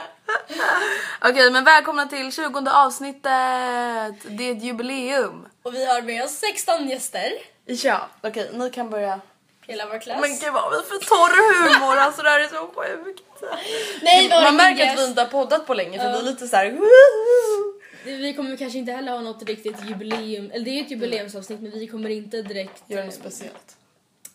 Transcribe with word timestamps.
Okej, 1.20 1.50
men 1.50 1.64
välkomna 1.64 2.06
till 2.06 2.32
20 2.32 2.70
avsnittet. 2.70 3.22
Det 4.24 4.48
är 4.48 4.56
ett 4.56 4.62
jubileum. 4.62 5.48
Och 5.62 5.74
vi 5.74 5.86
har 5.86 6.02
med 6.02 6.24
oss 6.24 6.32
16 6.32 6.88
gäster. 6.88 7.32
Ja, 7.66 8.08
okej, 8.20 8.50
ni 8.52 8.70
kan 8.70 8.90
börja. 8.90 9.20
Hela 9.66 9.86
vår 9.86 9.98
klass. 9.98 10.20
Men 10.20 10.30
gud 10.30 10.52
vad 10.52 10.72
vi 10.72 10.88
för 10.88 10.98
torr 10.98 11.34
humor, 11.52 11.96
alltså 11.96 12.22
det 12.22 12.30
här 12.30 12.40
är 12.40 12.48
så 12.48 12.70
sjukt. 12.74 13.22
Nej, 14.02 14.28
Man 14.28 14.56
märker 14.56 14.90
att 14.90 14.98
vi 14.98 15.04
inte 15.04 15.20
har 15.20 15.28
poddat 15.28 15.66
på 15.66 15.74
länge 15.74 15.98
för 15.98 16.12
vi 16.12 16.18
är 16.18 16.22
lite 16.22 16.48
så 16.48 16.56
här. 16.56 16.78
Vi 18.04 18.34
kommer 18.34 18.56
kanske 18.56 18.78
inte 18.78 18.92
heller 18.92 19.12
ha 19.12 19.20
något 19.20 19.42
riktigt 19.42 19.84
jubileum. 19.84 20.50
Eller 20.50 20.64
det 20.64 20.70
är 20.70 20.74
ju 20.74 20.80
ett 20.80 20.90
jubileumsavsnitt 20.90 21.60
men 21.60 21.70
vi 21.70 21.86
kommer 21.86 22.10
inte 22.10 22.42
direkt... 22.42 22.82
Gör 22.86 22.98
eh, 22.98 23.04
något 23.04 23.14
speciellt. 23.14 23.76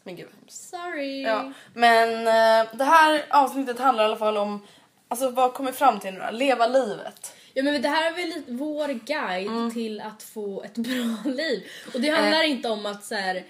Men 0.03 0.15
gud. 0.15 0.27
Sorry. 0.47 1.23
Ja, 1.23 1.51
men 1.73 2.27
eh, 2.27 2.67
det 2.73 2.83
här 2.83 3.25
avsnittet 3.29 3.79
handlar 3.79 4.03
i 4.03 4.07
alla 4.07 4.17
fall 4.17 4.37
om, 4.37 4.67
alltså 5.07 5.29
vad 5.29 5.53
kommer 5.53 5.71
fram 5.71 5.99
till 5.99 6.13
nu 6.13 6.19
då? 6.19 6.31
Leva 6.31 6.67
livet. 6.67 7.33
Ja 7.53 7.63
men 7.63 7.81
det 7.81 7.89
här 7.89 8.11
är 8.11 8.15
väl 8.15 8.27
lite 8.29 8.51
vår 8.51 8.87
guide 9.05 9.47
Mm. 9.47 9.73
till 9.73 10.01
att 10.01 10.23
få 10.23 10.63
ett 10.63 10.73
bra 10.77 11.31
liv. 11.31 11.63
Och 11.93 12.01
det 12.01 12.09
handlar 12.09 12.43
inte 12.43 12.69
om 12.69 12.85
att 12.85 13.05
så 13.05 13.15
här. 13.15 13.35
eh, 13.35 13.43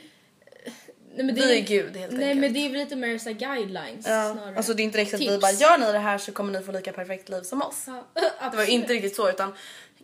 Nej, 1.15 1.25
men 1.25 1.35
det 1.35 1.41
Vi 1.41 1.57
är 1.59 1.61
Gud, 1.61 1.97
helt 1.97 2.11
Nej 2.11 2.21
enkelt. 2.23 2.39
men 2.41 2.53
det 2.53 2.59
är 2.65 2.69
väl 2.69 2.79
lite 2.79 2.95
mer 2.95 3.17
så 3.17 3.29
guidelines 3.33 4.07
Ja, 4.07 4.33
snarare. 4.33 4.57
alltså 4.57 4.73
det 4.73 4.81
är 4.81 4.83
inte 4.83 4.97
riktigt 4.97 5.13
att 5.15 5.21
vi 5.21 5.27
Tips. 5.27 5.41
bara 5.41 5.51
gör 5.51 5.77
ni 5.77 5.91
det 5.91 5.99
här 5.99 6.17
så 6.17 6.31
kommer 6.31 6.59
ni 6.59 6.65
få 6.65 6.71
lika 6.71 6.91
perfekt 6.93 7.29
liv 7.29 7.41
som 7.41 7.61
oss. 7.61 7.83
Ja, 7.87 8.03
Det 8.51 8.57
var 8.57 8.69
inte 8.69 8.93
riktigt 8.93 9.15
så 9.15 9.29
utan 9.29 9.53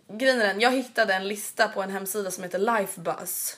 grejen 0.08 0.41
är 0.41 0.47
den, 0.47 0.59
jag 0.62 0.72
hittade 0.72 1.14
en 1.14 1.28
lista 1.28 1.68
på 1.68 1.81
en 1.81 1.91
hemsida 1.91 2.31
som 2.31 2.44
heter 2.44 2.59
Lifebuzz. 2.59 3.58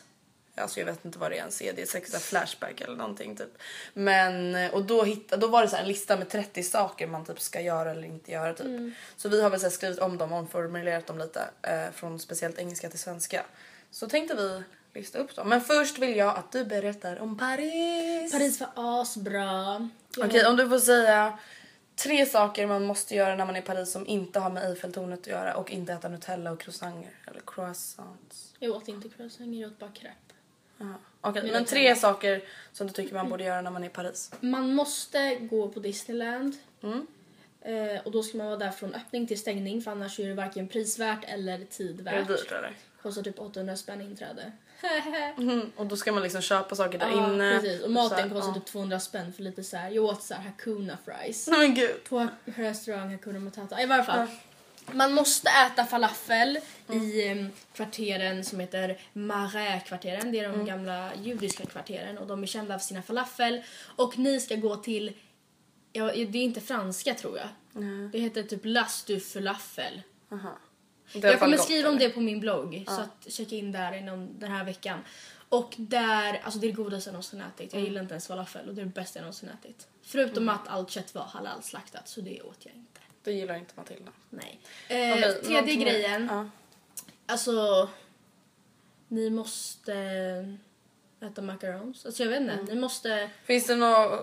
Alltså 0.55 0.79
jag 0.79 0.85
vet 0.85 1.05
inte 1.05 1.19
vad 1.19 1.31
det 1.31 1.35
ens 1.35 1.61
är, 1.61 1.73
det 1.73 1.81
är 1.81 1.85
säkert 1.85 2.21
Flashback 2.21 2.81
eller 2.81 2.95
någonting 2.95 3.35
typ. 3.35 3.57
Men 3.93 4.55
och 4.71 4.85
då, 4.85 5.03
hittade, 5.03 5.41
då 5.41 5.47
var 5.47 5.61
det 5.61 5.67
så 5.67 5.75
här 5.75 5.83
en 5.83 5.88
lista 5.88 6.17
med 6.17 6.29
30 6.29 6.63
saker 6.63 7.07
man 7.07 7.25
typ 7.25 7.39
ska 7.39 7.61
göra 7.61 7.91
eller 7.91 8.07
inte 8.07 8.31
göra 8.31 8.53
typ. 8.53 8.65
Mm. 8.65 8.94
Så 9.17 9.29
vi 9.29 9.41
har 9.41 9.49
väl 9.49 9.59
så 9.59 9.69
skrivit 9.69 9.99
om 9.99 10.17
dem, 10.17 10.33
omformulerat 10.33 11.07
dem 11.07 11.17
lite 11.17 11.49
eh, 11.61 11.91
från 11.94 12.19
speciellt 12.19 12.59
engelska 12.59 12.89
till 12.89 12.99
svenska. 12.99 13.45
Så 13.91 14.07
tänkte 14.07 14.35
vi 14.35 14.63
lista 14.99 15.19
upp 15.19 15.35
dem. 15.35 15.49
Men 15.49 15.61
först 15.61 15.99
vill 15.99 16.15
jag 16.15 16.38
att 16.38 16.51
du 16.51 16.65
berättar 16.65 17.19
om 17.19 17.38
Paris. 17.38 18.31
Paris 18.31 18.59
var 18.59 18.69
asbra. 18.75 19.89
Okej, 20.17 20.45
om 20.45 20.55
du 20.55 20.69
får 20.69 20.79
säga 20.79 21.39
tre 21.95 22.25
saker 22.25 22.67
man 22.67 22.85
måste 22.85 23.15
göra 23.15 23.35
när 23.35 23.45
man 23.45 23.55
är 23.55 23.59
i 23.59 23.63
Paris 23.63 23.91
som 23.91 24.07
inte 24.07 24.39
har 24.39 24.49
med 24.49 24.69
Eiffeltornet 24.69 25.19
att 25.19 25.27
göra 25.27 25.55
och 25.55 25.71
inte 25.71 25.94
äta 25.94 26.09
Nutella 26.09 26.51
och 26.51 26.59
croissanter 26.59 27.11
eller 27.27 27.41
croissants. 27.47 28.53
Jag 28.59 28.75
åt 28.75 28.88
inte 28.88 29.09
croissant, 29.09 29.55
jag 29.55 29.71
åt 29.71 29.79
bara 29.79 29.91
crepe. 29.91 30.25
Med 30.78 31.52
men 31.52 31.66
tre 31.66 31.96
saker 31.96 32.41
som 32.72 32.88
du 32.88 32.94
tycker 32.94 33.13
man 33.16 33.30
borde 33.30 33.44
göra 33.44 33.62
när 33.62 33.72
man 33.72 33.84
är 33.84 33.88
i 33.88 33.90
Paris. 33.90 34.31
Man 34.40 34.75
måste 34.75 35.36
gå 35.36 35.69
på 35.69 35.80
Disneyland. 35.80 36.56
Mm. 36.84 37.08
Eh, 37.62 38.02
och 38.06 38.12
då 38.12 38.24
ska 38.24 38.38
man 38.38 38.47
vara 38.47 38.58
där 38.58 38.72
från 38.72 38.94
öppning 38.94 39.28
till 39.28 39.40
stängning 39.40 39.81
för 39.81 39.91
annars 39.91 40.19
är 40.19 40.28
det 40.28 40.34
varken 40.34 40.68
prisvärt 40.68 41.24
eller 41.28 41.58
tid 41.66 42.08
Är 42.08 42.13
det 42.13 42.24
dyrt 42.34 42.52
eller? 42.52 42.72
Kostar 43.02 43.24
typ 43.24 43.40
800 43.40 43.75
spänn 43.75 44.02
inträde. 44.02 44.52
Mm. 45.38 45.72
Och 45.75 45.86
då 45.86 45.97
ska 45.97 46.12
man 46.12 46.24
liksom 46.24 46.41
köpa 46.41 46.75
saker 46.75 47.00
där 47.00 47.09
Ja, 47.09 47.34
inne. 47.34 47.59
precis. 47.59 47.81
Och 47.84 47.92
maten 47.92 48.30
kostar 48.30 48.50
ja. 48.50 48.53
typ 48.53 48.66
200 48.66 49.00
spänn 49.00 49.34
för 49.34 49.44
lite 49.44 49.63
så 49.63 49.78
här. 49.78 49.90
Jag 49.90 50.03
åt 50.03 50.24
så 50.24 50.34
här 50.34 50.44
Hakuna 50.44 50.97
fries. 51.06 51.47
Nej 51.47 51.59
men 51.59 51.75
gud. 51.75 52.03
På 52.09 52.28
restaurang 52.46 53.12
Hakuna 53.12 53.40
Matata. 53.40 53.81
I 53.81 53.86
varje 53.86 54.03
fall. 54.03 54.28
Man 54.91 55.13
måste 55.13 55.50
äta 55.50 55.85
falafel 55.85 56.59
i 56.94 57.28
em, 57.28 57.50
kvarteren 57.73 58.46
som 58.46 58.59
heter 58.59 59.00
Marais-kvarteren. 59.13 60.31
Det 60.31 60.40
är 60.40 60.44
de 60.44 60.53
Mm. 60.53 60.66
gamla 60.66 61.16
judiska 61.16 61.66
kvarteren 61.66 62.18
och 62.18 62.28
de 62.28 62.44
är 62.44 62.47
kända 62.47 62.79
för 62.79 62.85
sina 62.85 63.01
falafel. 63.01 63.63
Och 63.95 64.18
ni 64.18 64.40
ska 64.40 64.56
gå 64.56 64.75
till, 64.75 65.13
ja, 65.94 66.06
det 66.06 66.19
är 66.22 66.35
inte 66.35 66.62
franska 66.62 67.13
tror 67.13 67.38
jag. 67.38 67.47
Det 68.12 68.19
heter 68.19 68.44
typ 68.44 68.62
Las 68.63 69.03
du 69.03 69.19
falafel. 69.19 70.01
Jag 71.13 71.40
kommer 71.40 71.57
gott, 71.57 71.66
skriva 71.66 71.90
om 71.90 71.95
eller? 71.95 72.07
det 72.07 72.13
på 72.13 72.19
min 72.19 72.40
blogg 72.40 72.85
så 72.88 73.01
att 73.01 73.28
checka 73.34 73.56
in 73.56 73.72
där 73.72 73.94
inom 73.97 74.40
den 74.40 74.51
här 74.51 74.63
veckan. 74.66 75.00
Och 75.50 75.74
där, 75.78 76.41
alltså 76.44 76.59
det 76.59 76.68
är 76.68 76.72
det 76.72 76.75
godaste 76.75 77.07
jag 77.09 77.13
någonsin 77.13 77.41
ätit. 77.41 77.74
Mm. 77.74 77.84
Jag 77.84 77.88
gillar 77.90 78.01
inte 78.01 78.13
ens 78.13 78.28
falafel 78.28 78.69
och 78.69 78.75
det 78.75 78.81
är 78.81 78.85
det 78.85 78.91
bästa 78.91 79.19
jag 79.19 79.24
någonsin 79.24 79.50
ätit. 79.50 79.88
Förutom 80.03 80.50
att 80.50 80.68
allt 80.68 80.90
kött 80.91 81.16
var 81.16 81.24
halal-slaktat 81.24 82.07
så 82.09 82.22
det 82.22 82.41
åt 82.41 82.57
jag 82.59 82.75
inte. 82.75 82.94
Det 83.25 83.31
gillar 83.31 83.56
inte 83.56 83.74
Matilda. 83.75 84.12
Nej. 84.30 84.59
Eh, 84.88 85.13
tredje 85.19 85.50
någonting 85.50 85.80
mer? 85.80 85.86
grejen, 85.86 86.28
Ja. 86.31 86.50
alltså 87.25 87.90
ni 89.08 89.30
måste 89.30 89.94
äta 91.22 91.41
macarons. 91.41 92.06
Alltså 92.06 92.24
jag 92.24 92.30
vet 92.30 92.41
inte, 92.41 92.53
Mm. 92.53 92.66
ni 92.66 92.75
måste... 92.75 93.30
Finns 93.44 93.68
det 93.68 93.75
någon, 93.75 94.19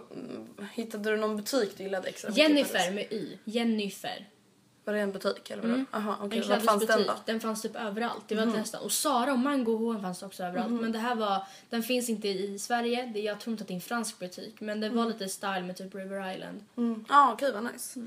hittade 0.72 1.10
du 1.10 1.16
någon 1.16 1.36
butik 1.36 1.76
du 1.76 1.82
gillade 1.82 2.08
extra 2.08 2.30
Jennifer 2.30 2.90
med 2.92 3.12
Y. 3.12 3.38
Jennifer. 3.44 4.28
Var 4.84 4.94
det 4.94 5.00
en 5.00 5.12
butik 5.12 5.50
eller 5.50 5.62
vadå? 5.62 5.84
Aha, 5.92 6.16
okej. 6.22 6.38
En 6.42 6.48
Var 6.48 6.58
fanns 6.60 6.86
den 6.86 7.06
då? 7.06 7.12
Den 7.26 7.40
fanns 7.40 7.62
typ 7.62 7.76
överallt. 7.76 8.24
Det 8.28 8.34
var 8.34 8.46
nästan. 8.46 8.82
Och 8.82 8.92
Sara 8.92 9.32
och 9.32 9.38
Mango 9.38 9.76
H 9.76 10.00
fanns 10.00 10.22
också 10.22 10.42
överallt. 10.44 10.80
Men 10.80 10.92
det 10.92 10.98
här 10.98 11.14
var, 11.14 11.46
den 11.70 11.82
finns 11.82 12.08
inte 12.08 12.28
i 12.28 12.58
Sverige. 12.58 13.10
Det, 13.14 13.20
jag 13.20 13.40
tror 13.40 13.52
inte 13.52 13.62
att 13.62 13.68
det 13.68 13.72
är 13.74 13.76
en 13.76 13.80
fransk 13.80 14.18
butik. 14.18 14.60
Men 14.60 14.80
det 14.80 14.88
var 14.88 15.06
lite 15.06 15.28
style 15.28 15.60
med 15.62 15.76
typ 15.76 15.94
River 15.94 16.34
Island. 16.34 16.64
Mm. 16.76 17.04
Ja, 17.08 17.32
okej 17.32 17.52
vad 17.52 17.64
nice. 17.72 18.00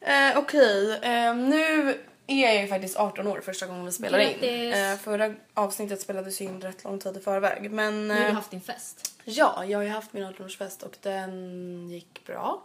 Eh, 0.00 0.38
okej, 0.38 0.92
eh, 1.02 1.34
nu 1.34 1.98
är 2.26 2.42
jag 2.54 2.62
ju 2.62 2.68
faktiskt 2.68 2.96
18 2.96 3.26
år 3.26 3.40
första 3.44 3.66
gången 3.66 3.84
vi 3.86 3.92
spelar 3.92 4.18
in. 4.18 4.72
Eh, 4.72 4.96
förra 4.98 5.34
avsnittet 5.54 6.00
spelades 6.00 6.40
ju 6.40 6.44
in 6.44 6.60
rätt 6.60 6.84
lång 6.84 6.98
tid 6.98 7.16
i 7.16 7.20
förväg. 7.20 7.70
Men 7.70 8.08
Nu 8.08 8.14
har 8.14 8.20
eh, 8.20 8.26
du 8.26 8.32
haft 8.32 8.50
din 8.50 8.60
fest. 8.60 9.12
ja, 9.24 9.64
jag 9.64 9.78
har 9.78 9.82
ju 9.84 9.90
haft 9.90 10.12
min 10.12 10.24
18-årsfest 10.24 10.82
och 10.82 10.96
den 11.02 11.88
gick 11.90 12.26
bra. 12.26 12.62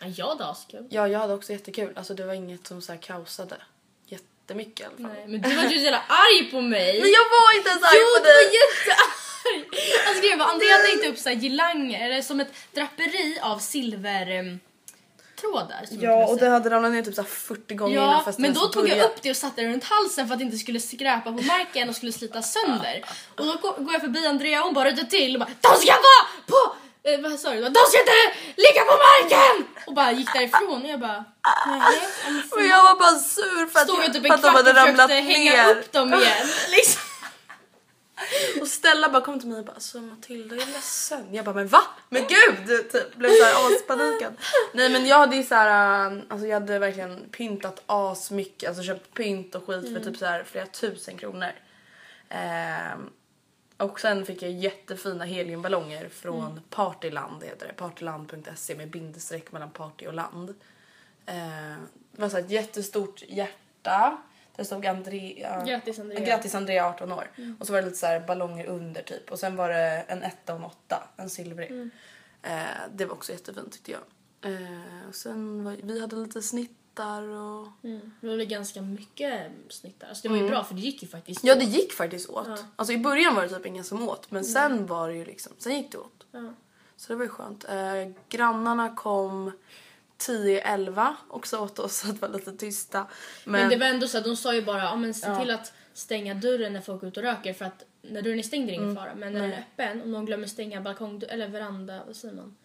Ja, 0.00 0.06
jag 0.16 0.38
då 0.38 0.44
askul. 0.44 0.86
Ja, 0.90 1.08
jag 1.08 1.18
hade 1.18 1.34
också 1.34 1.52
jättekul. 1.52 1.92
Alltså 1.96 2.14
det 2.14 2.24
var 2.24 2.34
inget 2.34 2.66
som 2.66 2.82
så 2.82 2.92
här 2.92 2.98
kaosade 3.00 3.56
jättemycket 4.06 4.80
i 4.80 4.84
alla 4.84 4.96
fall. 5.08 5.16
Nej, 5.16 5.26
men 5.28 5.40
du 5.42 5.56
var 5.56 5.62
ju 5.62 5.68
så 5.78 5.84
jävla 5.84 6.02
arg 6.08 6.50
på 6.50 6.60
mig. 6.60 7.00
Men 7.00 7.10
jag 7.10 7.24
var 7.30 7.56
inte 7.58 7.68
ens 7.70 7.82
arg 7.82 7.90
jo, 7.94 8.18
på 8.18 8.24
du 8.24 8.30
var 8.32 8.40
dig! 8.40 8.52
jättearg! 8.60 9.80
Alltså 10.08 10.22
grejen 10.22 10.38
var, 10.38 10.46
Andrea 10.46 10.72
hade 10.72 10.88
hängt 10.88 11.06
upp 11.06 11.18
så 11.18 11.28
här 11.28 11.36
girlanger, 11.36 12.06
eller 12.06 12.22
som 12.22 12.40
ett 12.40 12.52
draperi 12.74 13.38
av 13.42 13.58
silver... 13.58 14.58
em, 15.44 15.50
trådar. 15.52 15.86
som 15.88 15.96
man 15.96 16.04
Ja, 16.04 16.26
och 16.26 16.38
det 16.38 16.48
hade 16.48 16.70
ramlat 16.70 16.92
ner 16.92 17.02
typ 17.02 17.14
så 17.14 17.22
här 17.22 17.28
40 17.28 17.74
gånger 17.74 17.92
innan 17.96 18.08
Ja, 18.10 18.22
festen 18.24 18.42
men 18.42 18.52
då 18.54 18.60
tog 18.66 18.88
jag 18.88 18.98
upp 19.04 19.22
det 19.22 19.30
och 19.30 19.36
satte 19.36 19.60
det 19.62 19.68
runt 19.68 19.84
halsen 19.84 20.26
för 20.26 20.32
att 20.34 20.38
det 20.38 20.44
inte 20.44 20.56
skulle 20.58 20.80
skräpa 20.80 21.32
på 21.32 21.42
marken 21.42 21.88
och 21.88 21.96
skulle 21.96 22.12
slita 22.12 22.42
sönder. 22.42 23.04
Och 23.38 23.46
då 23.46 23.52
gå- 23.62 23.76
går 23.78 23.92
jag 23.92 24.00
förbi 24.00 24.26
Andrea 24.26 24.58
och 24.60 24.64
hon 24.64 24.74
bara 24.74 24.90
ryter 24.90 25.04
till 25.04 25.34
och 25.36 25.40
bara 25.40 25.50
De 25.60 25.80
ska 25.80 25.92
vara 25.92 26.22
på... 26.46 26.74
Eh, 27.08 27.20
vad 27.20 27.40
sa 27.40 27.50
du? 27.50 27.60
De 27.60 27.74
ska 27.88 27.98
inte 28.00 28.12
ligga 28.56 28.82
på 28.90 28.96
marken! 29.08 29.66
Och 29.86 29.94
bara 29.94 30.12
gick 30.12 30.32
därifrån 30.32 30.82
och 30.84 30.88
jag 30.90 31.00
bara 31.00 31.24
nej. 31.66 31.80
men 32.56 32.68
jag 32.68 32.82
var 32.82 32.94
bara 32.98 33.18
sur 33.18 33.66
för 33.72 33.80
att, 33.80 33.86
Stod 33.88 33.98
jag 34.04 34.12
typ 34.12 34.22
för 34.22 34.28
en 34.28 34.32
att 34.34 34.42
de 34.42 34.50
kvart 34.50 34.56
hade 34.56 34.70
och 34.70 34.76
ramlat 34.76 35.10
försökte 35.10 35.32
hänga 35.32 35.52
ner. 35.66 35.70
upp 35.70 35.92
dem 35.92 36.14
igen. 36.14 36.46
Liksom. 36.70 37.02
Och 38.60 38.68
Stella 38.68 39.08
bara 39.08 39.22
kom 39.22 39.40
till 39.40 39.48
mig 39.48 39.58
och 39.58 39.64
bara 39.64 39.72
alltså 39.72 40.00
Matilda 40.00 40.54
är 40.54 40.66
ledsen. 40.66 41.34
Jag 41.34 41.44
bara 41.44 41.54
men 41.54 41.68
va? 41.68 41.82
Men 42.08 42.22
gud! 42.22 42.90
Typ, 42.92 43.14
blev 43.14 43.30
såhär 43.30 43.76
aspanikad. 43.76 44.34
Nej 44.72 44.90
men 44.90 45.06
jag 45.06 45.18
hade 45.18 45.36
ju 45.36 45.42
såhär, 45.42 46.06
äh, 46.06 46.22
alltså 46.28 46.46
jag 46.46 46.60
hade 46.60 46.78
verkligen 46.78 47.28
pyntat 47.30 47.82
as 47.86 48.30
mycket, 48.30 48.68
alltså 48.68 48.82
köpt 48.82 49.14
pynt 49.14 49.54
och 49.54 49.66
skit 49.66 49.94
för 49.94 50.04
typ 50.04 50.16
såhär 50.16 50.44
flera 50.44 50.66
tusen 50.66 51.18
kronor. 51.18 51.52
Ehm, 52.28 53.10
och 53.76 54.00
sen 54.00 54.26
fick 54.26 54.42
jag 54.42 54.50
jättefina 54.50 55.24
heliumballonger 55.24 56.08
från 56.08 56.60
Partyland 56.70 57.44
heter 57.44 57.66
det. 57.66 57.72
Partyland.se 57.72 58.74
med 58.74 58.90
bindestreck 58.90 59.52
mellan 59.52 59.70
party 59.70 60.06
och 60.06 60.14
land. 60.14 60.54
Ehm, 61.26 61.88
det 62.12 62.22
var 62.22 62.28
så 62.28 62.38
ett 62.38 62.50
jättestort 62.50 63.22
hjärta. 63.28 64.18
Det 64.60 64.64
stod 64.64 64.86
Andrea. 64.86 65.64
Grattis, 65.64 65.98
Andrea. 65.98 66.24
Grattis 66.24 66.54
Andrea 66.54 66.86
18 66.88 67.12
år. 67.12 67.30
Och 67.58 67.66
så 67.66 67.72
var 67.72 67.80
det 67.80 67.86
lite 67.86 67.98
så 67.98 68.06
här 68.06 68.20
ballonger 68.20 68.66
under 68.66 69.02
typ. 69.02 69.30
Och 69.30 69.38
sen 69.38 69.56
var 69.56 69.68
det 69.68 70.04
en 70.08 70.22
etta 70.22 70.52
och 70.52 70.58
en 70.58 70.64
åtta. 70.64 71.08
En 71.16 71.30
silvrig. 71.30 71.90
Eh, 72.42 72.52
det 72.94 73.04
var 73.04 73.14
också 73.14 73.32
jättefint 73.32 73.72
tyckte 73.72 73.90
jag. 73.92 74.00
Eh, 74.52 75.08
och 75.08 75.14
sen 75.14 75.64
var, 75.64 75.76
vi 75.82 76.00
hade 76.00 76.16
lite 76.16 76.42
snittar 76.42 77.22
och... 77.22 77.68
Mm. 77.84 78.12
Det 78.20 78.26
var 78.28 78.36
ganska 78.36 78.82
mycket 78.82 79.52
snitt 79.68 80.00
där. 80.00 80.08
Alltså 80.08 80.22
det 80.22 80.28
var 80.28 80.36
ju 80.36 80.48
bra 80.48 80.64
för 80.64 80.74
det 80.74 80.80
gick 80.80 81.02
ju 81.02 81.08
faktiskt 81.08 81.44
Ja 81.44 81.52
åt. 81.52 81.58
det 81.58 81.64
gick 81.64 81.92
faktiskt 81.92 82.30
åt. 82.30 82.64
Alltså 82.76 82.92
i 82.92 82.98
början 82.98 83.34
var 83.34 83.42
det 83.42 83.48
typ 83.48 83.66
ingen 83.66 83.84
som 83.84 84.08
åt. 84.08 84.30
Men 84.30 84.44
sen 84.44 84.86
var 84.86 85.08
det 85.08 85.14
ju 85.14 85.24
liksom, 85.24 85.52
sen 85.58 85.76
gick 85.76 85.92
det 85.92 85.98
åt. 85.98 86.26
Ja. 86.32 86.54
Så 86.96 87.12
det 87.12 87.16
var 87.16 87.24
ju 87.24 87.30
skönt. 87.30 87.64
Eh, 87.64 88.08
grannarna 88.28 88.96
kom 88.96 89.52
10-11 90.20 91.14
också 91.28 91.58
åt 91.58 91.78
oss 91.78 92.04
att 92.04 92.20
det 92.20 92.26
var 92.26 92.38
lite 92.38 92.52
tysta. 92.52 93.06
Men, 93.44 93.60
Men 93.60 93.70
det 93.70 93.76
var 93.76 93.86
ändå 93.86 94.08
så 94.08 94.18
att 94.18 94.24
de 94.24 94.36
sa 94.36 94.54
ju 94.54 94.62
bara 94.62 94.82
ja, 94.82 94.96
men 94.96 95.14
se 95.14 95.36
till 95.36 95.50
att 95.50 95.72
stänga 95.94 96.34
dörren 96.34 96.72
när 96.72 96.80
folk 96.80 97.02
är 97.02 97.06
ute 97.06 97.20
och 97.20 97.26
röker 97.26 97.52
för 97.52 97.64
att 97.64 97.84
när 98.02 98.22
dörren 98.22 98.38
är 98.38 98.42
stängd 98.42 98.70
är 98.70 98.72
det 98.72 98.82
ingen 98.82 98.96
fara 98.96 99.14
men 99.14 99.32
när 99.32 99.40
den 99.40 99.52
är 99.52 99.58
öppen 99.58 100.02
om 100.02 100.12
någon 100.12 100.26
glömmer 100.26 100.46
stänga 100.46 100.80
balkong 100.80 101.22
eller 101.28 101.48
veranda, 101.48 102.00
vad 102.06 102.16
säger 102.16 102.34
man? 102.34 102.56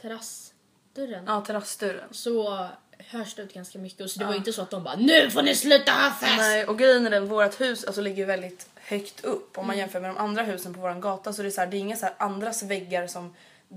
Terrassdörren. 0.00 1.24
Ja, 1.26 1.40
terrassdörren. 1.40 2.08
Så 2.10 2.68
hörs 2.98 3.34
det 3.34 3.42
ut 3.42 3.54
ganska 3.54 3.78
mycket 3.78 4.00
och 4.00 4.10
så 4.10 4.18
det 4.18 4.24
var 4.24 4.32
ju 4.32 4.38
inte 4.38 4.52
så 4.52 4.62
att 4.62 4.70
de 4.70 4.84
bara 4.84 4.96
nu 4.96 5.30
får 5.30 5.42
ni 5.42 5.54
sluta 5.54 5.92
ha 5.92 6.10
fest! 6.10 6.36
Nej, 6.36 6.66
och 6.66 6.78
grejen 6.78 7.06
är 7.06 7.10
den, 7.10 7.26
vårt 7.26 7.60
hus 7.60 7.84
alltså, 7.84 8.00
ligger 8.00 8.26
väldigt 8.26 8.68
högt 8.74 9.24
upp. 9.24 9.58
Om 9.58 9.66
man 9.66 9.78
jämför 9.78 10.00
med 10.00 10.10
de 10.10 10.16
andra 10.16 10.42
husen 10.42 10.74
på 10.74 10.80
våran 10.80 11.00
gata 11.00 11.32
så 11.32 11.42
är 11.42 11.44
det 11.44 11.50
så 11.50 11.60
här, 11.60 11.68
det 11.68 11.76
är 11.76 11.78
inga 11.78 11.96
så 11.96 12.06
här 12.06 12.14
andras 12.18 12.62
väggar 12.62 13.06
som 13.06 13.34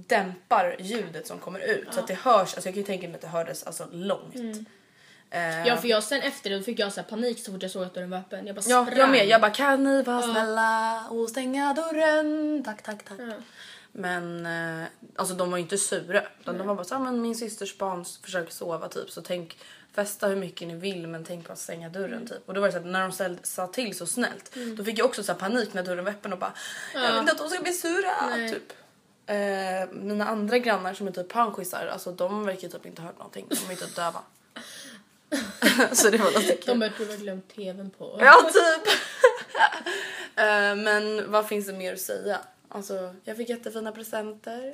dämpar 0.07 0.75
ljudet 0.79 1.27
som 1.27 1.39
kommer 1.39 1.59
ut. 1.59 1.87
Så 1.93 1.99
att 1.99 2.07
det 2.07 2.13
hörs, 2.13 2.53
alltså 2.53 2.55
jag 2.57 2.63
kan 2.63 2.81
ju 2.81 2.83
tänka 2.83 3.07
mig 3.07 3.15
att 3.15 3.21
det 3.21 3.27
hördes 3.27 3.63
alltså 3.63 3.87
långt. 3.91 4.35
Eh, 5.29 5.67
Ja 5.67 5.77
för 5.77 5.87
jag 5.87 6.03
sen 6.03 6.21
efter 6.21 6.49
det 6.49 6.63
fick 6.63 6.79
jag 6.79 6.93
så 6.93 7.03
panik 7.03 7.39
så 7.39 7.51
fort 7.51 7.61
jag 7.61 7.71
såg 7.71 7.83
att 7.83 7.93
dörren 7.93 8.09
var 8.09 8.17
öppen. 8.17 8.47
Jag 8.47 8.55
bara 8.55 8.61
ja, 8.67 8.85
sprang. 8.85 8.99
jag 8.99 9.09
med. 9.09 9.27
Jag 9.27 9.41
bara 9.41 9.51
kan 9.51 9.83
ni 9.83 10.03
vara 10.03 10.21
snälla 10.21 11.03
och 11.09 11.29
stänga 11.29 11.73
dörren? 11.73 12.63
Tack, 12.65 12.81
tack, 12.81 13.03
tack. 13.03 13.19
Ja. 13.19 13.33
Men 13.91 14.45
eh, 14.45 14.87
alltså 15.15 15.35
de 15.35 15.51
var 15.51 15.57
ju 15.57 15.63
inte 15.63 15.77
sura. 15.77 16.23
Utan 16.39 16.57
de 16.57 16.67
var 16.67 16.75
bara 16.75 16.83
så 16.85 16.95
här, 16.95 17.03
men 17.03 17.21
min 17.21 17.35
systers 17.35 17.77
barn 17.77 18.05
försöker 18.23 18.51
sova 18.51 18.87
typ 18.87 19.11
så 19.11 19.21
tänk 19.21 19.57
festa 19.93 20.27
hur 20.27 20.35
mycket 20.35 20.67
ni 20.67 20.75
vill 20.75 21.07
men 21.07 21.23
tänk 21.23 21.47
på 21.47 21.53
att 21.53 21.59
stänga 21.59 21.89
dörren 21.89 22.27
typ. 22.27 22.47
Och 22.49 22.53
då 22.53 22.61
var 22.61 22.67
det 22.67 22.71
så 22.71 22.79
att 22.79 22.85
när 22.85 23.01
de 23.01 23.11
ställ, 23.11 23.37
sa 23.43 23.67
till 23.67 23.97
så 23.97 24.05
snällt 24.05 24.55
då 24.77 24.83
fick 24.83 24.99
jag 24.99 25.05
också 25.05 25.23
så 25.23 25.33
panik 25.33 25.73
när 25.73 25.83
dörren 25.83 26.05
var 26.05 26.11
öppen 26.11 26.33
och 26.33 26.39
bara 26.39 26.53
jag 26.93 27.11
vill 27.11 27.19
inte 27.19 27.31
att 27.31 27.37
de 27.37 27.49
ska 27.49 27.59
bli 27.63 27.73
sura 27.73 28.27
Nej. 28.29 28.53
typ. 28.53 28.73
Eh, 29.27 29.89
mina 29.91 30.25
andra 30.25 30.57
grannar 30.57 30.93
som 30.93 31.07
är 31.07 31.11
typ 31.11 31.27
panschisar 31.27 31.87
alltså 31.87 32.11
de 32.11 32.45
verkar 32.45 32.67
typ 32.67 32.85
inte 32.85 33.01
ha 33.01 33.07
hört 33.07 33.17
någonting. 33.17 33.45
De 33.49 33.73
är 33.73 33.75
typ 33.75 33.95
döva. 33.95 34.19
så 35.95 36.09
det 36.09 36.17
var 36.17 36.39
lite 36.39 36.55
kul. 36.55 36.79
De 36.79 36.89
tro 36.89 37.03
att 37.05 37.11
jag 37.11 37.19
glömt 37.19 37.55
tvn 37.55 37.89
på. 37.89 38.17
Ja, 38.19 38.49
typ. 38.53 38.93
Eh, 40.35 40.75
men 40.75 41.31
vad 41.31 41.47
finns 41.47 41.67
det 41.67 41.73
mer 41.73 41.93
att 41.93 41.99
säga? 41.99 42.39
Alltså, 42.69 43.15
jag 43.23 43.37
fick 43.37 43.49
jättefina 43.49 43.91
presenter. 43.91 44.73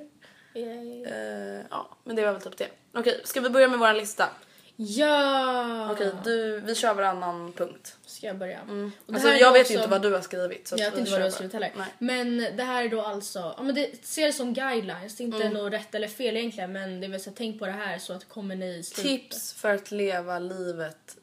Eh, 0.54 1.66
ja, 1.70 1.98
men 2.04 2.16
det 2.16 2.26
var 2.26 2.34
väl 2.34 2.42
typ 2.42 2.58
det. 2.58 2.68
Okej, 2.94 3.22
ska 3.24 3.42
vi 3.42 3.50
börja 3.50 3.68
med 3.68 3.80
vår 3.80 3.94
lista? 3.94 4.30
Ja! 4.76 5.92
Okej, 5.92 6.12
du, 6.24 6.60
vi 6.60 6.76
kör 6.76 6.94
varannan 6.94 7.54
punkt. 7.54 7.98
Ska 8.06 8.28
jag 8.28 8.38
börja? 8.38 8.62
Och 8.62 8.68
det 8.68 9.14
Alltså, 9.14 9.30
jag 9.30 9.54
vet 9.54 9.62
också- 9.62 9.74
inte 9.74 9.88
vad 9.88 10.02
du 10.02 10.14
har 10.14 10.22
skrivit. 10.22 10.68
Så 10.68 10.76
Jag 10.78 10.92
vet 10.92 11.00
inte 11.00 11.12
vad 11.12 11.20
du 11.20 11.24
har 11.24 11.32
skrivit 11.32 11.54
heller. 11.54 11.72
Nej. 11.78 11.88
Men 11.98 12.38
det 12.58 12.64
här 12.64 12.84
är 12.84 12.90
då 12.90 13.02
alltså, 13.02 13.40
ja 13.58 13.64
men 13.64 13.76
det 13.76 14.06
ser 14.06 14.26
det 14.28 14.34
som 14.34 14.54
guidelines, 14.54 15.16
det 15.18 15.24
är 15.24 15.26
inte 15.26 15.38
Mm. 15.42 15.54
något 15.54 15.74
rätt 15.74 15.96
eller 15.96 16.08
fel 16.08 16.38
egentligen 16.38 16.72
men 16.72 17.02
det 17.02 17.20
så 17.20 17.30
här, 17.30 17.38
tänk 17.38 17.60
på 17.60 17.66
det 17.66 17.72
här 17.72 18.00
så 18.00 18.14
att 18.14 18.30
kommer 18.30 18.56
ni 18.56 18.66
i 18.78 18.84
slutet 18.84 19.04
Tips 19.12 19.54
för 19.54 19.76
att 19.76 19.92
leva 19.92 20.40
livet 20.40 21.18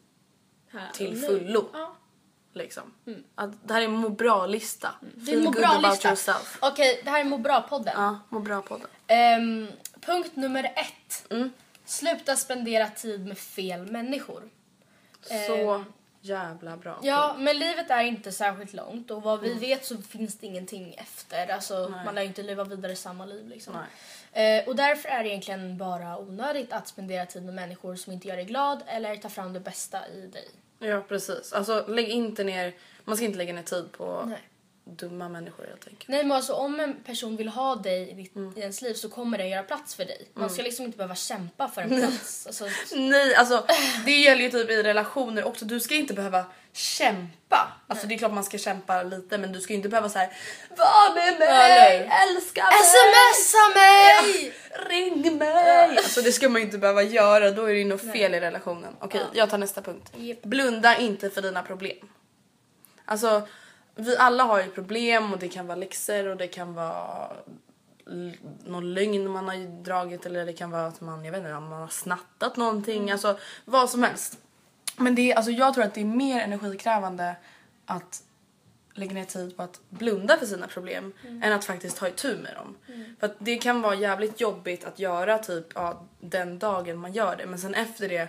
här 0.72 0.90
till 0.94 1.12
och 1.12 1.18
fullo. 1.30 1.68
Ja. 1.72 1.96
Liksom. 2.54 2.94
Att, 3.34 3.68
det 3.68 3.74
här 3.74 3.80
är 3.80 3.84
en 3.84 3.92
må 3.92 4.08
bra-lista. 4.08 4.94
Mm. 5.02 5.14
Det 5.16 5.32
är 5.32 5.36
en 5.36 5.44
må 5.44 5.50
bra-lista. 5.50 6.36
Okej, 6.60 7.00
det 7.04 7.10
här 7.10 7.20
är 7.20 7.24
må 7.24 7.38
bra-podden. 7.38 7.92
Ja, 7.96 8.18
må 8.28 8.40
bra-podden. 8.40 8.86
Ehm, 9.06 9.68
punkt 10.00 10.30
nummer 10.36 10.64
ett. 10.64 11.30
Mm. 11.30 11.50
Sluta 11.90 12.36
spendera 12.36 12.88
tid 12.88 13.26
med 13.26 13.38
fel 13.38 13.86
människor. 13.92 14.42
Så 15.46 15.74
Ehm, 15.74 15.84
jävla 16.20 16.76
bra. 16.76 16.98
Ja, 17.02 17.36
men 17.38 17.58
livet 17.58 17.90
är 17.90 18.02
inte 18.02 18.32
särskilt 18.32 18.72
långt 18.72 19.10
och 19.10 19.22
vad 19.22 19.40
vi 19.40 19.54
vet 19.54 19.84
så 19.84 19.96
finns 20.02 20.38
det 20.38 20.46
ingenting 20.46 20.94
efter. 20.94 21.48
Alltså, 21.48 21.94
man 22.04 22.14
lär 22.14 22.22
ju 22.22 22.28
inte 22.28 22.42
leva 22.42 22.64
vidare 22.64 22.96
samma 22.96 23.24
liv 23.26 23.48
liksom. 23.48 23.76
Eh, 24.32 24.68
och 24.68 24.76
därför 24.76 25.08
är 25.08 25.22
det 25.22 25.28
egentligen 25.28 25.78
bara 25.78 26.18
onödigt 26.18 26.72
att 26.72 26.88
spendera 26.88 27.26
tid 27.26 27.42
med 27.42 27.54
människor 27.54 27.96
som 27.96 28.12
inte 28.12 28.28
gör 28.28 28.36
dig 28.36 28.44
glad 28.44 28.82
eller 28.86 29.16
tar 29.16 29.28
fram 29.28 29.52
det 29.52 29.60
bästa 29.60 30.08
i 30.08 30.26
dig. 30.26 30.48
Ja, 30.78 31.02
precis. 31.08 31.52
Alltså, 31.52 31.86
lägg 31.88 32.08
inte 32.08 32.44
ner... 32.44 32.74
Man 33.04 33.16
ska 33.16 33.24
inte 33.26 33.38
lägga 33.38 33.52
ner 33.52 33.62
tid 33.62 33.92
på 33.92 34.22
Nej. 34.26 34.38
Dumma 34.90 35.28
människor 35.28 35.66
helt 35.66 35.86
enkelt. 35.88 36.08
Nej 36.08 36.22
men 36.24 36.32
alltså 36.36 36.52
om 36.52 36.80
en 36.80 36.94
person 37.02 37.36
vill 37.36 37.48
ha 37.48 37.74
dig 37.76 38.10
i, 38.10 38.14
ditt, 38.14 38.36
Mm. 38.36 38.52
i 38.56 38.60
ens 38.60 38.82
liv 38.82 38.94
så 38.94 39.08
kommer 39.08 39.38
den 39.38 39.48
göra 39.48 39.62
plats 39.62 39.94
för 39.94 40.04
dig. 40.04 40.28
Man 40.34 40.50
ska 40.50 40.62
liksom 40.62 40.84
inte 40.84 40.96
behöva 40.98 41.14
kämpa 41.14 41.68
för 41.68 41.82
en 41.82 42.00
plats. 42.00 42.46
Alltså, 42.46 42.64
Nej, 42.96 43.34
alltså 43.34 43.66
det 44.04 44.12
gäller 44.20 44.42
ju 44.42 44.50
typ 44.50 44.70
i 44.70 44.82
relationer 44.82 45.44
också. 45.44 45.64
Du 45.64 45.80
ska 45.80 45.94
inte 45.94 46.14
behöva 46.14 46.44
kämpa. 46.72 47.72
Alltså 47.86 48.06
det 48.06 48.14
är 48.14 48.18
klart 48.18 48.32
man 48.32 48.44
ska 48.44 48.58
kämpa 48.58 49.02
lite 49.02 49.38
men 49.38 49.52
du 49.52 49.60
ska 49.60 49.72
ju 49.72 49.76
inte 49.76 49.88
behöva 49.88 50.08
så 50.08 50.18
här 50.18 50.32
Var 50.76 51.14
med 51.14 51.38
mig, 51.38 51.48
Eller- 51.48 52.10
älska 52.28 52.62
mig, 52.64 52.72
Smsa 52.82 53.58
mig! 53.74 54.52
ring 54.88 55.38
mig. 55.38 55.96
Alltså 55.96 56.20
det 56.22 56.32
ska 56.32 56.48
man 56.48 56.60
ju 56.60 56.66
inte 56.66 56.78
behöva 56.78 57.02
göra, 57.02 57.50
då 57.50 57.64
är 57.64 57.72
det 57.72 57.78
ju 57.78 57.84
något 57.84 58.12
fel 58.12 58.34
i 58.34 58.40
relationen. 58.40 58.96
Okej, 59.00 59.20
jag 59.32 59.50
tar 59.50 59.58
nästa 59.58 59.82
punkt. 59.82 60.12
Japp. 60.16 60.42
Blunda 60.42 60.98
inte 60.98 61.30
för 61.30 61.42
dina 61.42 61.62
problem. 61.62 62.08
Alltså 63.04 63.48
vi 63.94 64.16
alla 64.16 64.44
har 64.44 64.62
ju 64.62 64.70
problem 64.70 65.32
och 65.32 65.38
det 65.38 65.48
kan 65.48 65.66
vara 65.66 65.76
läxor 65.76 66.26
och 66.26 66.36
det 66.36 66.48
kan 66.48 66.74
vara 66.74 67.30
någon 68.64 68.94
lögn 68.94 69.30
man 69.30 69.48
har 69.48 69.82
dragit 69.82 70.26
eller 70.26 70.46
det 70.46 70.52
kan 70.52 70.70
vara 70.70 70.86
att 70.86 71.00
man, 71.00 71.24
jag 71.24 71.32
vet 71.32 71.38
inte, 71.38 71.52
man 71.52 71.72
har 71.72 71.88
snattat 71.88 72.56
någonting. 72.56 73.10
Alltså 73.10 73.38
vad 73.64 73.90
som 73.90 74.02
helst. 74.02 74.38
Men 74.96 75.14
det 75.14 75.32
är, 75.32 75.36
alltså 75.36 75.50
jag 75.50 75.74
tror 75.74 75.84
att 75.84 75.94
det 75.94 76.00
är 76.00 76.04
mer 76.04 76.40
energikrävande 76.40 77.36
att 77.86 78.22
lägga 78.94 79.12
ner 79.14 79.24
tid 79.24 79.56
på 79.56 79.62
att 79.62 79.80
blunda 79.88 80.36
för 80.36 80.46
sina 80.46 80.66
problem 80.66 81.12
än 81.42 81.52
att 81.52 81.64
faktiskt 81.64 81.96
ta 81.96 82.08
itu 82.08 82.36
med 82.36 82.54
dem. 82.54 82.76
För 83.20 83.26
att 83.26 83.36
det 83.38 83.56
kan 83.56 83.82
vara 83.82 83.94
jävligt 83.94 84.40
jobbigt 84.40 84.84
att 84.84 84.98
göra 84.98 85.38
typ 85.38 85.66
ja, 85.74 86.06
den 86.20 86.58
dagen 86.58 86.98
man 86.98 87.12
gör 87.12 87.36
det 87.36 87.46
men 87.46 87.58
sen 87.58 87.74
efter 87.74 88.08
det 88.08 88.28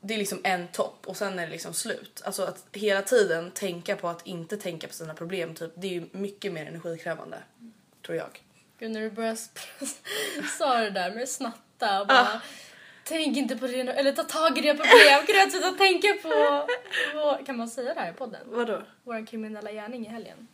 det 0.00 0.14
är 0.14 0.18
liksom 0.18 0.40
en 0.44 0.68
topp 0.68 1.06
och 1.06 1.16
sen 1.16 1.38
är 1.38 1.46
det 1.46 1.52
liksom 1.52 1.74
slut. 1.74 2.22
Alltså 2.24 2.42
att 2.42 2.64
hela 2.72 3.02
tiden 3.02 3.50
tänka 3.50 3.96
på 3.96 4.08
att 4.08 4.26
inte 4.26 4.56
tänka 4.56 4.86
på 4.86 4.92
sina 4.92 5.14
problem 5.14 5.54
typ 5.54 5.72
det 5.74 5.86
är 5.86 5.92
ju 5.92 6.08
mycket 6.12 6.52
mer 6.52 6.66
energikrävande 6.66 7.38
tror 8.06 8.18
jag. 8.18 8.42
Gud 8.78 8.90
när 8.90 9.00
du 9.00 9.10
började 9.10 9.36
sa 10.58 10.78
det 10.78 10.90
där 10.90 11.14
med 11.14 11.28
snatta 11.28 12.00
och 12.00 12.06
bara 12.06 12.40
Tänk 13.04 13.36
inte 13.36 13.56
på 13.56 13.66
det, 13.66 13.80
eller 13.80 14.12
ta 14.12 14.22
tag 14.22 14.58
i 14.58 14.60
det 14.60 14.74
problem. 14.74 15.26
Kan 15.26 15.44
du 15.44 15.50
sluta 15.50 15.70
tänka 15.70 16.08
på, 16.22 16.66
på, 17.12 17.44
kan 17.46 17.56
man 17.56 17.68
säga 17.68 17.94
det 17.94 18.00
här 18.00 18.10
i 18.10 18.14
podden? 18.14 18.40
Vadå? 18.44 18.82
Vår 19.04 19.26
kriminella 19.26 19.72
gärning 19.72 20.06
i 20.06 20.08
helgen. 20.08 20.48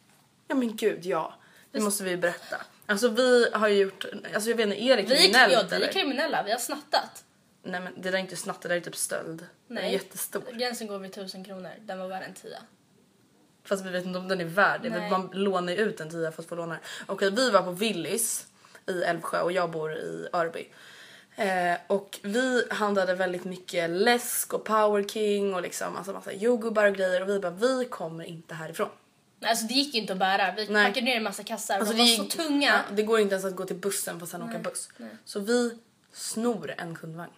Ja 0.48 0.54
men 0.54 0.76
gud 0.76 1.06
ja. 1.06 1.34
Det 1.70 1.80
måste 1.80 2.04
vi 2.04 2.16
berätta. 2.16 2.56
Alltså 2.86 3.08
vi 3.08 3.50
har 3.52 3.68
ju 3.68 3.76
gjort, 3.76 4.04
alltså 4.34 4.50
jag 4.50 4.56
vet 4.56 4.66
inte, 4.66 4.82
är 4.82 4.96
det 4.96 5.02
Vi 5.02 5.14
är, 5.14 5.18
kriminellt 5.18 5.52
ja, 5.52 5.62
vi 5.70 5.76
eller? 5.76 5.88
är 5.88 5.92
kriminella, 5.92 6.42
vi 6.42 6.50
har 6.50 6.58
snattat. 6.58 7.24
Nej 7.66 7.80
men 7.80 7.92
det 7.96 8.10
där 8.10 8.12
är 8.18 8.22
inte 8.22 8.36
snatt, 8.36 8.60
det 8.62 8.68
där 8.68 8.76
är 8.76 8.80
typ 8.80 8.96
stöld. 8.96 9.46
Den 9.68 9.78
är 9.78 9.82
Nej. 9.82 9.92
jättestor. 9.92 10.42
Gränsen 10.52 10.86
går 10.86 10.98
vid 10.98 11.12
tusen 11.12 11.44
kronor, 11.44 11.70
den 11.80 11.98
var 11.98 12.08
värd 12.08 12.22
en 12.22 12.34
tia. 12.34 12.58
Fast 13.64 13.84
vi 13.84 13.90
vet 13.90 14.04
inte 14.04 14.18
om 14.18 14.28
den 14.28 14.40
är 14.40 14.44
värd 14.44 14.80
det. 14.82 14.90
Nej. 14.90 15.10
Man 15.10 15.30
lånar 15.32 15.72
ju 15.72 15.78
ut 15.78 16.00
en 16.00 16.10
tia 16.10 16.32
för 16.32 16.42
att 16.42 16.48
få 16.48 16.54
låna. 16.54 16.78
Okej, 17.06 17.30
vi 17.30 17.50
var 17.50 17.62
på 17.62 17.70
Willys 17.70 18.46
i 18.86 19.02
Älvsjö 19.02 19.40
och 19.40 19.52
jag 19.52 19.70
bor 19.70 19.92
i 19.96 20.28
Örby. 20.32 20.68
Eh, 21.36 21.78
och 21.86 22.18
vi 22.22 22.62
handlade 22.70 23.14
väldigt 23.14 23.44
mycket 23.44 23.90
läsk 23.90 24.54
och 24.54 24.64
power 24.64 25.02
king 25.08 25.54
och 25.54 25.62
liksom 25.62 25.96
alltså 25.96 26.12
massa 26.12 26.32
jordgubbar 26.32 26.84
och 26.86 26.94
grejer 26.94 27.22
och 27.22 27.28
vi 27.28 27.38
bara 27.40 27.50
vi 27.52 27.84
kommer 27.84 28.24
inte 28.24 28.54
härifrån. 28.54 28.88
Nej, 29.40 29.50
Alltså 29.50 29.66
det 29.66 29.74
gick 29.74 29.94
inte 29.94 30.12
att 30.12 30.18
bära. 30.18 30.54
Vi 30.56 30.66
Nej. 30.68 30.86
packade 30.86 31.04
ner 31.06 31.16
en 31.16 31.22
massa 31.22 31.44
kassar 31.44 31.78
Alltså, 31.78 31.92
de 31.94 31.98
var 31.98 32.06
det 32.06 32.16
så 32.16 32.22
gick- 32.22 32.32
tunga. 32.36 32.68
Ja, 32.88 32.94
det 32.96 33.02
går 33.02 33.20
inte 33.20 33.34
ens 33.34 33.44
att 33.44 33.56
gå 33.56 33.64
till 33.64 33.76
bussen 33.76 34.18
för 34.18 34.24
att 34.26 34.30
sen 34.30 34.42
åka 34.42 34.58
buss. 34.58 34.88
Så 35.24 35.40
vi 35.40 35.78
snor 36.12 36.74
en 36.78 36.94
kundvagn. 36.94 37.32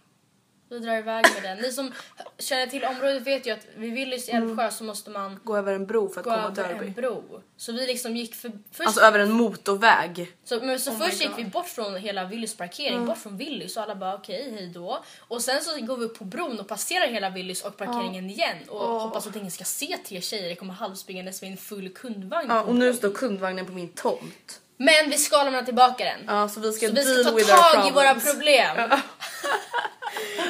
Vi 0.71 0.79
drar 0.79 0.97
iväg 0.97 1.25
med 1.35 1.43
den. 1.43 1.59
Ni 1.59 1.73
som 1.73 1.93
känner 2.39 2.67
till 2.67 2.85
området 2.85 3.23
vet 3.23 3.47
ju 3.47 3.51
att 3.51 3.67
vid 3.77 3.93
Willys 3.93 4.29
i 4.29 4.33
Älvsjö 4.33 4.71
så 4.71 4.85
måste 4.85 5.11
man 5.11 5.41
Gå 5.45 5.57
över 5.57 5.73
en 5.73 5.87
bro 5.87 6.09
för 6.09 6.21
att 6.21 6.25
gå 6.25 6.31
komma 6.31 6.51
till 6.55 6.65
över 6.65 6.75
Örby. 6.75 6.87
en 6.87 6.93
bro. 6.93 7.43
Så 7.57 7.73
vi 7.73 7.87
liksom 7.87 8.17
gick 8.17 8.35
för... 8.35 8.53
Först, 8.73 8.87
Alltså 8.87 9.01
över 9.01 9.19
en 9.19 9.33
motorväg. 9.33 10.33
så, 10.45 10.61
men 10.61 10.81
så 10.81 10.91
Oh 10.91 10.99
my 10.99 11.05
först 11.05 11.21
gick 11.21 11.29
God. 11.31 11.37
vi 11.39 11.45
bort 11.45 11.69
från 11.69 11.97
hela 11.97 12.25
Willys 12.25 12.57
parkering, 12.57 13.07
bort 13.07 13.19
från 13.19 13.37
Willys 13.37 13.77
och 13.77 13.83
alla 13.83 13.95
bara 13.95 14.15
okej, 14.15 14.51
hej 14.55 14.71
då. 14.75 15.05
Och 15.19 15.43
sen 15.43 15.63
så 15.63 15.81
går 15.81 15.97
vi 15.97 16.05
upp 16.05 16.19
på 16.19 16.25
bron 16.25 16.61
och 16.61 16.69
passerar 16.69 17.07
hela 17.09 17.31
Willys 17.31 17.63
och 17.65 17.77
parkeringen 17.77 18.31
igen 18.31 18.57
och 18.69 18.79
hoppas 19.01 19.27
att 19.27 19.37
ingen 19.37 19.51
ska 19.51 19.65
se 19.65 19.97
tre 20.09 20.21
tjejer 20.21 20.55
komma 20.55 20.73
halvspringandes 20.73 21.43
med 21.43 21.51
en 21.51 21.57
full 21.57 21.89
kundvagn. 21.89 22.51
Ja, 22.51 22.63
på 22.63 22.69
och 22.69 22.75
nu 22.75 22.85
bron. 22.87 22.97
står 22.97 23.11
kundvagnen 23.11 23.67
på 23.67 23.73
min 23.73 23.89
tomt. 23.89 24.61
Men 24.77 25.11
vi 25.11 25.17
ska 25.19 25.43
lämna 25.43 25.63
tillbaka 25.63 26.05
den. 26.05 26.21
Ja, 26.27 26.49
så 26.49 26.61
vi 26.61 26.73
ska 26.73 26.87
Så 26.89 26.93
vi 26.95 27.03
deal 27.05 27.21
ska 27.23 27.31
ta 27.31 27.37
with 27.37 27.51
our 27.53 27.75
tag 27.75 27.89
i 27.89 27.91
våra 27.91 28.15
problems. 28.15 28.33
problem. 28.33 28.91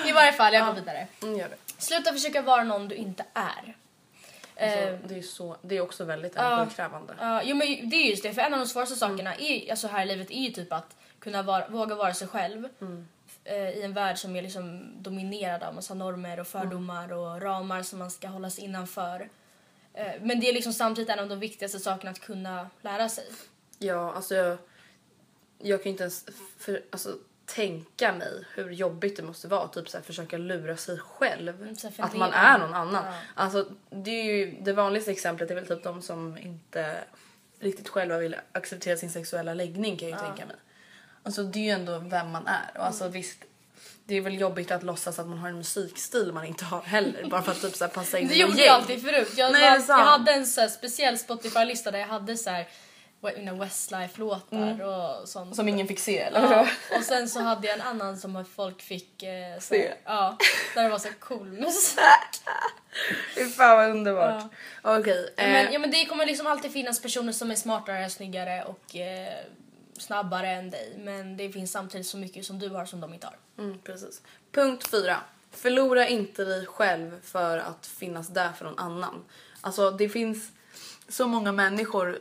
I 0.09 0.13
varje 0.13 0.33
fall, 0.33 0.55
jag 0.55 0.67
går 0.67 0.75
vidare. 0.75 1.07
Mm, 1.23 1.39
gör 1.39 1.49
det. 1.49 1.83
Sluta 1.83 2.13
försöka 2.13 2.43
vara 2.43 2.65
någon 2.65 2.89
du 2.89 2.95
inte 2.95 3.25
är. 3.35 3.77
Alltså, 4.61 5.09
det, 5.09 5.19
är 5.19 5.23
så, 5.23 5.57
det 5.63 5.77
är 5.77 5.81
också 5.81 6.05
väldigt 6.05 6.37
energikrävande. 6.37 7.15
Ja, 7.21 7.43
jo, 7.43 7.57
men 7.57 7.91
det 7.91 7.97
är 7.97 8.11
just 8.11 8.23
det. 8.23 8.33
För 8.33 8.43
en 8.43 8.53
av 8.55 8.61
de 8.61 8.67
svåraste 8.67 8.97
sakerna 8.97 9.39
i, 9.39 9.71
alltså 9.71 9.89
här 9.89 10.03
i 10.03 10.07
livet 10.07 10.31
är 10.31 10.41
ju 10.41 10.51
typ 10.51 10.73
att 10.73 10.97
kunna 11.19 11.43
vara, 11.43 11.69
våga 11.69 11.95
vara 11.95 12.15
sig 12.15 12.29
själv 12.29 12.69
eh, 13.45 13.69
i 13.69 13.83
en 13.83 13.93
värld 13.93 14.19
som 14.19 14.37
är 14.37 14.43
liksom 14.43 14.93
dominerad 15.03 15.63
av 15.63 15.75
massa 15.75 15.95
normer 15.95 16.41
och 16.41 16.47
fördomar 16.47 17.13
och 17.13 17.43
ramar 17.43 17.83
som 17.83 17.99
man 17.99 18.11
ska 18.11 18.29
hålla 18.29 18.51
sig 18.51 18.65
innanför. 18.65 19.29
Eh, 19.95 20.13
men 20.21 20.41
det 20.41 20.49
är 20.49 20.53
liksom 20.53 20.73
samtidigt 20.73 21.11
en 21.11 21.19
av 21.19 21.29
de 21.29 21.41
viktigaste 21.41 21.79
sakerna 21.79 22.11
att 22.11 22.21
kunna 22.21 22.71
lära 22.83 23.09
sig. 23.09 23.25
Ja, 23.79 24.13
alltså 24.13 24.35
jag, 24.35 24.59
jag 25.59 25.83
kan 25.83 25.91
inte 25.91 26.03
ens 26.03 26.25
för, 26.59 26.83
alltså, 26.91 27.19
tänka 27.49 28.12
mig 28.12 28.45
hur 28.55 28.71
jobbigt 28.71 29.17
det 29.17 29.23
måste 29.23 29.49
vara 29.49 29.69
typ 29.69 30.05
försöka 30.07 30.38
lura 30.38 30.76
sig 30.76 30.99
själv. 30.99 31.62
Mm, 31.62 31.76
att 31.99 32.17
man 32.17 32.33
är 32.33 32.59
någon 32.59 32.75
annan. 32.75 33.05
Ja. 33.05 33.14
Alltså, 33.35 33.67
det, 33.90 34.11
är 34.11 34.25
ju, 34.25 34.57
det 34.61 34.73
vanligaste 34.73 35.11
exemplet 35.11 35.50
är 35.50 35.55
väl 35.55 35.67
typ 35.67 35.83
de 35.83 36.02
som 36.02 36.38
inte 36.38 36.97
riktigt 37.61 37.88
själva 37.88 38.19
vill 38.19 38.37
acceptera 38.52 38.97
sin 38.97 39.11
sexuella 39.11 39.55
läggning 39.55 39.97
kan 39.97 40.09
jag 40.09 40.21
ju 40.21 40.26
tänka 40.26 40.47
mig. 40.47 40.57
Alltså 41.23 41.43
det 41.43 41.59
är 41.59 41.62
ju 41.62 41.71
ändå 41.71 41.99
vem 41.99 42.31
man 42.31 42.47
är. 42.47 42.71
Och 42.75 42.87
alltså 42.87 43.09
visst, 43.09 43.45
det 44.05 44.14
är 44.14 44.21
väl 44.21 44.40
jobbigt 44.40 44.71
att 44.71 44.83
låtsas 44.83 45.19
att 45.19 45.26
man 45.28 45.38
har 45.38 45.49
en 45.49 45.57
musikstil 45.57 46.33
man 46.33 46.45
inte 46.45 46.64
har 46.64 46.83
heller. 46.83 47.28
bara 47.31 47.43
för 47.43 47.52
att 47.52 47.61
typ 47.61 47.75
så 47.75 47.85
här, 47.85 47.90
passa 47.93 48.19
in 48.19 48.28
Det 48.28 48.35
i 48.35 48.40
något 48.40 48.50
gjorde 48.50 48.64
jag 48.64 48.75
alltid 48.75 49.02
förut. 49.02 49.33
Jag, 49.37 49.52
Nej, 49.52 49.78
det 49.78 49.93
är 49.93 49.99
jag 49.99 50.05
hade 50.05 50.33
en 50.33 50.47
så 50.47 50.69
speciell 50.69 51.19
Spotify-lista 51.19 51.90
där 51.90 51.99
jag 51.99 52.07
hade 52.07 52.37
så 52.37 52.50
här 52.50 52.69
Westlife-låtar 53.61 54.81
och 54.83 55.29
sånt. 55.29 55.57
Som 55.57 55.69
ingen 55.69 55.89
fick 55.89 55.99
se 55.99 56.19
eller? 56.19 56.41
Ja, 56.41 56.69
och 56.99 57.05
sen 57.05 57.29
så 57.29 57.41
hade 57.41 57.67
jag 57.67 57.77
en 57.77 57.83
annan 57.83 58.19
som 58.19 58.45
folk 58.55 58.83
fick 58.83 59.23
eh, 59.23 59.55
så, 59.55 59.61
Se. 59.61 59.95
Ja, 60.05 60.37
där 60.75 60.83
det 60.83 60.89
var 60.89 60.99
så 60.99 61.09
cool 61.21 61.47
musik. 61.53 61.99
Fy 63.35 63.45
fan 63.51 63.77
vad 63.77 63.91
underbart. 63.91 64.45
Okej. 64.83 65.35
eh, 65.37 65.49
Men, 65.49 65.73
ja, 65.73 65.79
men 65.79 65.91
det 65.91 66.07
kommer 66.07 66.27
liksom 66.27 66.47
alltid 66.47 66.73
finnas 66.73 67.03
personer 67.03 67.33
som 67.33 67.51
är 67.51 67.55
smartare, 67.55 68.11
snyggare 68.11 68.65
och 68.65 68.97
eh, 68.97 69.45
snabbare 69.99 70.51
än 70.51 70.71
dig. 70.71 70.95
Men 70.99 71.37
det 71.37 71.51
finns 71.51 71.73
samtidigt 71.73 72.07
så 72.07 72.17
mycket 72.17 72.47
som 72.47 72.59
du 72.59 72.69
har 72.69 72.85
som 72.85 73.01
de 73.01 73.15
inte 73.15 73.27
har. 73.27 73.65
Mm, 73.65 73.79
precis. 73.79 74.23
Punkt 74.53 74.89
fyra. 74.91 75.17
Förlora 75.51 76.09
inte 76.09 76.45
dig 76.45 76.67
själv 76.67 77.21
för 77.23 77.59
att 77.59 77.87
finnas 77.87 78.29
där 78.29 78.53
för 78.53 78.65
någon 78.65 78.79
annan. 78.79 79.25
Alltså 79.61 79.91
det 79.91 80.09
finns 80.09 80.51
så 81.09 81.27
många 81.27 81.53
människor. 81.53 82.19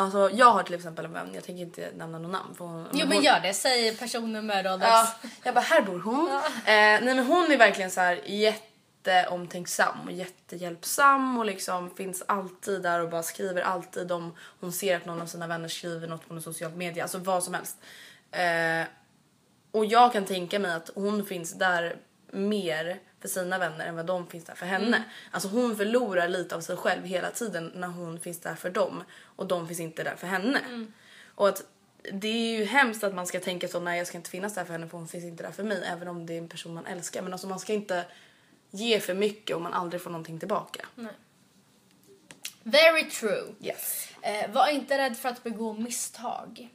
Alltså 0.00 0.30
jag 0.32 0.50
har 0.50 0.62
till 0.62 0.74
exempel 0.74 1.04
en 1.04 1.12
vän, 1.12 1.30
jag 1.34 1.44
tänker 1.44 1.62
inte 1.62 1.90
nämna 1.96 2.18
någon 2.18 2.32
namn. 2.32 2.54
För 2.54 2.64
hon, 2.64 2.88
Jo 2.92 3.06
men 3.06 3.12
hon, 3.12 3.24
gör 3.24 3.40
det, 3.40 3.54
säg 3.54 3.96
personnummer 3.96 4.72
och 4.72 4.78
dess. 4.78 4.88
Ja, 4.88 5.14
jag 5.44 5.54
bara 5.54 5.60
här 5.60 5.82
bor 5.82 5.98
hon. 6.00 6.28
Eh, 6.28 6.42
nej 6.64 7.00
men 7.02 7.18
hon 7.18 7.52
är 7.52 7.58
verkligen 7.58 7.90
så 7.90 8.00
här 8.00 8.20
jätteomtänksam 8.24 9.96
och 10.06 10.12
jättehjälpsam 10.12 11.38
och 11.38 11.44
liksom 11.44 11.90
finns 11.90 12.22
alltid 12.28 12.82
där 12.82 13.00
och 13.00 13.10
bara 13.10 13.22
skriver 13.22 13.62
alltid 13.62 14.12
om 14.12 14.34
hon 14.60 14.72
ser 14.72 14.96
att 14.96 15.06
någon 15.06 15.20
av 15.20 15.26
sina 15.26 15.46
vänner 15.46 15.68
skriver 15.68 16.08
något 16.08 16.28
på 16.28 16.34
någon 16.34 16.42
social 16.42 16.72
media, 16.72 17.02
alltså 17.02 17.18
vad 17.18 17.44
som 17.44 17.54
helst. 17.54 17.76
Eh, 18.30 18.86
och 19.72 19.86
jag 19.86 20.12
kan 20.12 20.24
tänka 20.24 20.58
mig 20.58 20.72
att 20.72 20.90
hon 20.94 21.26
finns 21.26 21.52
där 21.52 21.96
mer 22.30 22.98
för 23.20 23.28
sina 23.28 23.58
vänner 23.58 23.86
än 23.86 23.96
vad 23.96 24.06
de 24.06 24.26
finns 24.26 24.44
där 24.44 24.54
för 24.54 24.66
henne. 24.66 25.04
Alltså 25.30 25.48
hon 25.48 25.76
förlorar 25.76 26.28
lite 26.28 26.56
av 26.56 26.60
sig 26.60 26.76
själv 26.76 27.04
hela 27.04 27.30
tiden 27.30 27.72
när 27.74 27.88
hon 27.88 28.20
finns 28.20 28.40
där 28.40 28.54
för 28.54 28.70
dem 28.70 29.04
och 29.36 29.46
de 29.46 29.68
finns 29.68 29.80
inte 29.80 30.02
där 30.04 30.16
för 30.16 30.26
henne. 30.26 30.86
Och 31.34 31.48
att 31.48 31.62
det 32.12 32.28
är 32.28 32.58
ju 32.58 32.64
hemskt 32.64 33.04
att 33.04 33.14
man 33.14 33.26
ska 33.26 33.40
tänka 33.40 33.68
så 33.68 33.80
nej 33.80 33.98
jag 33.98 34.06
ska 34.06 34.16
inte 34.16 34.30
finnas 34.30 34.54
där 34.54 34.64
för 34.64 34.72
henne 34.72 34.88
för 34.88 34.98
hon 34.98 35.08
finns 35.08 35.24
inte 35.24 35.42
där 35.42 35.50
för 35.50 35.62
mig 35.64 35.82
även 35.86 36.08
om 36.08 36.26
det 36.26 36.34
är 36.34 36.38
en 36.38 36.48
person 36.48 36.74
man 36.74 36.86
älskar. 36.86 37.22
Men 37.22 37.32
alltså 37.32 37.48
man 37.48 37.58
ska 37.60 37.72
inte 37.72 38.04
ge 38.70 39.00
för 39.00 39.14
mycket 39.14 39.56
om 39.56 39.62
man 39.62 39.74
aldrig 39.74 40.02
får 40.02 40.10
någonting 40.10 40.38
tillbaka. 40.38 40.86
Very 42.62 43.10
true. 43.10 43.44
Yes. 43.62 44.08
Eh, 44.22 44.50
var 44.50 44.68
inte 44.68 44.98
rädd 44.98 45.16
för 45.16 45.28
att 45.28 45.42
begå 45.42 45.72
misstag. 45.72 46.68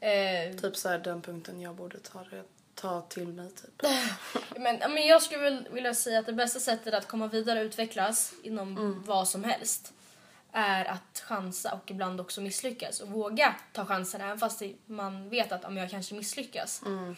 Eh, 0.00 0.56
Typ 0.60 0.76
så 0.76 0.88
här 0.88 0.98
den 0.98 1.22
punkten 1.22 1.60
jag 1.60 1.74
borde 1.74 1.98
ta, 1.98 2.24
ta 2.82 3.00
till 3.00 3.28
mig 3.28 3.50
typ. 3.50 3.90
Men, 4.56 4.78
men 4.78 5.06
jag 5.06 5.22
skulle 5.22 5.40
väl 5.42 5.68
vilja 5.72 5.94
säga 5.94 6.18
att 6.18 6.26
det 6.26 6.32
bästa 6.32 6.60
sättet 6.60 6.94
att 6.94 7.08
komma 7.08 7.26
vidare 7.26 7.60
och 7.60 7.64
utvecklas 7.64 8.32
inom 8.42 8.76
Mm. 8.76 9.02
vad 9.06 9.28
som 9.28 9.44
helst 9.44 9.92
är 10.52 10.84
att 10.84 11.20
chansa 11.26 11.72
och 11.72 11.90
ibland 11.90 12.20
också 12.20 12.40
misslyckas 12.40 13.00
och 13.00 13.08
våga 13.08 13.54
ta 13.72 13.84
chansen 13.86 14.20
även 14.20 14.38
fast 14.38 14.62
man 14.86 15.28
vet 15.28 15.52
att 15.52 15.64
om 15.64 15.76
jag 15.76 15.90
kanske 15.90 16.14
misslyckas. 16.14 16.82
Mm. 16.86 17.16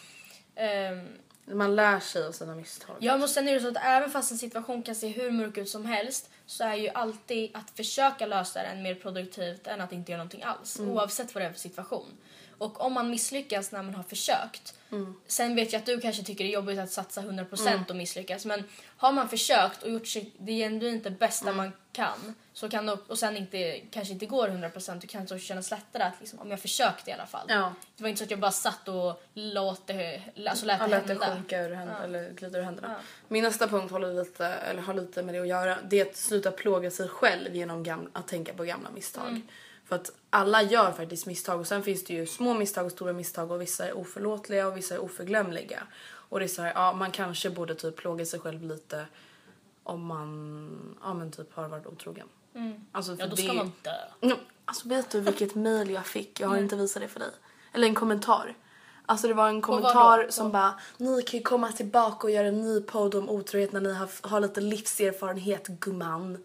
Ehm, 0.55 1.07
Man 1.45 1.75
lär 1.75 1.99
sig 1.99 2.25
av 2.27 2.31
sina 2.31 2.55
misstag. 2.55 2.95
ja, 2.99 3.17
men 3.17 3.29
sen 3.29 3.47
är 3.47 3.53
det 3.53 3.59
så 3.61 3.67
att 3.67 3.77
även 3.83 4.09
fast 4.11 4.31
en 4.31 4.37
situation 4.37 4.83
kan 4.83 4.95
se 4.95 5.07
hur 5.07 5.31
mörk 5.31 5.57
ut 5.57 5.69
som 5.69 5.85
helst 5.85 6.29
så 6.45 6.63
är 6.63 6.75
ju 6.75 6.89
alltid 6.89 7.51
att 7.55 7.69
försöka 7.69 8.25
lösa 8.25 8.63
den 8.63 8.83
mer 8.83 8.95
produktivt 8.95 9.67
än 9.67 9.81
att 9.81 9.91
inte 9.91 10.11
göra 10.11 10.17
någonting 10.23 10.43
alls 10.43 10.79
oavsett 10.79 11.35
vad 11.35 11.43
det 11.43 11.47
är 11.47 11.51
för 11.53 11.59
situation. 11.59 12.17
Och 12.57 12.81
om 12.81 12.93
man 12.93 13.09
misslyckas 13.09 13.71
när 13.71 13.83
man 13.83 13.95
har 13.95 14.03
försökt 14.03 14.73
Sen 15.27 15.55
vet 15.55 15.73
jag 15.73 15.79
att 15.79 15.85
du 15.85 16.01
kanske 16.01 16.23
tycker 16.23 16.43
det 16.43 16.49
är 16.49 16.53
jobbigt 16.53 16.79
att 16.79 16.91
satsa 16.91 17.21
100% 17.21 17.89
och 17.89 17.95
misslyckas 17.95 18.45
men 18.45 18.63
har 18.97 19.11
man 19.11 19.29
försökt 19.29 19.83
och 19.83 19.89
gjort 19.89 20.07
sig, 20.07 20.31
det 20.37 20.51
genuint 20.51 21.19
bästa 21.19 21.53
man 21.53 21.71
kan 21.91 22.35
så 22.53 22.69
kan 22.69 22.85
det, 22.85 22.97
och 23.07 23.19
sen 23.19 23.37
inte, 23.37 23.79
kanske 23.91 24.13
inte 24.13 24.25
går 24.25 24.47
100% 24.47 24.99
då 25.01 25.07
kan 25.07 25.25
det 25.25 25.35
också 25.35 25.47
kännas 25.47 25.71
lättare 25.71 26.03
att 26.03 26.13
liksom, 26.19 26.39
om 26.39 26.51
jag 26.51 26.59
försökte 26.59 27.09
i 27.09 27.13
alla 27.13 27.25
fall. 27.25 27.45
Ja. 27.49 27.73
Det 27.97 28.03
var 28.03 28.09
inte 28.09 28.17
så 28.17 28.23
att 28.23 28.31
jag 28.31 28.39
bara 28.39 28.51
satt 28.51 28.87
och 28.87 29.21
låt 29.33 29.87
det, 29.87 30.21
alltså 30.47 30.65
lät 30.65 30.79
Ja, 30.79 30.87
det 30.87 30.91
lät 30.91 31.07
det 31.07 31.15
sjunka 31.15 31.61
ur 31.61 31.75
händerna, 31.75 32.03
eller 32.03 32.29
glida 32.29 32.59
ur 32.59 32.63
händerna. 32.63 32.95
Min 33.27 33.43
nästa 33.43 33.67
punkt 33.67 33.91
håller 33.91 34.13
lite, 34.13 34.45
eller 34.45 34.81
har 34.81 34.93
lite 34.93 35.23
med 35.23 35.35
det 35.35 35.41
att 35.41 35.47
göra. 35.47 35.77
Det 35.89 35.99
är 35.99 36.05
att 36.05 36.15
sluta 36.15 36.51
plåga 36.51 36.91
sig 36.91 37.07
själv 37.07 37.55
genom 37.55 37.83
gamla, 37.83 38.09
att 38.13 38.27
tänka 38.27 38.53
på 38.53 38.63
gamla 38.63 38.89
misstag. 38.89 39.41
För 39.85 39.95
att 39.95 40.11
alla 40.29 40.61
gör 40.61 40.91
faktiskt 40.91 41.25
misstag 41.25 41.59
och 41.59 41.67
sen 41.67 41.83
finns 41.83 42.03
det 42.03 42.13
ju 42.13 42.25
små 42.27 42.53
misstag 42.53 42.85
och 42.85 42.91
stora 42.91 43.13
misstag 43.13 43.51
och 43.51 43.61
vissa 43.61 43.87
är 43.87 43.97
oförlåtliga 43.97 44.67
och 44.67 44.77
vissa 44.77 44.95
är 44.95 44.99
oförglömliga. 44.99 45.83
Och 46.05 46.39
det 46.39 46.45
är 46.45 46.47
så 46.47 46.61
här, 46.61 46.73
ja 46.75 46.93
man 46.93 47.11
kanske 47.11 47.49
borde 47.49 47.75
typ 47.75 47.95
plåga 47.95 48.25
sig 48.25 48.39
själv 48.39 48.63
lite 48.63 49.05
om 49.83 50.05
man, 50.05 50.97
ja 51.03 51.13
men 51.13 51.31
typ 51.31 51.53
har 51.53 51.67
varit 51.67 51.87
otrogen. 51.87 52.27
Alltså, 52.91 53.15
Ja 53.19 53.27
då 53.27 53.35
det 53.35 53.41
ska 53.41 53.51
är- 53.51 53.55
man 53.55 53.71
dö. 53.81 53.91
Ja, 54.19 54.35
alltså 54.65 54.89
vet 54.89 55.09
du 55.09 55.19
vilket 55.19 55.55
mail 55.55 55.89
jag 55.89 56.05
fick? 56.05 56.39
Jag 56.39 56.47
har 56.47 56.57
inte 56.57 56.75
visat 56.75 57.01
det 57.01 57.07
för 57.07 57.19
dig. 57.19 57.29
Eller 57.73 57.87
en 57.87 57.95
kommentar. 57.95 58.55
Alltså 59.05 59.27
det 59.27 59.33
var 59.33 59.49
en 59.49 59.61
kommentar 59.61 60.27
som 60.29 60.51
bara 60.51 60.79
Ni 60.97 61.21
kan 61.21 61.37
ju 61.37 61.43
komma 61.43 61.71
tillbaka 61.71 62.27
och 62.27 62.31
göra 62.31 62.47
en 62.47 62.61
ny 62.61 62.81
podd 62.81 63.15
om 63.15 63.29
otrohet 63.29 63.71
när 63.71 63.81
ni 63.81 63.93
har, 63.93 64.09
har 64.27 64.39
lite 64.39 64.61
livserfarenhet 64.61 65.67
gumman. 65.67 66.43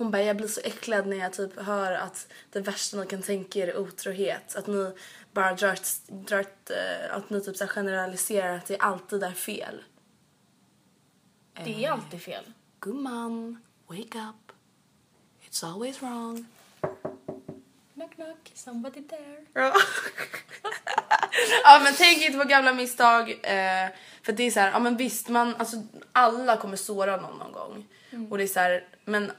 Hon 0.00 0.10
bara 0.10 0.22
jag 0.22 0.36
blir 0.36 0.48
så 0.48 0.60
äcklad 0.60 1.06
när 1.06 1.16
jag 1.16 1.32
typ 1.32 1.60
hör 1.60 1.92
att 1.92 2.32
det 2.50 2.60
värsta 2.60 2.96
ni 2.96 3.06
kan 3.06 3.22
tänka 3.22 3.58
er 3.58 3.68
är 3.68 3.78
otrohet. 3.78 4.56
Att 4.56 4.66
ni 4.66 4.92
bara 5.32 5.54
drar, 5.54 5.78
drar 6.08 6.40
eh, 6.70 7.16
att 7.16 7.30
ni 7.30 7.40
typ 7.40 7.56
så 7.56 7.66
generaliserar 7.66 8.56
att 8.56 8.66
det 8.66 8.78
alltid 8.78 9.22
är 9.22 9.32
fel. 9.32 9.82
Det 11.64 11.84
är 11.84 11.90
alltid 11.90 12.22
fel. 12.22 12.44
Gumman, 12.80 13.62
wake 13.86 14.18
up. 14.18 14.52
It's 15.48 15.66
always 15.72 16.02
wrong. 16.02 16.46
Knock 17.94 18.14
knock, 18.14 18.52
somebody 18.54 19.02
there. 19.02 19.44
Ja. 19.52 19.74
ja 21.64 21.80
men 21.84 21.94
tänk 21.96 22.22
inte 22.22 22.38
på 22.38 22.44
gamla 22.44 22.74
misstag. 22.74 23.30
Eh, 23.30 23.88
för 24.22 24.32
det 24.32 24.42
är 24.42 24.50
så 24.50 24.60
här, 24.60 24.70
ja 24.70 24.78
men 24.78 24.96
visst 24.96 25.28
man, 25.28 25.54
alltså 25.56 25.76
alla 26.12 26.56
kommer 26.56 26.76
såra 26.76 27.16
någon 27.16 27.38
någon 27.38 27.52
gång. 27.52 27.86
Och 28.30 28.38
det 28.38 28.44
är 28.44 28.48
så 28.48 28.60
här, 28.60 28.88
men 29.04 29.32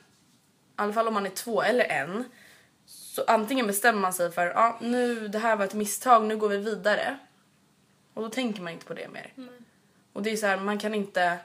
alla 0.84 0.94
fall 0.94 1.08
om 1.08 1.14
man 1.14 1.26
är 1.26 1.30
två 1.30 1.62
eller 1.62 1.86
en, 1.86 2.24
så 2.86 3.24
antingen 3.28 3.68
bestämmer 3.68 4.02
man 4.02 4.14
sig 4.14 4.32
för 4.32 4.46
ja 4.46 4.78
nu 4.82 5.28
det 5.28 5.40
här 5.40 5.56
var 5.56 5.66
ett 5.66 5.74
misstag, 5.74 6.26
nu 6.26 6.38
går 6.38 6.50
vi 6.50 6.58
vidare. 6.58 7.18
Och 8.14 8.22
då 8.22 8.30
tänker 8.30 8.62
man 8.62 8.74
inte 8.74 8.86
på 8.86 8.94
det 8.94 9.08
mer. 9.10 9.34
Och 10.14 10.24
det 10.24 10.32
är 10.32 10.38
så 10.38 10.46
här, 10.46 10.58
man 10.58 10.80
kan 10.80 10.94
inte 10.96 11.38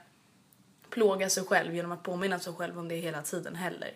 plåga 0.90 1.31
sig 1.31 1.45
själv 1.45 1.75
genom 1.75 1.93
att 1.93 2.02
påminna 2.02 2.38
sig 2.38 2.52
själv 2.52 2.78
om 2.78 2.88
det 2.88 2.95
hela 2.97 3.23
tiden 3.23 3.57
heller. 3.57 3.93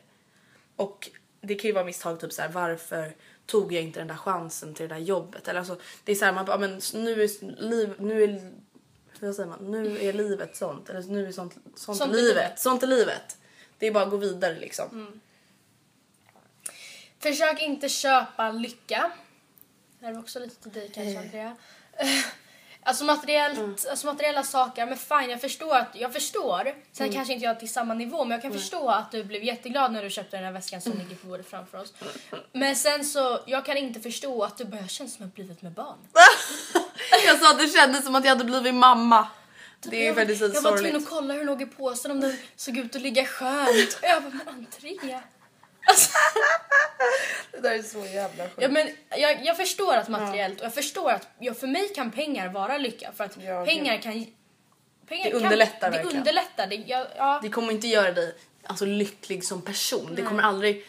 Och 0.77 1.11
det 1.41 1.55
kan 1.55 1.69
ju 1.69 1.75
vara 1.75 1.85
misstag 1.85 2.21
typ 2.21 2.33
så 2.33 2.43
här, 2.43 2.49
varför 2.49 3.13
tog 3.47 3.73
jag 3.73 3.83
inte 3.83 4.01
den 4.01 4.09
där 4.09 4.17
chansen 4.17 4.75
till 4.75 4.89
det 4.89 4.95
där 4.95 5.01
jobbet? 5.01 5.49
Eller 5.49 5.59
alltså, 5.59 5.77
det 6.05 6.13
är 6.13 6.17
så 6.17 6.25
här, 6.25 6.33
man 6.33 6.45
bara, 6.45 6.59
men 6.59 6.81
nu 6.95 7.23
är 7.23 7.61
liv, 7.61 7.95
nu 7.99 8.23
är, 8.23 8.53
vad 9.21 9.35
säger 9.35 9.49
man, 9.49 9.71
nu 9.71 9.99
är 9.99 10.13
livet 10.13 10.57
sånt. 10.57 10.91
Eller 10.91 11.03
nu 11.03 11.27
är 11.29 11.33
sånt, 11.33 11.55
sånt, 11.75 11.99
Sånt 11.99 12.13
livet. 12.13 12.35
livet. 12.35 12.59
Sånt 12.59 12.83
är 12.83 12.87
livet. 12.87 13.39
Det 13.79 13.87
är 13.87 13.93
bara 13.93 14.05
att 14.05 14.11
gå 14.11 14.17
vidare 14.17 14.59
liksom. 14.59 15.21
Försök 17.23 17.63
inte 17.63 17.89
köpa 17.89 18.51
lycka. 18.51 19.11
Det 19.99 20.07
här 20.07 20.13
är 20.13 20.19
också 20.19 20.39
lite 20.39 20.63
till 20.63 20.73
dig 20.73 20.91
kanske 20.95 21.19
Andrea. 21.19 21.57
Alltså, 22.83 23.05
materiellt, 23.05 23.87
alltså 23.91 24.07
materiella 24.07 24.43
saker, 24.43 24.87
men 24.87 24.97
fine 24.97 25.31
jag 25.31 25.41
förstår 25.41 25.77
att, 25.77 25.89
jag 25.95 26.13
förstår. 26.13 26.75
Sen 26.93 27.13
kanske 27.13 27.35
inte 27.35 27.45
jag 27.45 27.61
till 27.61 27.73
samma 27.73 27.95
nivå 27.95 28.25
men 28.25 28.31
jag 28.31 28.43
kan 28.43 28.53
förstå 28.53 28.89
att 28.89 29.11
du 29.11 29.25
blev 29.25 29.45
jätteglad 29.45 29.93
när 29.93 30.03
du 30.03 30.11
köpte 30.11 30.37
den 30.37 30.45
här 30.45 30.53
väskan 30.53 30.81
som 30.81 30.93
ligger 30.93 31.17
på 31.17 31.27
bordet 31.27 31.51
framför 31.51 31.79
oss. 31.79 31.95
Men 32.53 32.77
sen 32.77 33.05
så, 33.05 33.41
jag 33.47 33.65
kan 33.65 33.77
inte 33.77 34.01
förstå 34.01 34.45
att 34.45 34.59
du 34.59 34.65
börjar 34.65 34.87
känna 34.87 35.11
som 35.11 35.27
att 35.27 35.35
blivit 35.35 35.63
med 35.63 35.73
barn. 35.73 35.99
Jag 37.27 37.39
sa 37.39 37.51
att 37.51 37.59
det 37.59 37.69
kändes 37.69 38.05
som 38.05 38.15
att 38.15 38.25
jag 38.25 38.31
hade 38.31 38.45
blivit 38.45 38.75
mamma. 38.75 39.29
Det 39.81 40.03
är 40.03 40.07
jag, 40.07 40.15
väldigt 40.15 40.41
jag 40.41 40.49
var 40.49 40.55
tvungen 40.55 40.79
sorgligt. 40.79 40.97
att 40.97 41.09
kolla 41.09 41.35
hur 41.35 41.41
den 41.41 41.47
låg 41.47 41.63
i 41.63 41.67
påsen 41.67 42.11
om 42.11 42.21
den 42.21 42.37
såg 42.57 42.77
ut 42.77 42.97
att 42.97 43.03
ligga 43.03 43.27
skönt. 43.27 43.69
Och 43.95 44.09
jag 44.09 44.23
bara, 44.23 44.33
men 44.33 44.49
Andrea. 44.49 45.23
Alltså, 45.87 46.11
Det 47.53 47.61
där 47.61 47.71
är 47.79 47.83
så 47.83 48.07
jävla 48.07 48.45
sjukt. 48.45 48.57
ja, 48.63 48.69
men 48.69 48.89
jag, 49.11 49.45
jag 49.45 49.57
förstår 49.57 49.95
att 49.95 50.09
materiellt 50.09 50.61
och 50.61 50.65
jag 50.67 50.75
förstår 50.75 51.11
att 51.11 51.29
ja, 51.39 51.55
för 51.55 51.67
mig 51.67 51.89
kan 51.95 52.11
pengar 52.11 52.49
vara 52.49 52.79
lycka 52.79 53.13
för 53.17 53.25
att 53.25 53.37
Ja, 53.43 53.65
pengar 53.65 53.97
kan 53.99 54.13
pengar 55.09 55.25
Det 55.25 55.31
kan- 55.31 55.43
underlättar 55.43 55.91
det 55.91 55.97
verkligen. 55.97 56.19
underlättar. 56.19 56.67
Det, 56.67 56.75
ja, 56.77 57.07
ja, 57.17 57.39
Det 57.43 57.49
kommer 57.49 57.73
inte 57.73 57.87
göra 57.89 58.13
dig 58.13 58.35
alltså, 58.65 58.85
lycklig 58.85 59.45
som 59.45 59.63
person. 59.63 60.13
Det 60.15 60.23
kommer 60.23 60.43
aldrig 60.43 60.87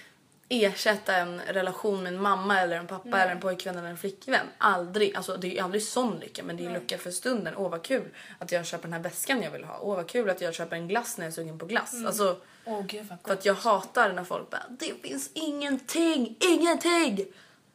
ersätta 0.51 1.15
en 1.15 1.41
relation 1.47 2.03
med 2.03 2.13
en 2.13 2.21
mamma 2.21 2.61
eller 2.61 2.77
en 2.77 2.87
pappa 2.87 3.21
eller 3.21 3.31
en 3.31 3.39
pojkvän 3.39 3.77
eller 3.77 3.89
en 3.89 3.97
flickvän. 3.97 4.47
Aldrig. 4.57 5.15
Alltså, 5.15 5.37
det 5.37 5.57
är 5.57 5.63
aldrig 5.63 5.83
sån 5.83 6.19
lycka 6.19 6.43
men 6.43 6.57
det 6.57 6.65
är 6.65 6.73
lycka 6.73 6.97
för 6.97 7.11
stunden. 7.11 7.53
Åh 7.57 7.69
vad 7.69 7.83
kul 7.83 8.09
att 8.39 8.51
jag 8.51 8.65
köper 8.65 8.83
den 8.83 8.93
här 8.93 8.99
väskan 8.99 9.41
jag 9.41 9.51
vill 9.51 9.63
ha. 9.63 9.79
Åh 9.81 9.95
vad 9.95 10.07
kul 10.09 10.29
att 10.29 10.41
jag 10.41 10.53
köper 10.53 10.75
en 10.75 10.87
glass 10.87 11.17
när 11.17 11.25
jag 11.25 11.31
är 11.31 11.35
sugen 11.35 11.59
på 11.59 11.65
glass. 11.65 12.05
Alltså, 12.05 12.37
Åh 12.65 12.85
gud 12.85 13.07
för 13.25 13.33
att 13.33 13.45
jag 13.45 13.53
hatar 13.53 14.13
när 14.13 14.23
folk 14.23 14.49
bara 14.49 14.63
det 14.69 14.93
finns 15.01 15.31
ingenting, 15.33 16.37
ingenting 16.39 17.25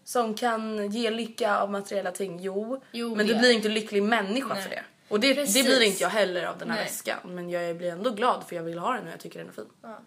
som 0.04 0.34
kan 0.34 0.90
ge 0.90 1.10
lycka 1.10 1.58
av 1.58 1.70
materiella 1.70 2.10
ting. 2.10 2.40
Jo, 2.40 2.82
Jo, 2.92 3.14
men 3.14 3.26
det 3.26 3.32
du 3.34 3.38
blir 3.38 3.50
inte 3.50 3.68
lycklig 3.68 4.02
människa 4.02 4.54
Nej. 4.54 4.62
för 4.62 4.70
det. 4.70 4.82
Och 5.08 5.20
det, 5.20 5.34
det 5.34 5.62
blir 5.62 5.82
inte 5.82 6.02
jag 6.02 6.10
heller 6.10 6.44
av 6.44 6.58
den 6.58 6.70
här 6.70 6.76
Nej. 6.76 6.84
väskan. 6.84 7.18
Men 7.24 7.50
jag 7.50 7.76
blir 7.76 7.90
ändå 7.90 8.10
glad 8.10 8.44
för 8.48 8.56
jag 8.56 8.62
vill 8.62 8.78
ha 8.78 8.92
den 8.92 9.06
och 9.06 9.12
jag 9.12 9.20
tycker 9.20 9.38
den 9.38 9.48
är 9.48 9.52
fin. 9.52 9.64
Ja. 9.82 9.98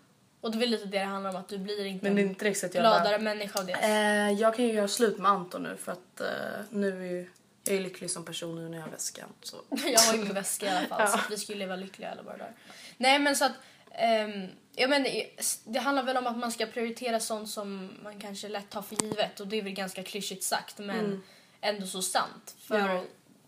Och 0.42 0.52
det 0.52 0.58
är 0.58 0.60
väl 0.60 0.70
lite 0.70 0.86
det 0.86 1.00
det 1.00 1.04
handlar 1.06 1.30
om 1.30 1.36
att 1.36 1.48
du 1.50 1.58
blir 1.58 1.86
inte 1.86 2.06
Men 2.06 2.16
det 2.16 2.22
är 2.22 2.24
en 2.24 2.30
inte 2.30 2.54
så 2.56 2.66
att 2.66 2.74
jag 2.74 2.82
gladare 2.82 3.18
bara, 3.18 3.24
människa 3.24 3.60
av 3.60 3.66
det. 3.66 3.74
eh, 3.74 4.32
Jag 4.32 4.56
kan 4.56 4.66
ju 4.66 4.74
göra 4.74 4.88
slut 4.88 5.18
med 5.18 5.32
Anton 5.32 5.64
nu 5.64 5.78
för 5.78 5.92
att 5.92 6.22
eh, 6.22 6.28
nu 6.70 6.90
är 7.06 7.12
ju, 7.12 7.30
jag 7.64 7.76
är 7.76 7.82
lycklig 7.82 8.12
som 8.12 8.26
person 8.26 8.56
nu 8.56 8.70
när 8.70 8.78
jag 8.78 8.84
har 8.86 8.92
väskan. 8.92 9.30
Så. 9.42 9.56
Jag 9.94 10.00
har 10.00 10.14
ju 10.14 10.24
min 10.24 10.34
väska 10.34 10.66
i 10.66 10.70
alla 10.70 10.88
fall 10.88 11.08
så 11.08 11.16
att 11.20 11.32
vi 11.32 11.38
skulle 11.38 11.58
leva 11.60 11.76
lyckliga 11.76 12.12
alla 12.12 12.22
våra 12.22 12.38
dagar. 12.38 12.54
Nej 12.98 13.20
men 13.20 13.36
så 13.36 13.46
att 13.46 13.52
ehm, 13.92 14.48
ja, 14.76 14.88
men 14.88 15.06
det- 15.66 15.80
handlar 15.80 16.04
väl 16.04 16.18
om 16.18 16.28
att 16.28 16.38
man 16.38 16.52
ska 16.52 16.66
prioritera 16.66 17.20
sånt 17.20 17.50
som 17.50 17.90
man 18.04 18.20
kanske 18.20 18.50
lätt 18.50 18.70
tar 18.70 18.82
för 18.82 19.04
givet 19.04 19.40
och 19.40 19.48
det 19.48 19.58
är 19.58 19.62
väl 19.62 19.74
ganska 19.74 20.04
klyschigt 20.04 20.44
sagt 20.44 20.78
men 20.78 21.24
ändå 21.62 21.88
så 21.88 22.02
sant. 22.02 22.56
För 22.60 22.78
Ja. 22.80 23.04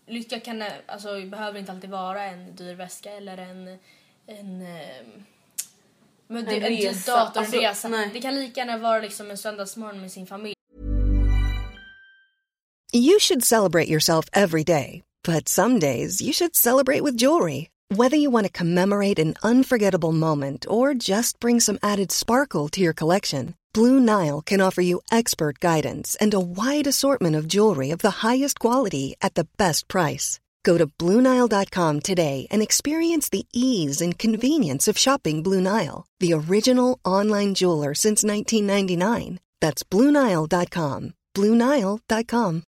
lycka 0.06 0.40
kan 0.40 0.64
alltså 0.86 1.20
behöver 1.26 1.58
inte 1.60 1.72
alltid 1.72 1.90
vara 1.90 2.22
en 2.22 2.56
dyr 2.56 2.74
väska 2.74 3.10
eller 3.12 3.36
en 3.38 3.78
en 4.26 4.62
ehm, 4.66 5.24
men 6.32 6.44
det, 6.44 6.56
En 6.56 6.62
en 6.62 6.68
resa. 6.68 7.12
dator, 7.12 7.40
Alltså, 7.40 7.88
nej. 7.88 8.10
Det 8.12 8.20
kan 8.20 8.34
lika 8.34 8.60
gärna 8.60 8.78
vara 8.78 9.00
liksom 9.00 9.30
en 9.30 9.36
söndagsmorgon 9.38 10.00
med 10.00 10.12
sin 10.12 10.26
familj. 10.26 10.54
You 12.94 13.18
should 13.18 13.44
celebrate 13.44 13.88
yourself 13.88 14.26
every 14.32 14.64
day, 14.64 15.02
but 15.24 15.48
some 15.48 15.78
days 15.78 16.20
you 16.20 16.32
should 16.32 16.54
celebrate 16.54 17.02
with 17.02 17.16
jewelry. 17.16 17.70
Whether 17.94 18.16
you 18.16 18.30
want 18.30 18.46
to 18.46 18.52
commemorate 18.52 19.18
an 19.18 19.34
unforgettable 19.42 20.12
moment 20.12 20.66
or 20.68 20.94
just 20.94 21.40
bring 21.40 21.60
some 21.60 21.78
added 21.82 22.12
sparkle 22.12 22.68
to 22.70 22.80
your 22.80 22.94
collection, 22.94 23.54
Blue 23.74 23.98
Nile 24.00 24.42
can 24.42 24.60
offer 24.60 24.82
you 24.82 25.00
expert 25.10 25.58
guidance 25.60 26.16
and 26.20 26.34
a 26.34 26.40
wide 26.40 26.86
assortment 26.86 27.36
of 27.36 27.48
jewelry 27.48 27.90
of 27.90 27.98
the 28.00 28.26
highest 28.26 28.58
quality 28.58 29.14
at 29.20 29.34
the 29.34 29.46
best 29.56 29.88
price. 29.88 30.38
Go 30.64 30.78
to 30.78 30.86
BlueNile.com 30.86 32.00
today 32.00 32.46
and 32.50 32.62
experience 32.62 33.28
the 33.28 33.46
ease 33.52 34.00
and 34.00 34.18
convenience 34.18 34.88
of 34.88 34.98
shopping 34.98 35.42
Blue 35.42 35.60
Nile, 35.60 36.06
the 36.20 36.32
original 36.32 36.98
online 37.04 37.54
jeweler 37.54 37.94
since 37.94 38.24
1999. 38.24 39.38
That's 39.60 39.84
BlueNile.com. 39.84 41.14
BlueNile.com. 41.34 42.62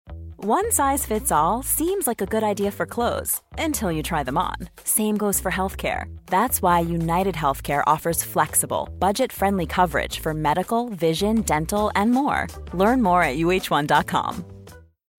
One 0.44 0.72
size 0.72 1.06
fits 1.06 1.30
all 1.30 1.62
seems 1.62 2.06
like 2.08 2.20
a 2.20 2.26
good 2.26 2.42
idea 2.42 2.72
for 2.72 2.84
clothes 2.84 3.40
until 3.58 3.92
you 3.92 4.02
try 4.02 4.24
them 4.24 4.36
on. 4.36 4.56
Same 4.82 5.16
goes 5.16 5.38
for 5.38 5.52
healthcare. 5.52 6.06
That's 6.26 6.60
why 6.60 6.80
United 6.80 7.36
Healthcare 7.36 7.84
offers 7.86 8.24
flexible, 8.24 8.88
budget 8.98 9.30
friendly 9.32 9.66
coverage 9.66 10.18
for 10.18 10.34
medical, 10.34 10.88
vision, 10.88 11.42
dental, 11.42 11.92
and 11.94 12.10
more. 12.10 12.48
Learn 12.72 13.02
more 13.02 13.22
at 13.22 13.36
uh1.com. 13.36 14.44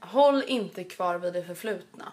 håll 0.00 0.44
inte 0.46 0.84
kvar 0.84 1.18
vid 1.18 1.32
det 1.32 1.44
förflutna. 1.44 2.12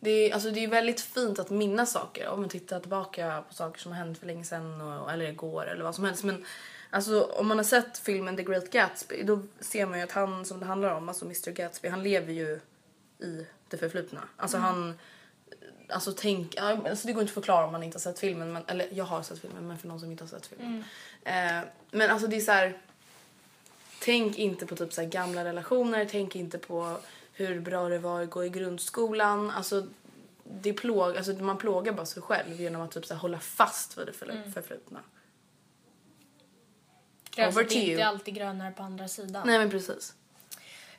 Det 0.00 0.10
är, 0.10 0.34
alltså 0.34 0.50
det 0.50 0.64
är 0.64 0.68
väldigt 0.68 1.00
fint 1.00 1.38
att 1.38 1.50
minnas 1.50 1.92
saker. 1.92 2.28
Om 2.28 2.40
man 2.40 2.48
tittar 2.48 2.80
tillbaka 2.80 3.44
på 3.48 3.54
saker 3.54 3.80
som 3.80 3.92
har 3.92 3.98
hänt 3.98 4.18
för 4.18 4.26
länge 4.26 4.44
sedan 4.44 4.80
och, 4.80 5.12
eller 5.12 5.24
igår 5.24 5.66
eller 5.66 5.84
vad 5.84 5.94
som 5.94 6.04
helst. 6.04 6.24
Men 6.24 6.44
alltså, 6.90 7.22
om 7.22 7.46
man 7.48 7.56
har 7.56 7.64
sett 7.64 7.98
filmen 7.98 8.36
The 8.36 8.42
Great 8.42 8.70
Gatsby 8.70 9.22
då 9.22 9.42
ser 9.60 9.86
man 9.86 9.98
ju 9.98 10.04
att 10.04 10.12
han 10.12 10.44
som 10.44 10.60
det 10.60 10.66
handlar 10.66 10.90
om, 10.90 11.08
alltså 11.08 11.24
Mr 11.24 11.50
Gatsby, 11.50 11.88
han 11.88 12.02
lever 12.02 12.32
ju 12.32 12.60
i 13.18 13.46
det 13.68 13.76
förflutna. 13.76 14.22
Alltså 14.36 14.58
han 14.58 14.98
Alltså 15.88 16.12
tänk, 16.16 16.56
alltså 16.56 17.06
det 17.06 17.12
går 17.12 17.22
inte 17.22 17.30
att 17.30 17.34
förklara 17.34 17.66
om 17.66 17.72
man 17.72 17.82
inte 17.82 17.96
har 17.96 18.00
sett 18.00 18.18
filmen. 18.18 18.52
Men, 18.52 18.62
eller 18.66 18.88
jag 18.92 19.04
har 19.04 19.22
sett 19.22 19.38
filmen 19.38 19.66
men 19.66 19.78
för 19.78 19.88
någon 19.88 20.00
som 20.00 20.10
inte 20.10 20.24
har 20.24 20.28
sett 20.28 20.46
filmen. 20.46 20.84
Eh, 21.24 21.68
men 21.90 22.10
alltså 22.10 22.26
det 22.28 22.36
är 22.36 22.40
så 22.40 22.52
här. 22.52 22.78
Tänk 24.06 24.38
inte 24.38 24.66
på 24.66 24.76
typ 24.76 24.92
så 24.92 25.04
gamla 25.04 25.44
relationer, 25.44 26.08
tänk 26.10 26.36
inte 26.36 26.58
på 26.58 26.96
hur 27.32 27.60
bra 27.60 27.88
det 27.88 27.98
var 27.98 28.22
att 28.22 28.30
gå 28.30 28.44
i 28.44 28.48
grundskolan. 28.48 29.50
Alltså, 29.50 29.86
det 30.44 30.72
plåg, 30.72 31.16
alltså 31.16 31.32
man 31.32 31.58
plågar 31.58 31.92
bara 31.92 32.06
sig 32.06 32.22
själv 32.22 32.60
genom 32.60 32.82
att 32.82 32.90
typ 32.90 33.06
så 33.06 33.14
hålla 33.14 33.40
fast 33.40 33.98
vid 33.98 34.06
det 34.06 34.12
förfl- 34.12 34.52
förflutna. 34.52 35.00
Gräset 37.30 37.54
Over 37.54 37.60
är 37.62 37.76
inte 37.76 37.92
you. 37.92 38.02
alltid 38.02 38.34
grönare 38.34 38.72
på 38.72 38.82
andra 38.82 39.08
sidan. 39.08 39.46
Nej 39.46 39.58
men 39.58 39.70
precis. 39.70 40.14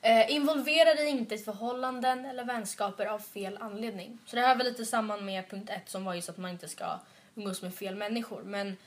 Eh, 0.01 0.31
involvera 0.31 0.93
dig 0.93 1.07
inte 1.09 1.35
i 1.35 1.37
förhållanden 1.37 2.25
eller 2.25 2.45
vänskaper 2.45 3.05
av 3.05 3.19
fel 3.19 3.57
anledning. 3.61 4.19
Så 4.25 4.35
det 4.35 4.41
här 4.41 4.55
var 4.55 4.63
lite 4.63 4.85
samman 4.85 5.25
med 5.25 5.49
punkt 5.49 5.69
ett 5.69 5.89
som 5.89 6.05
var 6.05 6.13
just 6.13 6.29
att 6.29 6.37
man 6.37 6.51
inte 6.51 6.67
ska 6.67 6.99
umgås 7.35 7.61
med 7.61 7.75
fel 7.75 7.95
människor. 7.95 8.41
Men, 8.43 8.77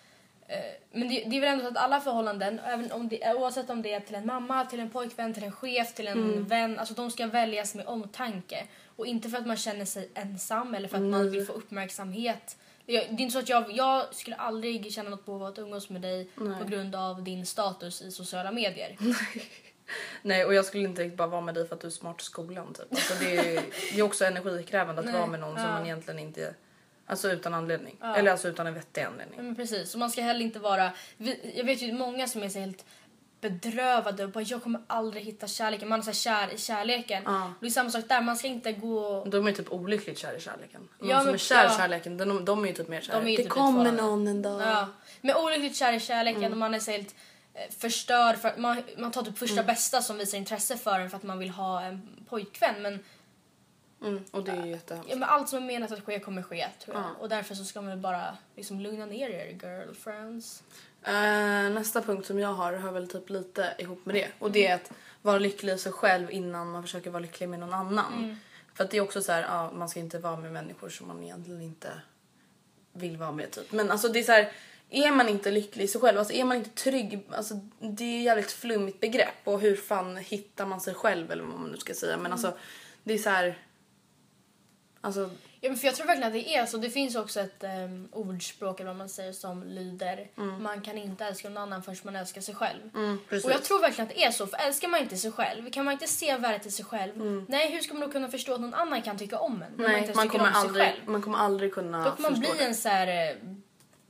men 0.92 1.08
det, 1.08 1.24
det 1.26 1.36
är 1.36 1.40
väl 1.40 1.48
ändå 1.48 1.64
så 1.64 1.70
att 1.70 1.76
alla 1.76 2.00
förhållanden, 2.00 2.58
även 2.58 2.92
om 2.92 3.08
det, 3.08 3.34
oavsett 3.34 3.70
om 3.70 3.82
det 3.82 3.92
är 3.92 4.00
till 4.00 4.14
en 4.14 4.26
mamma, 4.26 4.64
till 4.64 4.80
en 4.80 4.90
pojkvän, 4.90 5.34
till 5.34 5.44
en 5.44 5.52
chef, 5.52 5.94
till 5.94 6.08
en 6.08 6.44
vän, 6.44 6.78
alltså 6.78 6.94
de 6.94 7.10
ska 7.10 7.26
väljas 7.26 7.74
med 7.74 7.86
omtanke. 7.86 8.66
Och 8.96 9.06
inte 9.06 9.28
för 9.28 9.38
att 9.38 9.46
man 9.46 9.56
känner 9.56 9.84
sig 9.84 10.10
ensam 10.14 10.74
eller 10.74 10.88
för 10.88 10.96
att 10.96 11.02
man 11.02 11.30
vill 11.30 11.46
få 11.46 11.52
uppmärksamhet. 11.52 12.56
Det 12.86 12.96
är 12.96 13.20
inte 13.20 13.30
så 13.32 13.38
att 13.38 13.48
jag, 13.48 13.72
jag 13.72 14.14
skulle 14.14 14.36
aldrig 14.36 14.92
känna 14.92 15.10
något 15.10 15.26
behov 15.26 15.42
av 15.42 15.48
att 15.48 15.58
umgås 15.58 15.90
med 15.90 16.02
dig 16.02 16.28
på 16.34 16.64
grund 16.68 16.94
av 16.94 17.24
din 17.24 17.46
status 17.46 18.02
i 18.02 18.10
sociala 18.10 18.52
medier. 18.52 18.96
Nej 20.22 20.44
och 20.44 20.54
jag 20.54 20.64
skulle 20.64 20.84
inte 20.84 21.08
bara 21.08 21.28
vara 21.28 21.40
med 21.40 21.54
dig 21.54 21.68
för 21.68 21.74
att 21.74 21.80
du 21.80 21.86
är 21.86 21.90
smart 21.90 22.20
i 22.20 22.24
skolan 22.24 22.74
typ. 22.74 22.92
Alltså, 22.92 23.24
det, 23.24 23.36
är, 23.36 23.62
det 23.92 23.98
är 23.98 24.02
också 24.02 24.24
energikrävande 24.34 25.00
att 25.00 25.06
Nej, 25.06 25.14
vara 25.14 25.26
med 25.26 25.40
någon 25.40 25.56
som 25.56 25.64
ja. 25.64 25.72
man 25.72 25.84
egentligen 25.84 26.18
inte... 26.18 26.54
Alltså 27.10 27.30
utan 27.32 27.54
anledning. 27.54 27.96
Eller 28.16 28.30
alltså 28.30 28.48
utan 28.48 28.66
en 28.66 28.74
vettig 28.74 29.02
anledning. 29.02 29.36
Ja, 29.36 29.42
Men 29.42 29.56
precis, 29.56 29.94
och 29.94 30.00
man 30.00 30.10
ska 30.10 30.22
heller 30.22 30.40
inte 30.44 30.58
vara... 30.58 30.90
Jag 31.54 31.64
vet 31.64 31.82
ju 31.82 31.92
många 31.92 32.28
som 32.28 32.42
är 32.42 32.48
så 32.48 32.58
helt 32.58 32.84
bedrövade 33.40 34.24
och 34.24 34.30
bara 34.30 34.44
jag 34.44 34.62
kommer 34.62 34.80
aldrig 34.86 35.24
hitta 35.24 35.46
kärleken. 35.46 35.88
Man 35.88 35.98
är 35.98 36.02
så 36.04 36.12
kär 36.12 36.54
i 36.54 36.58
kärleken. 36.58 37.26
Och 37.26 37.50
det 37.60 37.66
är 37.66 37.70
samma 37.70 37.90
sak 37.90 38.04
där, 38.08 38.20
man 38.20 38.36
ska 38.36 38.48
inte 38.48 38.72
gå... 38.72 39.24
De 39.24 39.46
är 39.46 39.52
typ 39.52 39.72
olyckligt 39.72 40.18
kär 40.18 40.36
i 40.36 40.40
kärleken. 40.40 40.88
De 40.98 41.08
Ja, 41.08 41.16
som 41.16 41.24
men- 41.26 41.34
är 41.34 41.38
kär 41.38 41.62
i 41.64 41.66
ja. 41.66 41.76
kärleken, 41.76 42.16
de, 42.16 42.44
de 42.44 42.64
är 42.64 42.68
ju 42.68 42.74
typ 42.74 42.88
mer 42.88 43.00
kär. 43.00 43.12
De 43.12 43.26
är 43.26 43.30
ju 43.30 43.36
det 43.36 43.42
typ 43.42 43.52
kommer 43.52 43.92
någon 43.92 44.26
en 44.28 44.42
dag. 44.42 44.60
Ja. 44.62 44.88
Men 45.20 45.36
olyckligt 45.36 45.76
kär 45.76 45.92
i 45.92 46.00
kärleken 46.00 46.40
Mm. 46.44 46.52
och 46.52 46.58
man 46.58 46.74
är 46.74 46.78
så 46.78 46.90
helt 46.90 47.14
eh, 47.54 47.60
förstörd. 47.78 48.36
För 48.38 48.48
att 48.48 48.58
man, 48.58 48.82
man 48.98 49.10
tar 49.10 49.22
typ 49.22 49.38
första 49.38 49.54
Mm. 49.60 49.66
bästa 49.66 50.02
som 50.02 50.18
visar 50.18 50.38
intresse 50.38 50.76
för 50.76 50.98
en 51.00 51.10
för 51.10 51.16
att 51.16 51.22
man 51.22 51.38
vill 51.38 51.50
ha 51.50 51.82
en 51.82 52.08
pojkvän. 52.28 52.82
Men, 52.82 53.00
Mm, 54.02 54.24
och 54.30 54.44
det 54.44 54.52
är 54.52 54.64
ju 54.64 54.70
jättehemskt. 54.70 55.10
ja, 55.10 55.16
men 55.16 55.28
allt 55.28 55.48
som 55.48 55.62
är 55.62 55.66
menat 55.66 55.92
att 55.92 56.04
ske 56.04 56.20
kommer 56.20 56.42
ske 56.42 56.66
tror 56.84 56.96
jag. 56.96 57.04
Och 57.20 57.28
därför 57.28 57.54
så 57.54 57.64
ska 57.64 57.80
man 57.80 58.00
bara 58.00 58.36
liksom 58.56 58.80
lugna 58.80 59.06
ner 59.06 59.30
er 59.30 59.58
girlfriends. 59.62 60.62
Eh, 61.02 61.12
nästa 61.70 62.02
punkt 62.02 62.26
som 62.26 62.38
jag 62.38 62.52
har 62.52 62.72
hör 62.72 62.92
väl 62.92 63.08
typ 63.08 63.30
lite 63.30 63.74
ihop 63.78 64.06
med 64.06 64.14
det. 64.14 64.28
Och 64.38 64.50
det 64.50 64.66
är 64.66 64.74
att 64.74 64.92
vara 65.22 65.38
lycklig 65.38 65.72
i 65.72 65.78
sig 65.78 65.92
själv 65.92 66.30
innan 66.30 66.70
man 66.70 66.82
försöker 66.82 67.10
vara 67.10 67.20
lycklig 67.20 67.48
med 67.48 67.58
någon 67.58 67.74
annan. 67.74 68.36
För 68.74 68.84
att 68.84 68.90
det 68.90 68.96
är 68.96 69.00
också 69.00 69.22
så 69.22 69.32
här, 69.32 69.42
ja, 69.42 69.70
man 69.74 69.88
ska 69.88 70.00
inte 70.00 70.18
vara 70.18 70.36
med 70.36 70.52
människor 70.52 70.88
som 70.88 71.08
man 71.08 71.22
egentligen 71.22 71.62
inte 71.62 71.88
vill 72.92 73.16
vara 73.16 73.32
med 73.32 73.50
typ. 73.50 73.72
Men 73.72 73.90
alltså 73.90 74.08
det 74.08 74.18
är 74.18 74.22
så 74.22 74.32
här, 74.32 74.52
är 74.90 75.10
man 75.12 75.28
inte 75.28 75.50
lycklig 75.50 75.84
i 75.84 75.88
sig 75.88 76.00
själv, 76.00 76.18
alltså 76.18 76.34
är 76.34 76.44
man 76.44 76.56
inte 76.56 76.70
trygg, 76.70 77.26
alltså 77.30 77.54
det 77.78 78.04
är 78.04 78.18
ett 78.18 78.24
jävligt 78.24 78.52
flummigt 78.52 79.00
begrepp 79.00 79.40
och 79.44 79.60
hur 79.60 79.76
fan 79.76 80.16
hittar 80.16 80.66
man 80.66 80.80
sig 80.80 80.94
själv 80.94 81.30
eller 81.30 81.44
vad 81.44 81.60
man 81.60 81.70
nu 81.70 81.76
ska 81.76 81.94
säga. 81.94 82.16
Men 82.16 82.32
alltså 82.32 82.52
det 83.04 83.14
är 83.14 83.18
så 83.18 83.30
här, 83.30 83.58
alltså 85.00 85.30
Ja, 85.62 85.68
men 85.68 85.78
för 85.78 85.86
jag 85.86 85.94
tror 85.94 86.06
verkligen 86.06 86.26
att 86.26 86.32
det 86.32 86.54
är 86.56 86.66
så. 86.66 86.76
Det 86.76 86.90
finns 86.90 87.16
också 87.16 87.40
ett 87.40 87.64
um, 87.64 88.08
ordspråk 88.12 88.80
eller 88.80 88.90
vad 88.90 88.98
man 88.98 89.08
säger 89.08 89.32
som 89.32 89.64
lyder 89.64 90.28
man 90.60 90.80
kan 90.80 90.98
inte 90.98 91.24
älska 91.24 91.48
någon 91.48 91.62
annan 91.62 91.82
förrän 91.82 91.96
man 92.02 92.16
älskar 92.16 92.40
sig 92.40 92.54
själv. 92.54 92.80
Mm. 92.94 93.18
Och 93.44 93.50
jag 93.50 93.64
tror 93.64 93.80
verkligen 93.80 94.08
att 94.08 94.14
det 94.14 94.24
är 94.24 94.30
så. 94.30 94.46
För 94.46 94.58
älskar 94.66 94.88
man 94.88 95.00
inte 95.00 95.16
sig 95.16 95.32
själv, 95.32 95.70
kan 95.70 95.84
man 95.84 95.92
inte 95.92 96.06
se 96.06 96.36
värdet 96.36 96.66
i 96.66 96.70
sig 96.70 96.84
själv, 96.84 97.44
nej 97.48 97.72
hur 97.72 97.80
ska 97.80 97.94
man 97.94 98.02
då 98.02 98.12
kunna 98.12 98.28
förstå 98.28 98.54
att 98.54 98.60
någon 98.60 98.74
annan 98.74 99.02
kan 99.02 99.18
tycka 99.18 99.38
om 99.38 99.52
en? 99.52 99.58
man 99.58 99.70
nej, 99.76 100.12
man 100.14 100.28
tycker 100.28 100.38
kommer, 100.38 100.50
aldrig, 100.50 101.02
man 101.06 101.22
kommer 101.22 101.38
aldrig 101.38 101.74
kunna 101.74 102.04
Då 102.04 102.10
kommer 102.10 102.30
man 102.30 102.40
bli 102.40 102.48
det. 102.58 102.64
en 102.64 102.74
så 102.74 102.88
här 102.88 103.30
eh, 103.30 103.36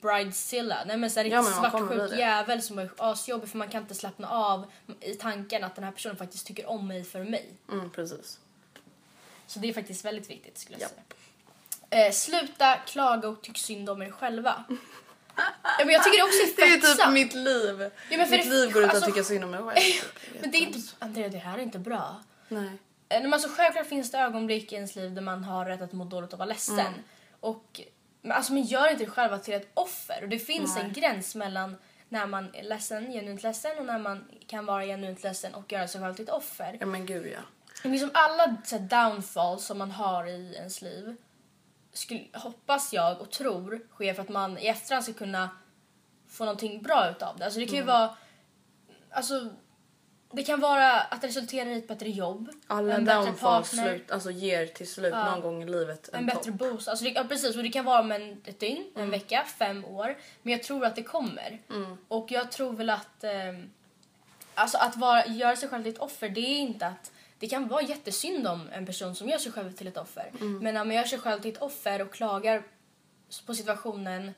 bridezilla. 0.00 0.84
Nej 0.86 0.96
men 0.96 1.10
så 1.10 1.20
här 1.20 1.26
Ja, 1.26 1.40
riktigt 1.40 1.62
man 1.62 1.86
bli 1.86 1.96
svartsjuk 1.96 2.20
jävel 2.20 2.62
som 2.62 2.78
är 2.78 2.90
asjobbig 2.96 3.48
för 3.48 3.58
man 3.58 3.68
kan 3.68 3.82
inte 3.82 3.94
slappna 3.94 4.28
av 4.30 4.64
i 5.00 5.14
tanken 5.14 5.64
att 5.64 5.74
den 5.74 5.84
här 5.84 5.92
personen 5.92 6.16
faktiskt 6.16 6.46
tycker 6.46 6.68
om 6.68 6.88
mig 6.88 7.04
för 7.04 7.24
mig. 7.24 7.48
Mm, 7.72 7.90
precis. 7.90 8.38
Så 9.50 9.58
det 9.58 9.68
är 9.68 9.72
faktiskt 9.72 10.04
väldigt 10.04 10.30
viktigt 10.30 10.58
skulle 10.58 10.78
jag 10.78 10.90
säga. 10.90 12.06
Eh, 12.06 12.12
sluta 12.12 12.76
klaga 12.76 13.28
och 13.28 13.42
tyck 13.42 13.58
synd 13.58 13.90
om 13.90 14.02
er 14.02 14.10
själva. 14.10 14.64
ja, 15.36 15.84
men 15.84 15.88
jag 15.88 16.04
tycker 16.04 16.18
det 16.18 16.24
också 16.24 16.42
är 16.42 16.46
fett 16.46 16.56
Det 16.82 16.86
är 16.86 16.92
typ 16.92 17.00
sant. 17.00 17.14
mitt 17.14 17.34
liv. 17.34 17.90
Ja, 18.10 18.16
men 18.16 18.26
för 18.26 18.36
mitt 18.36 18.44
det- 18.44 18.50
liv 18.50 18.72
går 18.72 18.82
ut 18.82 18.88
att 18.88 18.94
alltså- 18.94 19.10
tycka 19.10 19.24
synd 19.24 19.44
om 19.44 19.50
mig 19.50 19.60
själv. 19.60 20.04
Men 20.40 20.50
det 20.50 20.58
är 20.58 20.60
inte... 20.60 20.78
Andrea, 20.98 21.28
det 21.28 21.38
här 21.38 21.58
är 21.58 21.62
inte 21.62 21.78
bra. 21.78 22.22
Nej. 22.48 22.70
Eh, 23.08 23.22
Men 23.22 23.34
alltså, 23.34 23.48
självklart 23.56 23.86
finns 23.86 24.10
det 24.10 24.18
ögonblick 24.18 24.72
i 24.72 24.74
ens 24.74 24.96
liv 24.96 25.14
där 25.14 25.22
man 25.22 25.44
har 25.44 25.66
rätt 25.66 25.82
att 25.82 25.92
må 25.92 26.04
dåligt 26.04 26.32
och 26.32 26.38
vara 26.38 26.48
ledsen. 26.48 26.78
Mm. 26.80 26.92
Och, 27.40 27.80
men 28.22 28.32
alltså, 28.32 28.52
man 28.52 28.62
gör 28.62 28.90
inte 28.92 29.04
det 29.04 29.10
själva 29.10 29.38
till 29.38 29.54
ett 29.54 29.70
offer. 29.74 30.22
Och 30.22 30.28
det 30.28 30.38
finns 30.38 30.76
en 30.76 30.92
gräns 30.92 31.34
mellan 31.34 31.76
när 32.08 32.26
man 32.26 32.54
är 32.54 32.62
ledsen, 32.62 33.12
genuint 33.12 33.42
ledsen 33.42 33.78
och 33.78 33.86
när 33.86 33.98
man 33.98 34.24
kan 34.46 34.66
vara 34.66 34.84
genuint 34.84 35.22
ledsen 35.22 35.54
och 35.54 35.72
göra 35.72 35.88
sig 35.88 36.00
själv 36.00 36.14
till 36.14 36.24
ett 36.24 36.30
offer. 36.30 36.76
Ja 36.80 36.86
men 36.86 37.06
gud 37.06 37.26
ja. 37.26 37.40
Men 37.82 37.92
liksom 37.92 38.10
alla 38.14 38.56
så 38.64 38.76
här, 38.78 38.82
downfalls 39.10 39.64
som 39.64 39.78
man 39.78 39.90
har 39.90 40.26
i 40.26 40.54
ens 40.56 40.82
liv 40.82 41.16
skulle, 41.92 42.24
hoppas 42.34 42.92
jag 42.92 43.20
och 43.20 43.30
tror 43.30 43.80
sker 43.94 44.14
för 44.14 44.22
att 44.22 44.28
man 44.28 44.58
i 44.58 44.66
efterhand 44.66 45.04
ska 45.04 45.12
kunna 45.12 45.50
få 46.28 46.44
någonting 46.44 46.82
bra 46.82 47.10
utav 47.10 47.38
det. 47.38 47.44
Alltså 47.44 47.60
det 47.60 47.66
kan 47.66 47.74
Mm. 47.74 47.86
ju 47.86 47.92
vara... 47.92 48.16
Alltså, 49.10 49.48
det 50.32 50.42
kan 50.42 50.60
vara 50.60 51.00
att 51.00 51.20
det 51.20 51.26
resulterar 51.28 51.70
i 51.70 51.78
ett 51.78 51.88
bättre 51.88 52.10
jobb, 52.10 52.50
Alla 52.66 52.94
en 52.96 53.06
partner, 53.36 53.62
slut, 53.62 54.10
alltså 54.10 54.30
ger 54.30 54.66
till 54.66 54.88
slut 54.88 55.14
någon 55.14 55.40
gång 55.40 55.62
i 55.62 55.66
livet 55.66 56.08
en, 56.12 56.18
en 56.18 56.26
bättre 56.26 56.52
boost. 56.52 56.88
Alltså 56.88 57.04
det, 57.04 57.10
ja, 57.10 57.24
precis, 57.24 57.56
och 57.56 57.62
det 57.62 57.68
kan 57.68 57.84
vara 57.84 58.00
om 58.00 58.12
en, 58.12 58.42
ett 58.44 58.60
dygn, 58.60 58.90
Mm. 58.94 59.04
en 59.04 59.10
vecka, 59.10 59.44
fem 59.58 59.84
år. 59.84 60.16
Men 60.42 60.52
jag 60.52 60.62
tror 60.62 60.84
att 60.84 60.96
det 60.96 61.02
kommer. 61.02 61.60
Och 62.08 62.30
jag 62.30 62.52
tror 62.52 62.72
väl 62.72 62.90
att... 62.90 63.24
ehm, 63.24 63.70
alltså 64.54 64.78
att 64.78 64.96
vara, 64.96 65.26
göra 65.26 65.56
sig 65.56 65.68
själv 65.68 65.82
till 65.82 65.92
ett 65.92 65.98
offer, 65.98 66.28
det 66.28 66.40
är 66.40 66.58
inte 66.58 66.86
att... 66.86 67.12
Det 67.40 67.48
kan 67.48 67.68
vara 67.68 67.82
jättesynd 67.82 68.46
om 68.46 68.68
en 68.72 68.86
person 68.86 69.14
som 69.14 69.28
gör 69.28 69.38
sig 69.38 69.52
själv 69.52 69.72
till 69.72 69.86
ett 69.86 69.96
offer. 69.96 70.32
Mm. 70.40 70.58
Men 70.58 70.74
när 70.74 70.84
man 70.84 70.96
gör 70.96 71.04
sig 71.04 71.18
själv 71.18 71.40
till 71.40 71.52
ett 71.52 71.62
offer 71.62 72.02
och 72.02 72.12
klagar 72.12 72.62
på 73.46 73.54
situationen, 73.54 74.32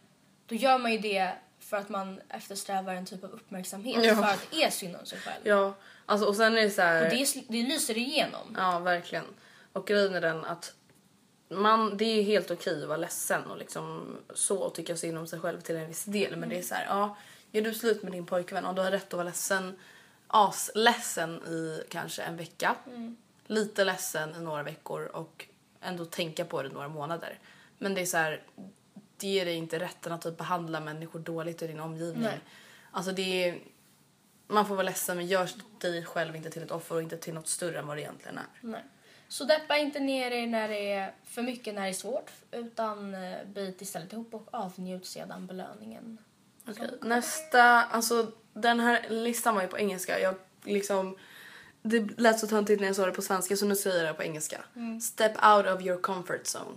då 0.47 0.55
gör 0.55 0.79
man 0.79 0.93
ju 0.93 0.99
det 0.99 1.33
för 1.61 1.77
att 1.77 1.89
man 1.89 2.21
eftersträvar 2.29 2.95
en 2.95 3.07
typ 3.07 3.25
av 3.25 3.31
uppmärksamhet. 3.31 4.05
Ja. 4.05 4.17
För 4.17 4.23
att 4.23 4.47
det 4.51 4.65
är 4.65 4.71
synd 4.71 4.97
om 4.97 5.07
sig 5.07 5.19
själv. 5.19 5.41
Ja, 5.43 5.75
alltså 6.07 6.27
och 6.27 6.37
sen 6.37 6.59
är 6.59 6.63
det 6.63 6.71
så 6.71 6.83
här. 6.83 7.05
Och 7.05 7.11
det, 7.11 7.45
det 7.49 7.63
lyser 7.63 7.99
igenom. 7.99 8.57
Ja, 8.57 8.79
verkligen. 8.79 9.25
Och 9.73 9.87
grejen 9.87 10.15
är 10.15 10.21
den 10.21 10.45
att 10.45 10.75
man, 11.49 11.97
det 11.97 12.05
är 12.05 12.23
helt 12.23 12.51
okej 12.51 12.83
att 12.83 12.89
vara 12.89 12.99
ledsen 12.99 13.45
och 13.45 13.59
liksom 13.59 14.17
så 14.35 14.59
och 14.59 14.75
tycka 14.75 14.97
synd 14.97 15.19
om 15.19 15.27
sig 15.27 15.41
själv 15.41 15.61
till 15.61 15.77
en 15.77 15.89
viss 15.89 16.05
del. 16.05 16.37
Men 16.37 16.49
det 16.49 16.59
är 16.59 16.63
så 16.63 16.75
här, 16.75 16.87
ja, 16.89 17.17
gör 17.51 17.63
du 17.63 17.75
slut 17.75 18.03
med 18.03 18.13
din 18.13 18.27
pojkvän 18.27 18.65
och 18.65 18.75
du 18.75 18.83
har 18.83 18.91
rätt 18.91 19.07
att 19.07 19.13
vara 19.13 19.25
ledsen, 19.25 19.79
asledsen 20.33 21.35
i 21.35 21.83
kanske 21.89 22.23
en 22.23 22.37
vecka. 22.37 22.77
Lite 23.47 23.85
ledsen 23.85 24.35
i 24.35 24.41
några 24.41 24.63
veckor 24.63 25.05
och 25.05 25.47
ändå 25.81 26.05
tänka 26.05 26.45
på 26.45 26.63
det 26.63 26.69
några 26.69 26.89
månader. 26.89 27.39
Men 27.79 27.95
det 27.95 28.01
är 28.01 28.07
så 28.07 28.17
här, 28.17 28.43
det 29.17 29.27
ger 29.27 29.45
dig 29.45 29.55
inte 29.55 29.79
rätten 29.79 30.13
att 30.13 30.23
typ 30.23 30.39
behandla 30.39 30.81
människor 30.81 31.19
dåligt 31.19 31.63
i 31.63 31.67
din 31.67 31.81
omgivning. 31.81 32.23
Nej. 32.23 32.41
Alltså 32.91 33.13
det 33.13 33.49
är, 33.49 33.59
man 34.47 34.67
får 34.67 34.75
vara 34.75 34.85
ledsen 34.85 35.17
men 35.17 35.27
gör 35.27 35.49
dig 35.79 36.05
själv 36.05 36.37
inte 36.37 36.51
till 36.51 36.63
ett 36.63 36.71
offer 36.71 36.95
och 36.95 37.03
inte 37.03 37.17
till 37.17 37.35
något 37.35 37.49
större 37.49 37.79
än 37.79 37.87
vad 37.87 37.97
det 37.97 38.01
egentligen 38.01 38.39
är. 38.39 38.47
Nej. 38.61 38.85
Så 39.29 39.45
deppa 39.45 39.77
inte 39.77 40.01
ner 40.01 40.31
er 40.31 40.47
när 40.47 40.69
det 40.69 40.93
är 40.93 41.15
för 41.25 41.43
mycket 41.43 41.75
när 41.75 41.83
det 41.83 41.89
är 41.89 41.93
svårt 41.93 42.31
utan 42.51 43.15
eh, 43.15 43.45
bit 43.47 43.83
istället 43.83 44.13
ihop 44.13 44.35
och 44.35 44.49
avnjut 44.51 45.07
sedan 45.07 45.47
belöningen. 45.47 46.19
Okej. 46.69 46.91
Nästa, 47.01 47.63
alltså 47.63 48.33
den 48.55 48.81
här 48.81 49.07
listan 49.09 49.55
var 49.55 49.63
ju 49.63 49.69
på 49.69 49.79
engelska. 49.79 50.21
Jag 50.21 50.35
liksom, 50.65 51.17
det 51.83 52.21
lät 52.21 52.39
så 52.39 52.47
töntigt 52.47 52.81
när 52.81 52.87
jag 52.87 52.97
sa 52.97 53.07
det 53.07 53.13
på 53.13 53.23
svenska 53.23 53.57
så 53.57 53.67
nu 53.67 53.77
säger 53.77 54.05
jag 54.05 54.07
det 54.07 54.15
på 54.15 54.23
engelska. 54.23 54.61
Step 55.03 55.45
out 55.45 55.67
of 55.67 55.83
your 55.83 56.01
comfort 56.01 56.43
zone. 56.45 56.77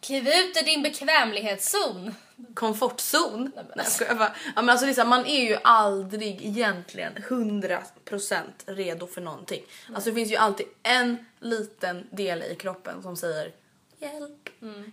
Kliv 0.00 0.28
ut 0.28 0.56
ur 0.62 0.64
din 0.64 0.82
bekvämlighetszon. 0.82 2.14
Komfortzon? 2.54 3.52
Nej, 3.54 3.64
jag 3.76 3.86
skojar 3.86 4.14
bara. 4.14 4.34
Ja, 4.56 4.62
men 4.62 4.68
alltså 4.68 5.04
man 5.04 5.26
är 5.26 5.44
ju 5.44 5.56
aldrig 5.64 6.46
egentligen 6.46 7.12
100% 7.12 8.42
redo 8.66 9.06
för 9.06 9.20
någonting. 9.20 9.62
Alltså 9.94 10.10
det 10.10 10.14
finns 10.14 10.32
ju 10.32 10.36
alltid 10.36 10.66
en 10.82 11.26
liten 11.40 12.06
del 12.10 12.42
i 12.42 12.54
kroppen 12.54 13.02
som 13.02 13.16
säger 13.16 13.52
hjälp, 13.98 14.48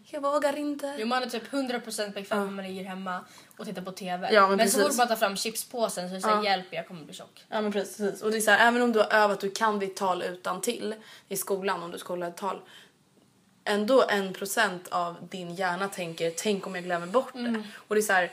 jag 0.06 0.22
vågar 0.22 0.58
inte. 0.58 0.96
Jo, 0.98 1.08
man 1.08 1.24
är 1.24 1.28
typ 1.30 1.52
100% 1.52 2.14
bekväm 2.14 2.46
när 2.46 2.52
man 2.52 2.66
ligger 2.68 2.84
hemma 2.84 3.26
och 3.58 3.66
tittar 3.66 3.82
på 3.82 3.92
TV. 3.92 4.30
Ja, 4.34 4.48
men 4.48 4.58
men 4.58 4.70
så 4.70 4.80
fort 4.80 4.98
man 4.98 5.08
tar 5.08 5.16
fram 5.16 5.36
chipspåsen 5.36 6.10
så 6.10 6.22
säger 6.22 6.36
Ja. 6.36 6.44
hjälp 6.44 6.66
jag 6.72 6.88
kommer 6.88 7.04
bli 7.04 7.14
tjock. 7.14 7.46
Ja 7.50 7.62
men 7.62 7.72
precis. 7.72 8.22
Och 8.22 8.32
det 8.32 8.38
är 8.38 8.42
så 8.42 8.52
här, 8.52 8.68
även 8.68 8.82
om 8.82 8.92
du 8.92 9.00
har 9.00 9.14
övat, 9.14 9.40
du 9.40 9.52
kan 9.52 9.80
ditt 9.80 9.96
tal 9.96 10.22
utan 10.24 10.62
till 10.62 10.96
i 11.28 11.38
skolan 11.38 11.84
om 11.84 11.92
du 11.92 11.98
ska 11.98 12.14
hålla 12.14 12.28
ett 12.28 12.38
tal. 12.38 12.62
Ändå 13.64 14.04
en 14.10 14.34
procent 14.34 14.88
av 14.88 15.16
din 15.30 15.56
hjärna 15.56 15.88
tänker 15.88 16.32
tänk 16.38 16.68
om 16.68 16.76
jag 16.76 16.84
glömmer 16.84 17.08
bort 17.08 17.34
det. 17.34 17.64
Och 17.88 17.96
det 17.96 18.02
är 18.02 18.04
så 18.04 18.14
här, 18.14 18.32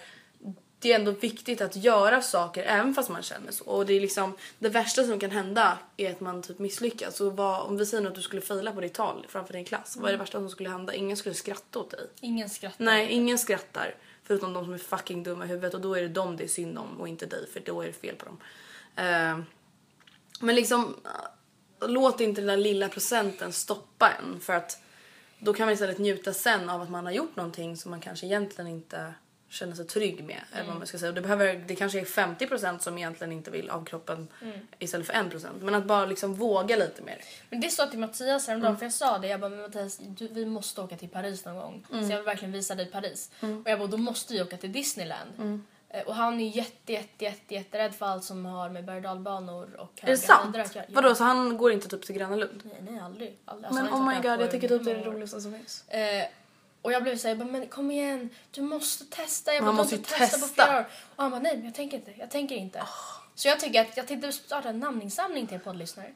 det 0.83 0.93
är 0.93 0.99
ändå 0.99 1.11
viktigt 1.11 1.61
att 1.61 1.77
göra 1.77 2.23
saker 2.23 2.63
även 2.63 2.95
fast 2.95 3.11
man 3.11 3.23
känner 3.23 3.53
så. 3.53 3.65
Och 3.65 3.87
det 3.87 3.93
är 3.93 4.01
liksom 4.01 4.37
det 4.59 4.69
värsta 4.69 5.05
som 5.05 5.19
kan 5.19 5.31
hända 5.31 5.79
är 5.97 6.11
att 6.11 6.21
man 6.21 6.43
typ 6.43 6.59
misslyckas. 6.59 7.21
Och 7.21 7.37
vad, 7.37 7.67
om 7.67 7.77
vi 7.77 7.87
säger 7.87 8.07
att 8.07 8.15
du 8.15 8.23
skulle 8.23 8.43
faila 8.43 8.73
på 8.73 8.81
ditt 8.81 8.95
tal 8.95 9.27
framför 9.29 9.53
din 9.53 9.65
klass, 9.65 9.97
vad 9.97 10.09
är 10.09 10.13
det 10.13 10.19
värsta 10.19 10.39
som 10.39 10.51
skulle 10.51 10.69
hända? 10.69 10.95
Ingen 10.95 11.17
skulle 11.17 11.35
skratta 11.35 11.79
åt 11.79 11.91
dig. 11.91 12.07
Ingen 12.21 12.51
skrattar. 12.51 12.85
Nej, 12.85 13.09
ingen 13.09 13.39
skrattar. 13.39 13.95
Förutom 14.25 14.53
de 14.53 14.65
som 14.65 14.75
är 14.75 14.79
fucking 14.79 15.23
dumma 15.23 15.45
i 15.45 15.49
huvudet 15.49 15.75
och 15.75 15.81
då 15.81 15.95
är 15.95 16.03
det 16.03 16.09
dem 16.09 16.37
det 16.37 16.45
är 16.45 16.49
synd 16.49 16.79
om 16.79 17.01
och 17.01 17.09
inte 17.09 17.27
dig 17.27 17.47
för 17.53 17.61
då 17.61 17.83
är 17.83 17.87
det 17.87 17.93
fel 17.93 18.17
på 18.17 18.25
dem. 18.25 18.39
Eh, 18.97 19.39
men 20.41 20.55
liksom 20.55 20.97
låt 21.81 22.21
inte 22.21 22.41
den 22.41 22.49
där 22.49 22.57
lilla 22.57 22.89
procenten 22.89 23.53
stoppa 23.53 24.11
en 24.11 24.41
för 24.41 24.53
att 24.53 24.83
då 25.39 25.55
kan 25.55 25.67
man 25.67 25.75
istället 25.75 25.99
njuta 25.99 26.33
sen 26.33 26.71
av 26.71 26.83
att 26.83 26.91
man 26.91 27.07
har 27.07 27.13
gjort 27.13 27.37
någonting 27.37 27.77
som 27.77 27.91
man 27.91 28.01
kanske 28.01 28.27
egentligen 28.27 28.71
inte 28.71 29.15
känner 29.53 29.75
sig 29.75 29.85
trygg 29.87 30.25
med. 30.25 30.41
Eller 30.53 30.67
vad 30.69 30.79
man 30.79 30.87
ska 30.87 30.99
säga. 30.99 31.09
Och 31.09 31.15
det, 31.15 31.21
behöver, 31.21 31.65
det 31.67 31.77
kanske 31.77 32.01
är 32.01 32.05
50% 32.05 32.79
som 32.79 32.99
egentligen 32.99 33.33
inte 33.33 33.51
vill 33.51 33.71
av 33.71 33.85
kroppen 33.85 34.29
istället 34.79 35.07
för 35.07 35.13
1%. 35.15 35.47
Men 35.61 35.75
att 35.75 35.85
bara 35.85 36.07
liksom 36.07 36.35
våga 36.35 36.77
lite 36.77 37.03
mer. 37.03 37.21
Men 37.51 37.61
det 37.61 37.71
sa 37.71 37.87
till 37.87 37.99
Mattias 37.99 38.47
häromdagen 38.49 38.77
för 38.77 38.87
jag 38.87 38.93
sa 38.93 39.19
det. 39.19 39.29
Jag 39.29 39.41
bara, 39.41 39.51
men 39.51 39.61
Mattias 39.61 39.99
du, 39.99 40.29
vi 40.29 40.47
måste 40.47 40.81
åka 40.81 40.97
till 40.97 41.09
Paris 41.09 41.45
någon 41.45 41.57
gång. 41.57 41.87
Så 41.89 41.97
jag 41.97 42.17
vill 42.17 42.27
verkligen 42.27 42.53
visa 42.53 42.75
dig 42.75 42.87
Paris. 42.87 43.31
Och 43.41 43.71
jag 43.71 43.79
bara, 43.79 43.89
då 43.89 43.97
måste 43.97 44.35
vi 44.35 44.43
åka 44.43 44.57
till 44.57 44.73
Disneyland. 44.73 45.31
Eh, 45.89 46.03
Och 46.03 46.15
han 46.15 46.41
är 46.41 46.49
jätte, 46.49 46.93
jätte, 46.93 47.25
jätte, 47.25 47.55
jätterädd 47.55 47.95
för 47.95 48.07
allt 48.07 48.25
som 48.25 48.47
har 48.47 48.69
med 48.69 48.85
berg 48.85 48.97
och 48.97 49.03
dalbanor 49.03 49.77
och 49.79 49.93
Är 50.03 50.07
det 50.07 50.17
sant? 50.17 50.57
Vadå, 50.89 51.15
så 51.15 51.25
han 51.25 51.57
går 51.57 51.73
inte 51.73 51.89
typ 51.89 52.03
till 52.07 52.15
Gröna 52.15 52.37
Lund? 52.37 52.63
Nej, 52.65 52.83
nej 52.91 53.01
aldrig. 53.01 53.37
aldrig. 53.45 53.67
Alltså, 53.69 53.85
Men 53.85 53.93
oh 53.95 54.09
my 54.09 54.17
inte 54.17 54.29
god, 54.29 54.41
jag 54.41 54.51
tycker 54.51 54.69
typ 54.69 54.85
det 54.85 54.91
är 54.91 54.97
det 54.97 55.05
roligaste 55.05 55.41
som 55.41 55.53
finns. 55.55 55.85
Eh, 55.89 56.25
och 56.83 56.93
jag 56.93 57.03
blev 57.03 57.17
såhär, 57.17 57.35
men 57.35 57.67
kom 57.67 57.91
igen, 57.91 58.31
du 58.51 58.63
måste 58.63 59.05
testa. 59.05 59.55
Jag 59.55 59.65
Man 59.65 59.77
bara, 59.77 59.83
måste 59.83 59.97
"Du 59.97 60.03
har 60.13 60.19
ju 60.19 60.25
inte 60.25 60.31
testat 60.37 60.41
på 60.41 60.47
testa." 60.47 60.65
flera 60.65 60.79
år. 60.81 60.87
Och 61.17 61.23
han 61.23 61.31
bara, 61.31 61.41
nej 61.41 61.57
men 61.57 61.65
jag 61.65 61.75
tänker 61.75 61.97
inte, 61.97 62.13
jag 62.19 62.31
tänker 62.31 62.55
inte. 62.55 62.83
Så 63.35 63.49
jag 63.49 63.61
tycker 63.61 63.81
att 63.81 63.97
jag 63.97 64.07
tänkte 64.09 64.33
starta 64.33 64.69
en 64.69 64.81
namninsamling 64.81 65.47
till 65.47 65.59
poddlyssnare. 65.59 66.13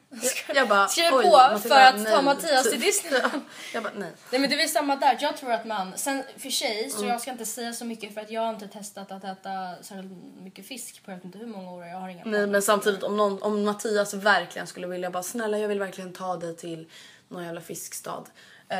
Jag 0.55 0.67
bara, 0.69 0.87
Skriv 0.87 1.05
oj, 1.13 1.23
på 1.23 1.29
Matilda, 1.37 1.75
för 1.75 1.81
att 1.81 1.95
nej, 1.95 2.13
ta 2.13 2.21
Mattias 2.21 2.63
typ. 2.63 2.71
till 2.71 2.81
Disney. 2.81 3.21
Jag 3.73 3.83
bara, 3.83 3.93
nej. 3.95 4.11
Nej 4.31 4.41
men 4.41 4.49
det 4.49 4.63
är 4.63 4.67
samma 4.67 4.95
där. 4.95 5.17
Jag 5.21 5.37
tror 5.37 5.51
att 5.51 5.65
man, 5.65 5.93
sen 5.97 6.23
för 6.37 6.49
sig 6.49 6.77
Mm. 6.79 6.89
så 6.89 7.05
jag 7.05 7.21
ska 7.21 7.31
inte 7.31 7.45
säga 7.45 7.73
så 7.73 7.85
mycket 7.85 8.13
för 8.13 8.21
att 8.21 8.29
jag 8.31 8.41
har 8.41 8.49
inte 8.49 8.67
testat 8.67 9.11
att 9.11 9.23
äta 9.23 9.75
särskilt 9.81 10.11
mycket 10.41 10.67
fisk 10.67 11.05
på 11.05 11.11
jag 11.11 11.15
vet 11.15 11.25
inte 11.25 11.37
hur 11.37 11.47
många 11.47 11.71
år 11.71 11.85
jag 11.85 11.97
har 11.97 12.09
inga 12.09 12.23
Nej 12.23 12.31
planer. 12.33 12.47
men 12.47 12.61
samtidigt 12.61 13.03
om, 13.03 13.17
någon, 13.17 13.41
om 13.41 13.63
Mattias 13.65 14.13
verkligen 14.13 14.67
skulle 14.67 14.87
vilja 14.87 15.09
bara 15.11 15.23
snälla 15.23 15.57
jag 15.57 15.67
vill 15.67 15.79
verkligen 15.79 16.13
ta 16.13 16.35
dig 16.37 16.55
till 16.55 16.89
någon 17.27 17.43
jävla 17.43 17.61
fiskstad. 17.61 18.23
Eh, 18.69 18.77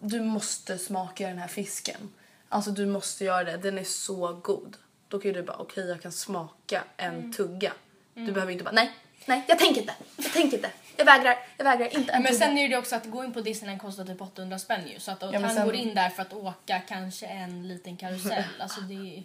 du 0.00 0.20
måste 0.20 0.78
smaka 0.78 1.28
den 1.28 1.38
här 1.38 1.48
fisken. 1.48 2.12
Alltså 2.48 2.70
du 2.70 2.86
måste 2.86 3.24
göra 3.24 3.44
det, 3.44 3.56
den 3.56 3.78
är 3.78 3.84
så 3.84 4.32
god. 4.32 4.76
Då 5.08 5.18
kan 5.18 5.28
ju 5.30 5.34
du 5.34 5.42
bara 5.42 5.56
okej 5.56 5.88
jag 5.88 6.02
kan 6.02 6.12
smaka 6.12 6.84
en 6.96 7.14
Mm. 7.14 7.32
tugga. 7.32 7.72
Du 8.14 8.32
behöver 8.32 8.52
inte 8.52 8.64
bara 8.64 8.70
nej, 8.74 8.90
nej 9.26 9.44
jag 9.48 9.58
tänker 9.58 9.80
inte, 9.80 9.94
jag 10.16 10.32
tänker 10.32 10.56
inte, 10.56 10.70
jag 10.96 11.04
vägrar, 11.04 11.36
jag 11.56 11.64
vägrar 11.64 11.98
inte 11.98 12.12
en 12.12 12.22
Men 12.22 12.32
tugga. 12.32 12.46
sen 12.46 12.58
är 12.58 12.68
det 12.68 12.76
också 12.76 12.96
att 12.96 13.06
gå 13.06 13.24
in 13.24 13.32
på 13.32 13.40
Disneyland 13.40 13.80
kostar 13.80 14.04
typ 14.04 14.20
800 14.22 14.58
spänn 14.58 14.88
ju. 14.88 15.00
Så 15.00 15.10
att, 15.10 15.20
men 15.20 15.44
han 15.44 15.54
sen- 15.54 15.64
går 15.66 15.74
in 15.74 15.94
där 15.94 16.08
för 16.10 16.22
att 16.22 16.32
åka 16.32 16.78
kanske 16.88 17.26
en 17.26 17.68
liten 17.68 17.96
karusell. 17.96 18.44
alltså 18.60 18.80
det 18.80 18.94
är... 18.94 19.22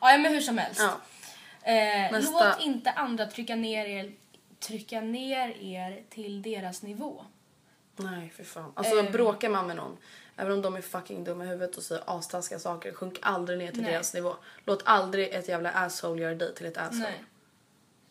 Ja 0.00 0.10
ja, 0.12 0.18
men 0.18 0.32
hur 0.32 0.40
som 0.40 0.58
helst. 0.58 0.80
Ja. 0.80 1.00
Eh, 1.72 2.12
Nästa. 2.12 2.48
Låt 2.50 2.60
inte 2.60 2.90
andra 2.90 3.26
trycka 3.26 3.56
ner, 3.56 3.86
er, 3.86 4.12
trycka 4.60 5.00
ner 5.00 5.48
er 5.62 6.02
till 6.10 6.42
deras 6.42 6.82
nivå. 6.82 7.24
Nej 7.96 8.30
för 8.36 8.44
fan. 8.44 8.72
Alltså 8.76 8.98
Ehm. 9.00 9.12
bråkar 9.12 9.48
man 9.48 9.66
med 9.66 9.76
någon, 9.76 9.96
även 10.36 10.52
om 10.52 10.62
de 10.62 10.76
är 10.76 10.80
fucking 10.80 11.24
dumma 11.24 11.44
i 11.44 11.46
huvudet 11.48 11.76
och 11.76 11.82
säger 11.82 12.02
astaskiga 12.06 12.58
saker, 12.58 12.92
sjunk 12.92 13.18
aldrig 13.22 13.58
ner 13.58 13.72
till 13.72 13.82
Nej. 13.82 13.92
deras 13.92 14.14
nivå. 14.14 14.36
Låt 14.64 14.82
aldrig 14.84 15.34
ett 15.34 15.48
jävla 15.48 15.70
asshole 15.70 16.22
göra 16.22 16.34
dig 16.34 16.54
till 16.54 16.66
ett 16.66 16.76
asshole. 16.76 16.98
Nej. 17.02 17.24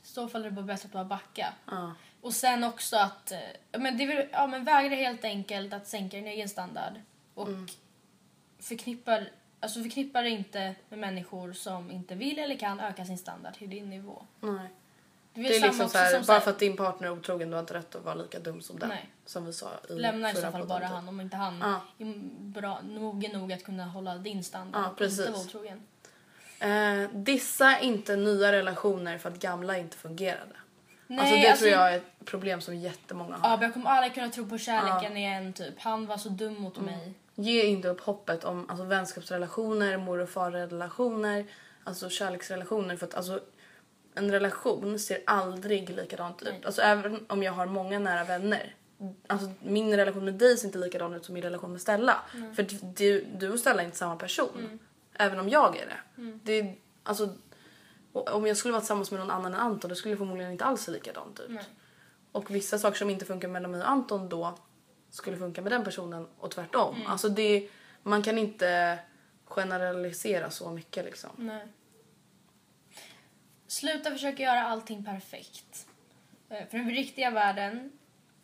I 0.03 0.07
så 0.07 0.27
fall 0.27 0.41
är 0.41 0.45
det 0.45 0.51
bara 0.51 0.65
bättre 0.65 0.85
att 0.85 0.91
bara 0.93 1.03
backa. 1.05 1.53
Ja. 1.65 1.93
Och 2.21 2.33
sen 2.33 2.63
också 2.63 2.97
att 2.97 3.31
eh, 3.31 3.39
men 3.79 3.97
det 3.97 4.05
vill, 4.05 4.27
ja, 4.31 4.47
men 4.47 4.63
vägra 4.63 4.95
helt 4.95 5.23
enkelt 5.25 5.73
att 5.73 5.87
sänka 5.87 6.17
din 6.17 6.27
egen 6.27 6.49
standard. 6.49 6.93
Och 7.33 7.47
Mm. 7.47 7.67
förknippar, 8.59 9.29
alltså 9.59 9.81
förknippar 9.83 10.23
inte 10.23 10.75
med 10.89 10.99
människor 10.99 11.53
som 11.53 11.91
inte 11.91 12.15
vill 12.15 12.39
eller 12.39 12.57
kan 12.57 12.79
öka 12.79 13.05
sin 13.05 13.17
standard 13.17 13.53
till 13.53 13.69
din 13.69 13.89
nivå. 13.89 14.25
Nej. 14.39 14.67
Det 15.35 15.41
Det 15.41 15.55
är 15.57 15.61
liksom 15.61 15.89
så 15.89 15.97
här, 15.97 16.23
bara 16.27 16.41
för 16.41 16.51
att 16.51 16.59
din 16.59 16.77
partner 16.77 17.07
är 17.07 17.11
otrogen 17.11 17.49
du 17.49 17.55
har 17.55 17.61
inte 17.61 17.73
rätt 17.73 17.95
att 17.95 18.03
vara 18.03 18.15
lika 18.15 18.39
dum 18.39 18.61
som 18.61 18.79
den. 18.79 18.89
Nej. 18.89 19.09
Som 19.25 19.45
vi 19.45 19.53
sa 19.53 19.67
i 19.89 19.93
Lämna 19.93 20.31
i 20.31 20.35
så 20.35 20.51
fall 20.51 20.67
bara 20.67 20.79
typ. 20.79 20.87
han 20.89 21.07
om 21.09 21.21
inte 21.21 21.35
han 21.37 21.59
Ja. 21.61 21.81
är 22.05 22.13
bra, 22.61 22.81
mogen 22.83 23.31
nog 23.31 23.53
att 23.53 23.63
kunna 23.63 23.85
hålla 23.85 24.15
din 24.17 24.43
standard 24.43 24.81
Ja, 24.83 24.89
och 24.89 24.97
precis. 24.97 25.19
inte 25.19 25.31
vara 25.31 25.41
otrogen. 25.41 25.81
Eh, 26.59 27.09
dissa 27.13 27.79
inte 27.79 28.15
nya 28.15 28.51
relationer 28.51 29.17
för 29.17 29.29
att 29.29 29.39
gamla 29.39 29.77
inte 29.77 29.97
fungerade. 29.97 30.55
Nej, 31.07 31.19
alltså 31.19 31.35
det 31.35 31.47
alltså- 31.47 31.61
tror 31.65 31.71
jag 31.71 31.93
är 31.93 31.97
ett 31.97 32.25
problem 32.25 32.61
som 32.61 32.75
jättemånga 32.75 33.35
har. 33.37 33.49
Ja, 33.49 33.57
jag 33.61 33.73
kommer 33.73 33.89
aldrig 33.89 34.13
kunna 34.13 34.29
tro 34.29 34.45
på 34.49 34.57
kärleken 34.57 35.17
igen. 35.17 35.53
Typ. 35.53 35.79
Han 35.79 36.05
var 36.05 36.17
så 36.17 36.29
dum 36.29 36.53
mot 36.61 36.77
Mm. 36.77 36.85
mig. 36.95 37.13
Ge 37.35 37.63
inte 37.65 37.87
upp 37.87 38.01
hoppet 38.01 38.43
om 38.43 38.69
alltså, 38.69 38.85
vänskapsrelationer, 38.85 39.97
mor 39.97 40.19
och 40.19 40.29
farrelationer, 40.29 41.45
alltså 41.83 42.09
kärleksrelationer. 42.09 42.95
För 42.97 43.05
att 43.07 43.15
alltså, 43.15 43.39
en 44.15 44.31
relation 44.31 44.99
ser 44.99 45.23
aldrig 45.25 45.89
likadant 45.89 46.41
ut. 46.41 46.65
Alltså, 46.65 46.81
även 46.81 47.25
om 47.29 47.43
jag 47.43 47.51
har 47.51 47.65
många 47.65 47.99
nära 47.99 48.23
vänner. 48.23 48.75
Alltså, 49.27 49.51
min 49.59 49.97
relation 49.97 50.25
med 50.25 50.33
dig 50.33 50.57
ser 50.57 50.67
inte 50.67 50.77
likadan 50.77 51.13
ut 51.13 51.25
som 51.25 51.33
min 51.33 51.43
relation 51.43 51.71
med 51.71 51.81
Stella. 51.81 52.21
För 52.55 52.63
att 52.63 52.97
du, 52.97 53.25
du 53.37 53.51
och 53.51 53.59
Stella 53.59 53.81
är 53.81 53.85
inte 53.85 53.97
samma 53.97 54.15
person. 54.15 54.59
Mm. 54.59 54.79
Även 55.13 55.39
om 55.39 55.49
jag 55.49 55.77
är 55.77 55.85
det. 55.85 56.21
det 56.43 56.59
är, 56.59 56.75
alltså, 57.03 57.29
om 58.13 58.47
jag 58.47 58.57
skulle 58.57 58.71
vara 58.71 58.81
tillsammans 58.81 59.11
med 59.11 59.19
någon 59.19 59.31
annan 59.31 59.53
än 59.53 59.59
Anton 59.59 59.89
det 59.89 59.95
skulle 59.95 60.17
förmodligen 60.17 60.51
inte 60.51 60.65
alls 60.65 60.81
se 60.81 60.91
likadant 60.91 61.39
ut. 61.39 61.59
Och 62.31 62.51
vissa 62.51 62.77
saker 62.77 62.97
som 62.97 63.09
inte 63.09 63.25
funkar 63.25 63.47
mellan 63.47 63.71
mig 63.71 63.81
och 63.81 63.89
Anton 63.89 64.29
då 64.29 64.57
skulle 65.09 65.37
funka 65.37 65.61
med 65.61 65.71
den 65.71 65.83
personen 65.83 66.27
och 66.37 66.51
tvärtom. 66.51 66.95
Mm. 66.95 67.07
Alltså 67.07 67.29
det, 67.29 67.69
man 68.03 68.23
kan 68.23 68.37
inte 68.37 68.99
generalisera 69.45 70.49
så 70.49 70.71
mycket 70.71 71.05
liksom. 71.05 71.29
Nej. 71.37 71.67
Sluta 73.73 74.11
försöka 74.11 74.43
göra 74.43 74.63
allting 74.63 75.03
perfekt. 75.05 75.87
Eh, 76.49 76.67
För 76.71 76.77
den 76.77 76.91
riktiga 76.91 77.31
världen 77.31 77.91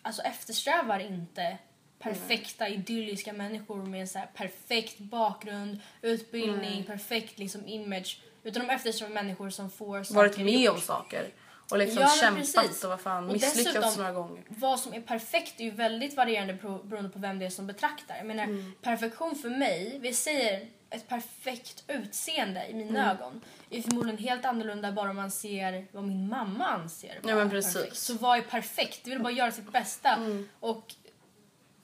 alltså 0.02 0.22
eftersträvar 0.22 1.00
inte 1.00 1.58
perfekta 2.00 2.68
idylliska 2.70 3.34
människor 3.34 3.86
med 3.86 4.02
en 4.02 4.08
så 4.08 4.20
här 4.20 4.28
perfekt 4.34 5.00
bakgrund, 5.00 5.80
utbildning, 6.02 6.84
perfekt 6.84 7.40
liksom 7.40 7.68
image. 7.68 8.20
Utan 8.44 8.68
de 8.68 8.74
eftersträvar 8.74 9.14
människor 9.14 9.50
som 9.50 9.72
får 9.72 10.14
Varit 10.14 10.38
med 10.38 10.48
gjort. 10.62 10.76
om 10.76 10.82
saker 10.82 11.28
och 11.72 11.78
liksom 11.78 12.02
Ja, 12.02 12.08
kämpat 12.22 12.56
precis. 12.56 12.84
och 12.84 12.90
vad 12.90 13.02
fan 13.02 13.28
Och 13.28 13.34
misslyckats 13.34 13.74
dessutom, 13.76 13.98
några 14.04 14.12
gånger. 14.14 14.44
Vad 14.48 14.80
som 14.80 14.94
är 14.94 15.02
perfekt 15.02 15.60
är 15.60 15.64
ju 15.64 15.72
väldigt 15.72 16.14
varierande 16.18 16.54
beroende 16.84 17.10
på 17.10 17.20
vem 17.20 17.40
det 17.40 17.46
är 17.46 17.50
som 17.50 17.68
betraktar. 17.68 18.16
Jag 18.18 18.26
menar, 18.26 18.44
Mm. 18.44 18.74
perfektion 18.82 19.36
för 19.36 19.50
mig, 19.50 20.00
vi 20.02 20.14
säger 20.14 20.68
ett 20.90 21.08
perfekt 21.08 21.84
utseende 21.88 22.68
i 22.68 22.74
mina 22.74 22.90
Mm. 23.04 23.18
ögon 23.18 23.42
är 23.70 23.82
förmodligen 23.82 24.18
helt 24.18 24.46
annorlunda 24.46 24.92
bara 24.92 25.10
om 25.10 25.16
man 25.16 25.32
ser 25.32 25.88
vad 25.92 26.04
min 26.04 26.30
mamma 26.30 26.66
anser 26.68 27.20
vara 27.24 27.34
Ja, 27.34 27.36
men 27.36 27.50
precis. 27.50 27.74
perfekt. 27.74 27.96
Så 27.98 28.14
vad 28.14 28.38
är 28.38 28.42
perfekt? 28.42 29.00
Det 29.04 29.10
vill 29.10 29.20
bara 29.22 29.34
göra 29.34 29.52
sitt 29.52 29.72
bästa. 29.72 30.10
Mm. 30.16 30.50
Och 30.60 30.96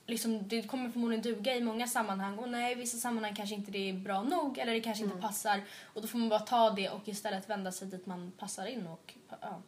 liksom, 0.06 0.48
det 0.48 0.62
kommer 0.63 0.89
förmodligen 0.89 1.22
duga 1.24 1.56
i 1.56 1.62
många 1.62 1.88
sammanhang. 1.88 2.38
Och 2.39 2.50
nej, 2.50 2.72
i 2.72 2.76
vissa 2.76 2.98
sammanhang 2.98 3.36
kanske 3.36 3.56
inte 3.56 3.72
det 3.72 3.89
är 3.89 3.94
bra 3.94 4.22
nog 4.24 4.58
eller 4.58 4.74
det 4.74 4.82
kanske 4.82 5.04
Mm. 5.04 5.15
inte 5.18 5.28
passar. 5.28 5.62
Och 5.94 6.02
då 6.02 6.08
får 6.08 6.18
man 6.18 6.30
bara 6.30 6.39
ta 6.39 6.70
det 6.70 6.89
och 6.89 7.08
istället 7.08 7.50
vända 7.50 7.72
sig 7.72 7.88
dit 7.88 8.06
man 8.06 8.32
passar 8.38 8.65
in. 8.65 8.88
Och, 8.88 9.13
ja. 9.41 9.62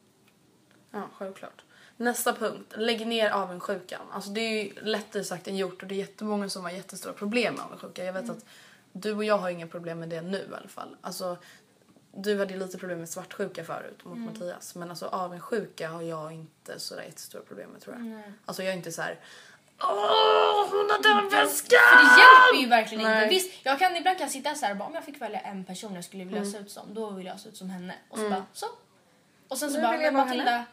Ja, 0.91 1.10
självklart. 1.13 1.63
Nästa 1.97 2.34
punkt. 2.34 2.73
Lägg 2.78 3.08
ner 3.08 3.30
avundsjukan. 3.30 4.02
Alltså 4.12 4.30
det 4.30 4.41
är 4.41 4.63
ju 4.63 4.73
lättare 4.82 5.23
sagt 5.23 5.47
än 5.47 5.58
gjort 5.58 5.82
och 5.82 5.88
det 5.88 5.95
är 5.95 6.00
jättemånga 6.00 6.50
som 6.50 6.63
har 6.63 6.71
jättestora 6.71 7.13
problem 7.13 7.54
med 7.54 7.63
avundsjuka. 7.63 8.04
Jag 8.06 8.13
vet 8.13 8.23
Mm. 8.23 8.38
att 8.38 8.45
du 8.91 9.13
och 9.13 9.23
jag 9.23 9.38
har 9.38 9.50
inga 9.50 9.67
problem 9.67 10.00
med 10.00 10.10
det 10.10 10.21
nu 10.21 10.47
i 10.52 10.56
alla 10.56 10.67
fall. 10.67 10.97
Alltså, 11.02 11.38
du 12.15 12.39
hade 12.39 12.58
lite 12.58 12.78
problem 12.78 13.00
med 13.00 13.10
svartsjuka 13.10 13.63
förut 13.63 14.06
mot 14.06 14.15
Mm. 14.17 14.26
Mattias. 14.26 14.76
Men 14.76 14.89
alltså 14.89 15.06
avundsjuka 15.06 15.89
har 15.89 16.02
jag 16.02 16.34
inte 16.34 16.80
sådär 16.80 17.04
jättestora 17.04 17.41
problem 17.43 17.69
med 17.69 17.82
tror 17.82 17.95
jag. 17.95 18.21
Alltså 18.45 18.63
jag 18.63 18.73
är 18.73 18.78
inte 18.78 18.91
så 18.91 19.02
här. 19.02 19.19
Åh, 19.80 20.67
hon 20.71 20.89
har 20.89 21.04
den 21.04 21.30
väskan! 21.30 21.80
För 21.91 21.97
det 21.97 22.21
hjälper 22.21 22.62
ju 22.63 22.67
verkligen 22.69 23.04
Nej. 23.04 23.23
inte. 23.23 23.36
Visst, 23.36 23.65
jag 23.65 23.80
kan, 23.80 23.95
ibland 23.95 24.17
kan 24.17 24.30
sitta 24.30 24.56
så 24.56 24.65
här 24.65 24.76
bara, 24.76 24.88
om 24.88 24.95
jag 24.95 25.04
fick 25.04 25.21
välja 25.21 25.39
en 25.39 25.65
person 25.65 25.95
jag 25.95 26.04
skulle 26.04 26.23
vilja 26.23 26.45
se 26.45 26.58
ut 26.58 26.71
som, 26.71 26.93
då 26.93 27.10
vill 27.10 27.26
jag 27.26 27.39
se 27.39 27.50
ut 27.50 27.58
som 27.58 27.69
henne. 27.69 27.95
Och 28.10 28.17
så 28.17 28.30
bara, 28.30 28.45
så. 28.54 28.65
Och 29.47 29.58
sen 29.58 29.69
så 29.71 29.78
Nu 29.78 29.84
bara, 29.84 29.97
men 29.97 30.13
Matilda, 30.13 30.65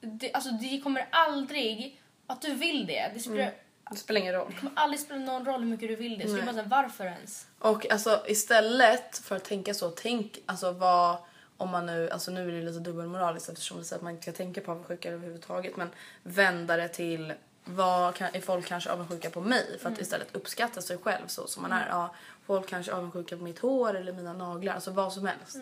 det, 0.00 0.32
alltså, 0.32 0.50
det 0.50 0.80
kommer 0.80 1.08
aldrig, 1.12 2.00
att 2.26 2.42
du 2.42 2.54
vill 2.54 2.86
det, 2.86 3.10
det 3.14 3.20
spelar, 3.20 3.52
Det 3.90 3.96
spelar 3.96 4.20
ingen 4.20 4.34
roll. 4.34 4.54
kommer 4.60 4.72
aldrig 4.76 5.00
spela 5.00 5.20
någon 5.20 5.44
roll 5.44 5.60
hur 5.60 5.68
mycket 5.70 5.88
du 5.88 5.96
vill 5.96 6.18
det. 6.18 6.28
Så 6.28 6.34
det 6.34 6.40
är 6.40 6.46
bara 6.46 6.54
så 6.54 6.60
här, 6.60 6.68
varför 6.68 7.04
ens? 7.04 7.46
Och 7.58 7.92
alltså 7.92 8.24
istället 8.26 9.18
för 9.18 9.36
att 9.36 9.44
tänka 9.44 9.74
så, 9.74 9.90
tänk 9.90 10.38
alltså 10.46 10.72
vad 10.72 11.16
om 11.56 11.70
man 11.70 11.86
nu, 11.86 12.10
alltså 12.10 12.30
nu 12.30 12.48
är 12.48 12.52
det 12.52 12.62
lite 12.62 12.78
dubbelmoraliskt 12.78 13.48
eftersom 13.48 13.78
vi 13.78 13.84
säger 13.84 13.98
att 13.98 14.02
man 14.02 14.12
inte 14.12 14.22
ska 14.22 14.32
tänka 14.32 14.60
på 14.60 14.70
avundsjuka 14.70 15.10
överhuvudtaget 15.10 15.76
men 15.76 15.88
vända 16.22 16.76
det 16.76 16.88
till 16.88 17.32
vad 17.64 18.14
kan, 18.14 18.34
är 18.34 18.40
folk 18.40 18.66
kanske 18.66 18.90
avundsjuka 18.90 19.30
på 19.30 19.40
mig 19.40 19.78
för 19.78 19.90
att 19.90 20.00
istället 20.00 20.36
uppskatta 20.36 20.82
sig 20.82 20.98
själv 20.98 21.26
så 21.26 21.46
som 21.46 21.62
man 21.62 21.72
är. 21.72 21.88
Ja, 21.88 22.14
folk 22.46 22.68
kanske 22.68 22.92
är 22.92 22.96
avundsjuka 22.96 23.36
på 23.36 23.42
mitt 23.42 23.58
hår 23.58 23.94
eller 23.94 24.12
mina 24.12 24.32
naglar, 24.32 24.74
alltså 24.74 24.90
vad 24.90 25.12
som 25.12 25.26
helst. 25.26 25.58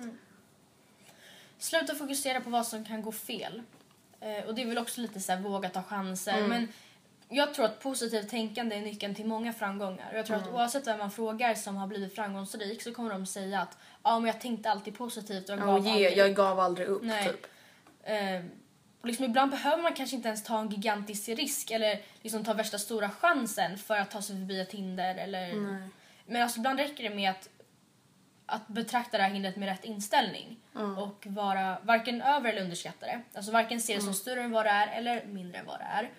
Sluta 1.59 1.95
fokusera 1.95 2.41
på 2.41 2.51
vad 2.51 2.67
som 2.67 2.85
kan 2.85 3.03
gå 3.03 3.13
fel. 3.13 3.63
Eh, 4.21 4.45
och 4.47 4.55
det 4.55 4.63
är 4.63 4.67
väl 4.67 4.79
också 4.79 5.01
lite 5.01 5.21
så 5.21 5.33
här, 5.33 5.41
våga 5.41 5.69
ta 5.69 5.83
chanser. 5.83 6.47
Men 6.49 6.69
jag 7.29 7.55
tror 7.55 7.65
att 7.65 7.81
positivt 7.81 8.29
tänkande 8.29 8.77
är 8.77 8.81
nyckeln 8.81 9.15
till 9.15 9.27
många 9.27 9.53
framgångar. 9.53 10.13
Jag 10.15 10.27
tror 10.27 10.37
att 10.37 10.49
oavsett 10.53 10.87
vem 10.87 10.99
man 10.99 11.11
frågar 11.11 11.55
som 11.55 11.77
har 11.77 11.87
blivit 11.87 12.15
framgångsrik 12.15 12.83
så 12.83 12.95
kommer 12.95 13.11
de 13.11 13.27
säga 13.27 13.61
att 13.61 13.79
ja, 14.03 14.19
men 14.19 14.27
jag 14.27 14.41
tänkte 14.41 14.71
alltid 14.71 14.99
positivt 14.99 15.49
och 15.49 15.53
jag 15.59 15.61
Ja, 15.61 15.65
gav 15.67 15.75
och 15.75 15.85
ge, 15.85 15.91
aldrig 15.91 16.17
jag 16.19 16.31
upp." 16.31 16.37
gav 16.37 16.61
aldrig 16.61 16.87
upp 16.87 17.03
Nej. 17.03 17.29
typ. 17.29 17.47
Eh, 18.03 18.45
liksom 19.03 19.25
ibland 19.25 19.51
behöver 19.51 19.83
man 19.83 19.93
kanske 19.95 20.17
inte 20.17 20.29
ens 20.29 20.45
ta 20.45 20.61
en 20.61 20.69
gigantisk 20.69 21.29
risk 21.29 21.71
eller 21.71 22.01
liksom 22.23 22.45
ta 22.45 22.53
värsta 22.53 22.79
stora 22.79 23.11
chansen 23.11 23.79
för 23.79 23.97
att 23.97 24.11
ta 24.11 24.23
sig 24.23 24.37
förbi 24.37 24.61
ett 24.61 24.73
hinder. 24.73 25.15
Eller... 25.15 25.55
Men 26.27 26.43
alltså 26.43 26.59
ibland 26.59 26.79
räcker 26.79 27.05
det 27.09 27.15
med 27.15 27.31
att, 27.31 27.49
att 28.47 28.69
betrakta 28.69 29.17
det 29.17 29.23
här 29.23 29.31
hindret 29.31 29.57
med 29.57 29.69
rätt 29.69 29.85
inställning 29.85 30.57
och 30.97 31.27
vara 31.27 31.79
varken 31.83 32.23
över 32.23 32.51
eller 32.51 32.63
underskatta 32.63 33.07
det. 33.07 33.21
Alltså 33.35 33.53
varken 33.53 33.81
se 33.81 33.95
det 33.95 34.01
som 34.01 34.15
större 34.15 34.43
än 34.43 34.51
vad 34.51 34.67
det 34.67 34.71
är 34.71 34.87
eller 34.99 35.25
mindre 35.27 35.59
än 35.59 35.67
vad 35.67 35.79
det 35.79 35.85
är. 35.85 36.11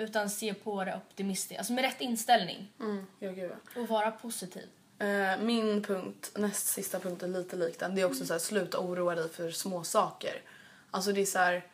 Utan 0.00 0.30
se 0.30 0.54
på 0.54 0.84
det 0.84 0.94
optimistiskt, 0.96 1.58
alltså 1.58 1.72
med 1.72 1.84
rätt 1.84 2.00
inställning 2.00 2.72
Mm, 2.80 3.06
ja, 3.18 3.30
gud, 3.30 3.50
ja. 3.74 3.80
och 3.80 3.88
vara 3.88 4.10
positiv. 4.10 4.66
Eh, 4.98 5.40
min 5.40 5.82
punkt, 5.82 6.30
näst 6.34 6.66
sista 6.66 7.00
punkt 7.00 7.22
är 7.22 7.28
lite 7.28 7.56
lik 7.56 7.78
den. 7.78 7.94
Det 7.94 8.00
är 8.00 8.04
också 8.04 8.26
så 8.26 8.32
här, 8.32 8.40
sluta 8.40 8.78
oroa 8.78 9.14
dig 9.14 9.28
för 9.28 9.50
små 9.50 9.84
saker. 9.84 10.42
Alltså 10.90 11.12
det 11.12 11.20
är 11.20 11.26
så 11.26 11.38
här, 11.38 11.66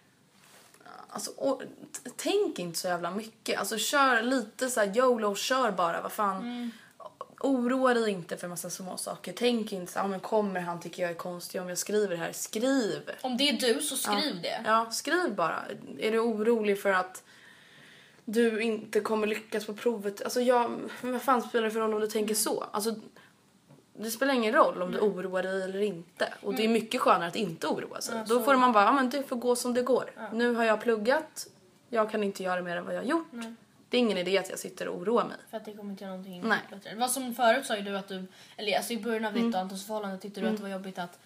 alltså, 1.08 1.30
och, 1.30 1.62
tänk 2.16 2.58
inte 2.58 2.78
så 2.78 2.88
jävla 2.88 3.10
mycket. 3.10 3.58
Alltså 3.58 3.78
kör 3.78 4.22
lite 4.22 4.70
så 4.70 4.80
här 4.80 4.96
YOLO, 4.96 5.34
kör 5.34 5.70
bara. 5.70 6.00
Vad 6.00 6.12
fan. 6.12 6.70
Oroa 7.40 7.94
dig 7.94 8.10
inte 8.10 8.36
för 8.36 8.48
massa 8.48 8.70
små 8.70 8.96
saker. 8.96 9.32
Tänk 9.36 9.72
inte 9.72 9.92
så 9.92 10.00
ah, 10.00 10.06
men 10.06 10.20
kommer 10.20 10.60
han 10.60 10.80
tycker 10.80 11.02
jag 11.02 11.10
är 11.10 11.16
konstig 11.16 11.60
om 11.60 11.68
jag 11.68 11.78
skriver 11.78 12.16
här. 12.16 12.32
Skriv! 12.32 13.10
Om 13.20 13.36
det 13.36 13.48
är 13.48 13.52
du 13.52 13.82
så 13.82 13.96
skriv 13.96 14.42
det. 14.42 14.62
Ja, 14.64 14.90
skriv 14.90 15.34
bara. 15.34 15.62
Är 15.98 16.12
du 16.12 16.18
orolig 16.18 16.82
för 16.82 16.92
att 16.92 17.22
du 18.28 18.60
inte 18.62 19.00
kommer 19.00 19.26
lyckas 19.26 19.66
på 19.66 19.74
provet? 19.74 20.22
Alltså 20.22 20.40
jag, 20.40 20.80
vad 21.02 21.22
fan 21.22 21.42
spelar 21.42 21.64
det 21.64 21.70
för 21.70 21.80
roll 21.80 21.94
om 21.94 22.00
du 22.00 22.06
tänker 22.06 22.34
så? 22.34 22.64
Alltså, 22.70 22.94
det 23.98 24.10
spelar 24.10 24.34
ingen 24.34 24.52
roll 24.54 24.82
om 24.82 24.92
du 24.92 24.98
oroar 24.98 25.42
dig 25.42 25.62
eller 25.62 25.80
inte. 25.80 26.32
Och 26.42 26.54
det 26.54 26.64
är 26.64 26.68
mycket 26.68 27.00
skönare 27.00 27.28
att 27.28 27.36
inte 27.36 27.66
oroa 27.66 28.00
sig. 28.00 28.24
Då 28.28 28.42
får 28.42 28.56
man 28.56 28.72
bara, 28.72 28.84
ja 28.84 28.92
men 28.92 29.10
det 29.10 29.22
får 29.22 29.36
gå 29.36 29.56
som 29.56 29.74
det 29.74 29.82
går. 29.82 30.10
Nu 30.32 30.54
har 30.54 30.64
jag 30.64 30.80
pluggat, 30.80 31.46
jag 31.88 32.10
kan 32.10 32.22
inte 32.24 32.42
göra 32.42 32.62
mer 32.62 32.76
än 32.76 32.84
vad 32.84 32.94
jag 32.94 33.00
har 33.00 33.06
gjort. 33.06 33.26
Det 33.88 33.96
är 33.96 33.98
ingen 33.98 34.18
idé 34.18 34.38
att 34.38 34.50
jag 34.50 34.58
sitter 34.58 34.88
och 34.88 34.96
oroar 35.00 35.24
mig. 35.24 35.36
För 35.50 35.56
att 35.56 35.64
det 35.64 35.72
kommer 35.72 35.90
inte 35.90 36.04
göra 36.04 36.12
någonting 36.16 36.42
Nej. 36.48 36.58
bättre. 36.70 36.94
Vad 36.94 37.10
som 37.10 37.34
förut 37.34 37.66
sa 37.66 37.76
ju 37.76 37.82
du 37.82 37.96
att 37.96 38.08
du, 38.08 38.24
eller 38.56 38.76
alltså 38.76 38.92
i 38.92 38.98
början 39.02 39.24
av 39.24 39.30
Mm. 39.32 39.46
ditt 39.46 39.54
och 39.54 39.60
Antons 39.60 39.86
förhållande 39.86 40.18
tyckte 40.18 40.40
du 40.40 40.46
att 40.48 40.56
det 40.56 40.62
var 40.62 40.70
jobbigt 40.70 40.98
att 40.98 41.18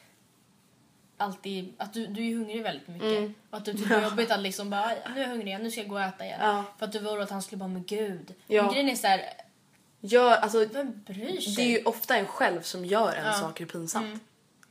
alltid, 1.20 1.74
att 1.78 1.92
du, 1.92 2.06
du 2.06 2.28
är 2.30 2.34
hungrig 2.34 2.62
väldigt 2.62 2.88
mycket. 2.88 3.30
Och 3.50 3.56
att 3.58 3.64
du 3.64 3.72
tyckte 3.72 3.88
det 3.94 4.00
var 4.00 4.08
jobbigt 4.10 4.30
att 4.30 4.40
liksom 4.40 4.70
bara, 4.70 4.84
"Aj, 4.84 5.02
nu 5.14 5.16
är 5.16 5.22
jag 5.22 5.28
hungrig 5.28 5.46
igen, 5.48 5.62
nu 5.62 5.70
ska 5.70 5.80
jag 5.80 5.88
gå 5.90 5.94
och 5.94 6.02
äta 6.02 6.24
igen. 6.24 6.38
Ja. 6.42 6.64
För 6.78 6.86
att 6.86 6.92
du 6.92 6.98
var 6.98 7.10
orolig 7.10 7.22
att 7.24 7.30
han 7.30 7.42
skulle 7.42 7.58
bara, 7.58 7.68
men 7.68 7.84
gud. 7.84 8.34
Ja. 8.46 8.62
Men 8.62 8.72
grejen 8.72 8.88
är 8.88 8.94
såhär, 8.94 9.22
Gör, 10.00 10.32
alltså, 10.32 10.64
vem 10.72 11.02
bryr 11.06 11.40
sig? 11.40 11.54
det 11.54 11.62
är 11.62 11.78
ju 11.78 11.84
ofta 11.84 12.16
en 12.16 12.26
själv 12.26 12.62
som 12.62 12.84
gör 12.84 13.12
en 13.12 13.34
saker 13.34 13.66
pinsamt. 13.66 14.06
Mm. 14.06 14.20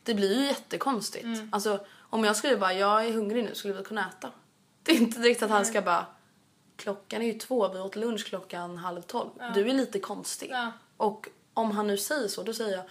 Det 0.03 0.13
blir 0.13 0.39
ju 0.39 0.45
jättekonstigt. 0.45 1.27
Alltså, 1.51 1.85
om 1.97 2.23
jag 2.23 2.35
skulle 2.35 2.57
bara, 2.57 2.73
jag 2.73 3.05
är 3.05 3.11
hungrig 3.13 3.43
nu, 3.43 3.55
skulle 3.55 3.73
vi 3.73 3.83
kunna 3.83 4.09
äta? 4.09 4.31
Det 4.83 4.91
är 4.91 4.95
inte 4.95 5.19
direkt 5.19 5.43
att 5.43 5.49
han 5.49 5.65
ska 5.65 5.81
bara, 5.81 6.05
klockan 6.75 7.21
är 7.21 7.25
ju 7.25 7.33
två, 7.33 7.67
vi 7.67 7.79
åt 7.79 7.95
lunch 7.95 8.25
klockan 8.25 8.77
halv 8.77 9.01
tolv. 9.01 9.29
Du 9.55 9.69
är 9.69 9.73
lite 9.73 9.99
konstig. 9.99 10.49
Ja. 10.51 10.71
Och 10.97 11.27
om 11.53 11.71
han 11.71 11.87
nu 11.87 11.97
säger 11.97 12.27
så, 12.27 12.43
då 12.43 12.53
säger 12.53 12.77
jag, 12.77 12.85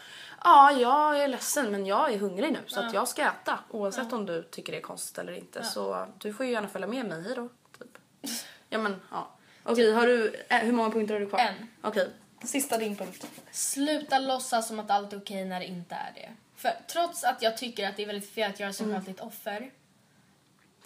ja, 0.45 0.73
jag 0.73 1.23
är 1.23 1.29
ledsen 1.29 1.71
men 1.71 1.87
jag 1.87 2.13
är 2.13 2.19
hungrig 2.19 2.53
nu 2.53 2.59
så 2.67 2.81
att 2.81 2.95
jag 2.95 3.09
ska 3.09 3.23
äta. 3.23 3.59
Oavsett 3.71 4.13
om 4.13 4.27
du 4.27 4.43
tycker 4.43 4.73
det 4.73 4.79
är 4.79 4.83
konstigt 4.83 5.19
eller 5.19 5.33
inte. 5.33 5.63
Så 5.65 6.07
du 6.19 6.33
får 6.33 6.47
ju 6.47 6.53
gärna 6.53 6.69
följa 6.69 6.89
med 6.89 7.07
mig, 7.07 7.23
hejdå. 7.23 7.49
Typ. 7.79 7.99
Ja 8.71 8.79
men, 8.79 9.01
ja. 9.11 9.29
Okej, 9.63 9.93
har 9.93 10.07
du, 10.07 10.35
eh, 10.49 10.59
hur 10.59 10.73
många 10.73 10.91
punkter 10.91 11.15
har 11.15 11.21
du 11.21 11.29
kvar? 11.29 11.39
En. 11.39 11.55
Okej, 11.83 12.11
sista 12.45 12.79
din 12.79 12.97
punkt. 12.97 13.27
Sluta 13.51 14.19
låtsas 14.19 14.69
som 14.69 14.81
att 14.81 14.91
allt 14.91 15.13
är 15.13 15.19
okej 15.19 15.45
när 15.45 15.61
det 15.61 15.67
inte 15.67 15.95
är 15.95 16.13
det. 16.15 16.29
För 16.57 16.73
trots 16.93 17.25
att 17.25 17.43
jag 17.43 17.57
tycker 17.57 17.89
att 17.89 17.97
det 17.97 18.03
är 18.03 18.07
väldigt 18.07 18.31
fel 18.31 18.51
att 18.51 18.61
göra 18.61 18.73
sig 18.73 18.93
själv 18.93 19.05
till 19.05 19.15
ett 19.15 19.21
offer. 19.21 19.71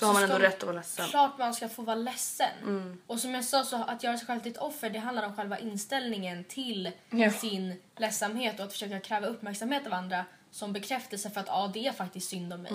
Så 0.03 0.07
har 0.07 0.15
man 0.15 0.23
ändå 0.23 0.39
rätt 0.39 0.57
att 0.57 0.63
vara 0.63 0.77
ledsen. 0.77 1.07
Klart 1.09 1.39
man 1.39 1.55
ska 1.55 1.69
få 1.69 1.83
vara 1.83 1.97
ledsen. 1.97 2.99
Och 3.07 3.19
som 3.21 3.35
jag 3.35 3.45
sa, 3.45 3.65
så 3.65 3.77
att 3.77 4.03
göra 4.03 4.19
sig 4.19 4.27
själv 4.27 4.41
till 4.41 4.53
ett 4.53 4.59
offer 4.59 4.91
det 4.91 4.99
handlar 4.99 5.27
om 5.27 5.37
själva 5.37 5.59
inställningen 5.59 6.45
till 6.45 6.91
Ja. 7.11 7.31
sin 7.31 7.83
ledsamhet 7.97 8.59
och 8.61 8.65
att 8.67 8.73
försöka 8.73 9.01
kräva 9.01 9.27
uppmärksamhet 9.27 9.87
av 9.87 9.93
andra 9.93 10.25
som 10.51 10.73
bekräftelse 10.73 11.31
för 11.31 11.41
att 11.41 11.47
ja, 11.47 11.71
det 11.75 11.87
är 11.87 11.93
faktiskt 11.93 12.29
synd 12.29 12.53
om 12.53 12.63
mig. 12.63 12.73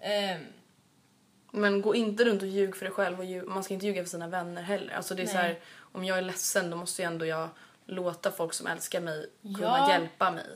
Ehm, 0.00 0.40
Men 1.50 1.82
gå 1.82 1.94
inte 1.94 2.24
runt 2.24 2.42
och 2.42 2.48
ljug 2.48 2.76
för 2.76 2.84
dig 2.84 2.94
själv 2.94 3.18
och 3.18 3.24
ljug, 3.24 3.44
man 3.48 3.64
ska 3.64 3.74
inte 3.74 3.86
ljuga 3.86 4.02
för 4.02 4.10
sina 4.10 4.28
vänner 4.28 4.62
heller. 4.62 4.94
Alltså 4.94 5.14
det 5.14 5.22
är 5.22 5.26
så 5.26 5.36
här, 5.36 5.58
om 5.78 6.04
jag 6.04 6.18
är 6.18 6.22
ledsen 6.22 6.70
då 6.70 6.76
måste 6.76 7.02
ju 7.02 7.06
ändå 7.06 7.26
jag 7.26 7.48
låta 7.86 8.30
folk 8.30 8.52
som 8.54 8.66
älskar 8.66 9.00
mig 9.00 9.26
kunna 9.42 9.78
Ja. 9.78 9.90
hjälpa 9.92 10.30
mig. 10.30 10.46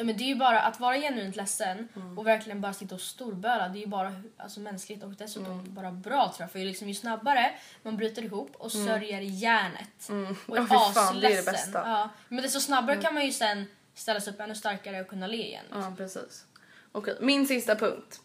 Ja, 0.00 0.04
men 0.04 0.16
det 0.16 0.24
är 0.24 0.28
ju 0.28 0.34
bara 0.34 0.60
att 0.60 0.80
vara 0.80 0.96
genuint 0.96 1.36
ledsen 1.36 1.88
Mm. 1.96 2.18
och 2.18 2.26
verkligen 2.26 2.60
bara 2.60 2.72
sitta 2.72 2.94
och 2.94 3.00
storböla. 3.00 3.68
Det 3.68 3.78
är 3.78 3.80
ju 3.80 3.86
bara 3.86 4.22
alltså, 4.36 4.60
mänskligt 4.60 5.02
och 5.02 5.10
dessutom 5.10 5.52
Mm. 5.60 5.74
bara 5.74 5.92
bra 5.92 6.28
tror 6.36 6.42
jag. 6.44 6.50
För 6.52 6.58
liksom, 6.58 6.88
ju 6.88 6.94
snabbare 6.94 7.52
man 7.82 7.96
bryter 7.96 8.22
ihop 8.22 8.56
och 8.56 8.72
sörjer 8.72 9.20
järnet 9.20 9.88
och 10.04 10.10
Mm. 10.10 10.36
Ja, 10.48 10.56
är 10.56 10.60
fy 10.62 10.94
fan, 10.94 11.20
det 11.20 11.26
är 11.26 11.30
det 11.30 11.38
asledsen. 11.38 11.52
bästa. 11.52 11.78
Mm. 11.80 11.90
Ja, 11.92 12.08
men 12.28 12.42
desto 12.42 12.60
snabbare 12.60 12.96
kan 12.96 13.14
man 13.14 13.24
ju 13.26 13.32
sen 13.32 13.64
ställa 13.94 14.20
sig 14.20 14.32
upp 14.32 14.40
ännu 14.40 14.54
starkare 14.54 15.00
och 15.00 15.08
kunna 15.08 15.26
le 15.26 15.36
igen. 15.46 15.64
Ja, 15.70 15.92
precis. 15.96 16.44
Okej, 16.92 17.16
min 17.20 17.46
sista 17.46 17.76
punkt. 17.76 18.20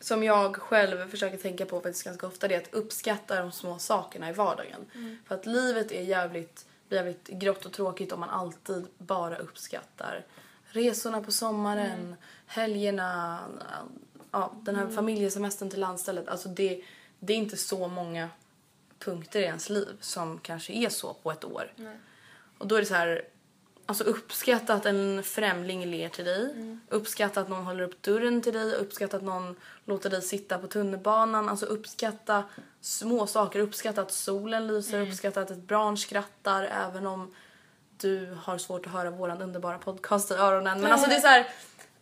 Som 0.00 0.22
jag 0.22 0.56
själv 0.56 1.10
försöker 1.10 1.36
tänka 1.36 1.66
på 1.66 1.80
faktiskt 1.80 2.04
ganska 2.04 2.26
ofta 2.26 2.48
det 2.48 2.54
är 2.54 2.58
att 2.60 2.74
uppskatta 2.74 3.40
de 3.40 3.52
små 3.52 3.78
sakerna 3.78 4.30
i 4.30 4.32
vardagen. 4.32 4.90
För 5.28 5.34
att 5.34 5.46
livet 5.46 5.92
är 5.92 6.02
jävligt, 6.02 6.66
jävligt 6.88 7.28
grått 7.28 7.64
och 7.66 7.72
tråkigt 7.72 8.12
om 8.12 8.20
man 8.20 8.30
alltid 8.30 8.86
bara 8.98 9.36
uppskattar 9.36 10.24
resorna 10.68 11.22
på 11.22 11.32
sommaren, 11.32 12.16
helgerna, 12.46 13.38
ja, 14.30 14.52
den 14.62 14.76
här 14.76 14.88
familjesemestern 14.88 15.70
till 15.70 15.80
landstället. 15.80 16.28
Alltså 16.28 16.48
det, 16.48 16.82
det 17.18 17.32
är 17.32 17.36
inte 17.36 17.56
så 17.56 17.88
många 17.88 18.28
punkter 18.98 19.40
i 19.40 19.44
ens 19.44 19.70
liv 19.70 19.96
som 20.00 20.38
kanske 20.38 20.72
är 20.72 20.88
så 20.88 21.14
på 21.14 21.32
ett 21.32 21.44
år. 21.44 21.72
Och 22.58 22.66
då 22.66 22.74
är 22.74 22.80
det 22.80 22.86
så 22.86 22.94
här, 22.94 23.24
alltså 23.86 24.04
uppskatta 24.04 24.74
att 24.74 24.86
en 24.86 25.22
främling 25.22 25.86
ler 25.86 26.08
till 26.08 26.24
dig. 26.24 26.54
Uppskatta 26.88 27.40
att 27.40 27.48
någon 27.48 27.64
håller 27.66 27.84
upp 27.84 28.02
dörren 28.02 28.42
till 28.42 28.52
dig. 28.52 28.74
Uppskatta 28.74 29.16
att 29.16 29.22
någon 29.22 29.56
låter 29.84 30.10
dig 30.10 30.22
sitta 30.22 30.58
på 30.58 30.66
tunnelbanan. 30.66 31.48
Alltså 31.48 31.66
uppskatta 31.66 32.44
små 32.80 33.26
saker. 33.26 33.60
Uppskatta 33.60 34.02
att 34.02 34.12
solen 34.12 34.66
lyser. 34.66 35.00
Uppskatta 35.00 35.40
att 35.40 35.50
ett 35.50 35.68
barn 35.68 35.96
skrattar 35.96 36.62
även 36.62 37.06
om 37.06 37.34
du 38.00 38.38
har 38.42 38.58
svårt 38.58 38.86
att 38.86 38.92
höra 38.92 39.10
våran 39.10 39.42
underbara 39.42 39.78
podcast 39.78 40.30
i 40.30 40.34
öronen. 40.34 40.80
Men 40.80 40.92
alltså 40.92 41.08
det 41.08 41.16
är 41.16 41.20
så 41.20 41.26
här, 41.26 41.46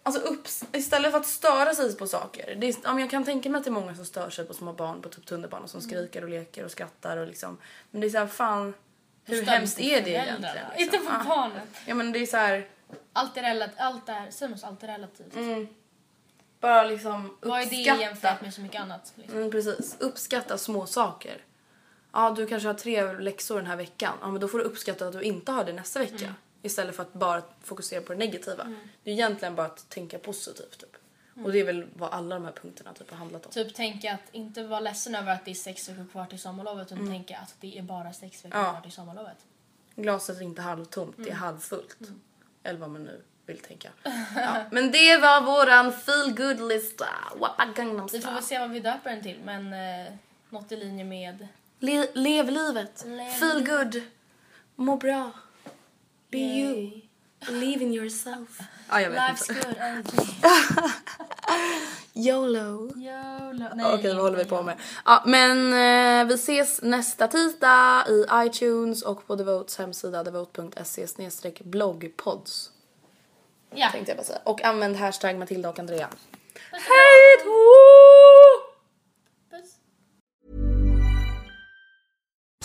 Alltså 0.03 0.21
upps, 0.23 0.65
istället 0.73 1.11
för 1.11 1.19
att 1.19 1.27
störa 1.27 1.75
sig 1.75 1.97
på 1.97 2.07
saker. 2.07 2.55
Det 2.55 2.67
är, 2.69 2.75
ja, 2.85 3.01
jag 3.01 3.11
kan 3.11 3.25
tänka 3.25 3.49
mig 3.51 3.59
att 3.59 3.65
det 3.65 3.71
är 3.71 3.73
många 3.73 3.95
som 3.95 4.05
stör 4.05 4.31
sig 4.31 4.45
på 4.47 4.55
små 4.55 4.73
barn 4.73 5.03
på 5.03 5.09
typ 5.09 5.27
tunnelbanan 5.27 5.69
som 5.69 5.81
skriker 5.81 6.23
och 6.23 6.29
leker 6.29 6.65
och 6.65 6.71
skrattar 6.71 7.17
och 7.17 7.27
liksom. 7.27 7.59
Men 7.91 8.01
det 8.01 8.07
är 8.07 8.11
så 8.11 8.19
här, 8.19 8.27
fan. 8.27 8.75
Hur 9.25 9.43
hemskt 9.43 9.81
är 9.81 10.03
det 10.03 10.11
egentligen? 10.11 10.57
Inte 10.79 10.97
liksom? 10.97 11.13
på 11.13 11.13
Ja. 11.29 11.35
barnen. 11.37 11.61
Ja 11.87 11.95
men 11.95 12.13
det 12.13 12.19
är 12.19 12.27
så 12.27 12.37
här. 12.37 12.69
Allt 13.13 13.37
är 13.37 13.43
relativt. 13.43 13.79
Allt 13.81 14.09
är, 14.09 14.31
så? 14.31 14.67
Allt 14.67 14.83
är 14.83 14.87
relativt. 14.87 15.69
Bara 16.61 16.83
liksom 16.85 17.37
Vad 17.41 17.61
är 17.61 17.67
det 17.67 17.77
uppskatta. 17.77 18.01
jämfört 18.01 18.41
med 18.43 18.55
så 18.55 18.61
mycket 18.61 18.81
annat? 18.81 19.13
Liksom? 19.15 19.39
Mm, 19.39 19.51
precis. 19.51 19.97
Uppskatta 20.01 20.59
små 20.59 20.87
saker. 20.87 21.45
Ja, 22.17 22.31
du 22.31 22.47
kanske 22.47 22.69
har 22.69 22.75
tre 22.75 23.13
läxor 23.13 23.57
den 23.57 23.67
här 23.67 23.77
veckan. 23.77 24.15
Ja, 24.21 24.29
men 24.31 24.41
då 24.41 24.49
får 24.49 24.59
du 24.59 24.65
uppskatta 24.65 25.07
att 25.07 25.13
du 25.13 25.23
inte 25.23 25.53
har 25.53 25.65
det 25.65 25.73
nästa 25.73 25.99
vecka. 25.99 26.25
Mm. 26.25 26.35
Istället 26.63 26.97
för 26.97 27.03
att 27.03 27.13
bara 27.13 27.43
fokusera 27.63 28.01
på 28.01 28.13
det 28.13 28.19
negativa. 28.19 28.75
Det 29.03 29.11
är 29.11 29.15
egentligen 29.15 29.55
bara 29.55 29.67
att 29.67 29.89
tänka 29.89 30.19
positivt. 30.19 30.79
Typ. 30.81 30.97
Och 31.45 31.53
det 31.53 31.61
är 31.61 31.65
väl 31.65 31.87
vad 31.95 32.11
alla 32.13 32.35
de 32.35 32.45
här 32.45 32.53
punkterna 32.53 32.93
typ 32.93 33.11
har 33.11 33.17
handlat 33.19 33.47
om. 33.47 33.53
Typ 33.53 33.75
tänka 33.75 34.13
att 34.15 34.21
inte 34.33 34.63
vara 34.63 34.81
ledsen 34.81 35.15
över 35.15 35.33
att 35.33 35.45
det 35.45 35.51
är 35.51 35.55
sex 35.55 35.89
veckor 35.89 36.07
kvar 36.13 36.27
till 36.27 36.39
sommarlovet 36.41 36.93
utan 36.93 37.09
tänka 37.11 37.39
att 37.39 37.55
det 37.61 37.79
är 37.79 37.83
bara 37.83 38.13
sex 38.13 38.45
veckor 38.45 38.61
Ja. 38.61 38.71
kvar 38.73 38.81
till 38.81 38.93
sommarlovet. 38.93 39.37
Glaset 39.95 40.37
är 40.37 40.43
inte 40.43 40.63
halvtomt, 40.63 41.17
Mm. 41.17 41.25
det 41.27 41.31
är 41.33 41.37
halvfullt. 41.37 41.97
Eller 42.63 42.79
vad 42.81 42.91
man 42.91 43.05
nu 43.05 43.21
vill 43.47 43.59
tänka. 43.59 43.89
Ja, 44.37 44.65
men 44.71 44.93
det 44.93 45.17
var 45.17 45.41
våran 45.41 45.93
feel 45.93 46.35
good 46.37 46.69
lista 46.69 47.07
Vi 48.13 48.21
får 48.21 48.33
väl 48.33 48.43
se 48.43 48.59
vad 48.59 48.71
vi 48.71 48.81
döper 48.81 49.11
den 49.11 49.23
till 49.23 49.41
men 49.45 49.73
eh, 50.07 50.13
något 50.51 50.73
i 50.73 50.77
linje 50.77 51.05
med 51.05 51.49
Le- 51.81 52.09
lev 52.15 52.51
livet. 52.51 53.05
Lev 53.07 53.31
feel 53.31 53.65
good. 53.67 54.03
Må 54.77 54.97
bra. 54.97 55.31
Be 56.31 56.39
you. 56.39 56.91
Believe 57.47 57.85
in 57.85 57.95
yourself. 57.95 58.59
Ja, 58.89 59.01
jag 59.01 59.11
vet 59.11 59.21
Life's 59.21 59.51
inte. 59.53 59.67
good 59.69 59.77
energy. 59.79 60.17
YOLO. 62.29 62.93
YOLO. 62.97 63.95
Okej, 63.95 64.15
vad 64.15 64.23
håller 64.23 64.39
vi 64.39 64.45
på 64.45 64.63
med? 64.63 64.77
Ja, 65.05 65.23
men 65.27 65.73
eh, 65.73 66.29
vi 66.29 66.35
ses 66.35 66.83
nästa 66.83 67.29
tisdag 67.29 68.05
i 68.09 68.25
iTunes 68.47 69.03
och 69.03 69.27
på 69.27 69.37
Devotes 69.37 69.79
hemsida 69.79 70.25
devote.se 70.25 71.07
bloggpods. 71.65 72.71
Ja. 73.75 73.91
Tänkte 73.91 74.11
jag 74.11 74.17
bara 74.19 74.25
säga. 74.25 74.39
Och 74.45 74.65
använd 74.65 74.97
hashtag 74.97 75.39
Matilda 75.39 75.69
och 75.69 75.79
Andrea. 75.79 76.09
Hej 76.73 77.45
då! 77.45 77.53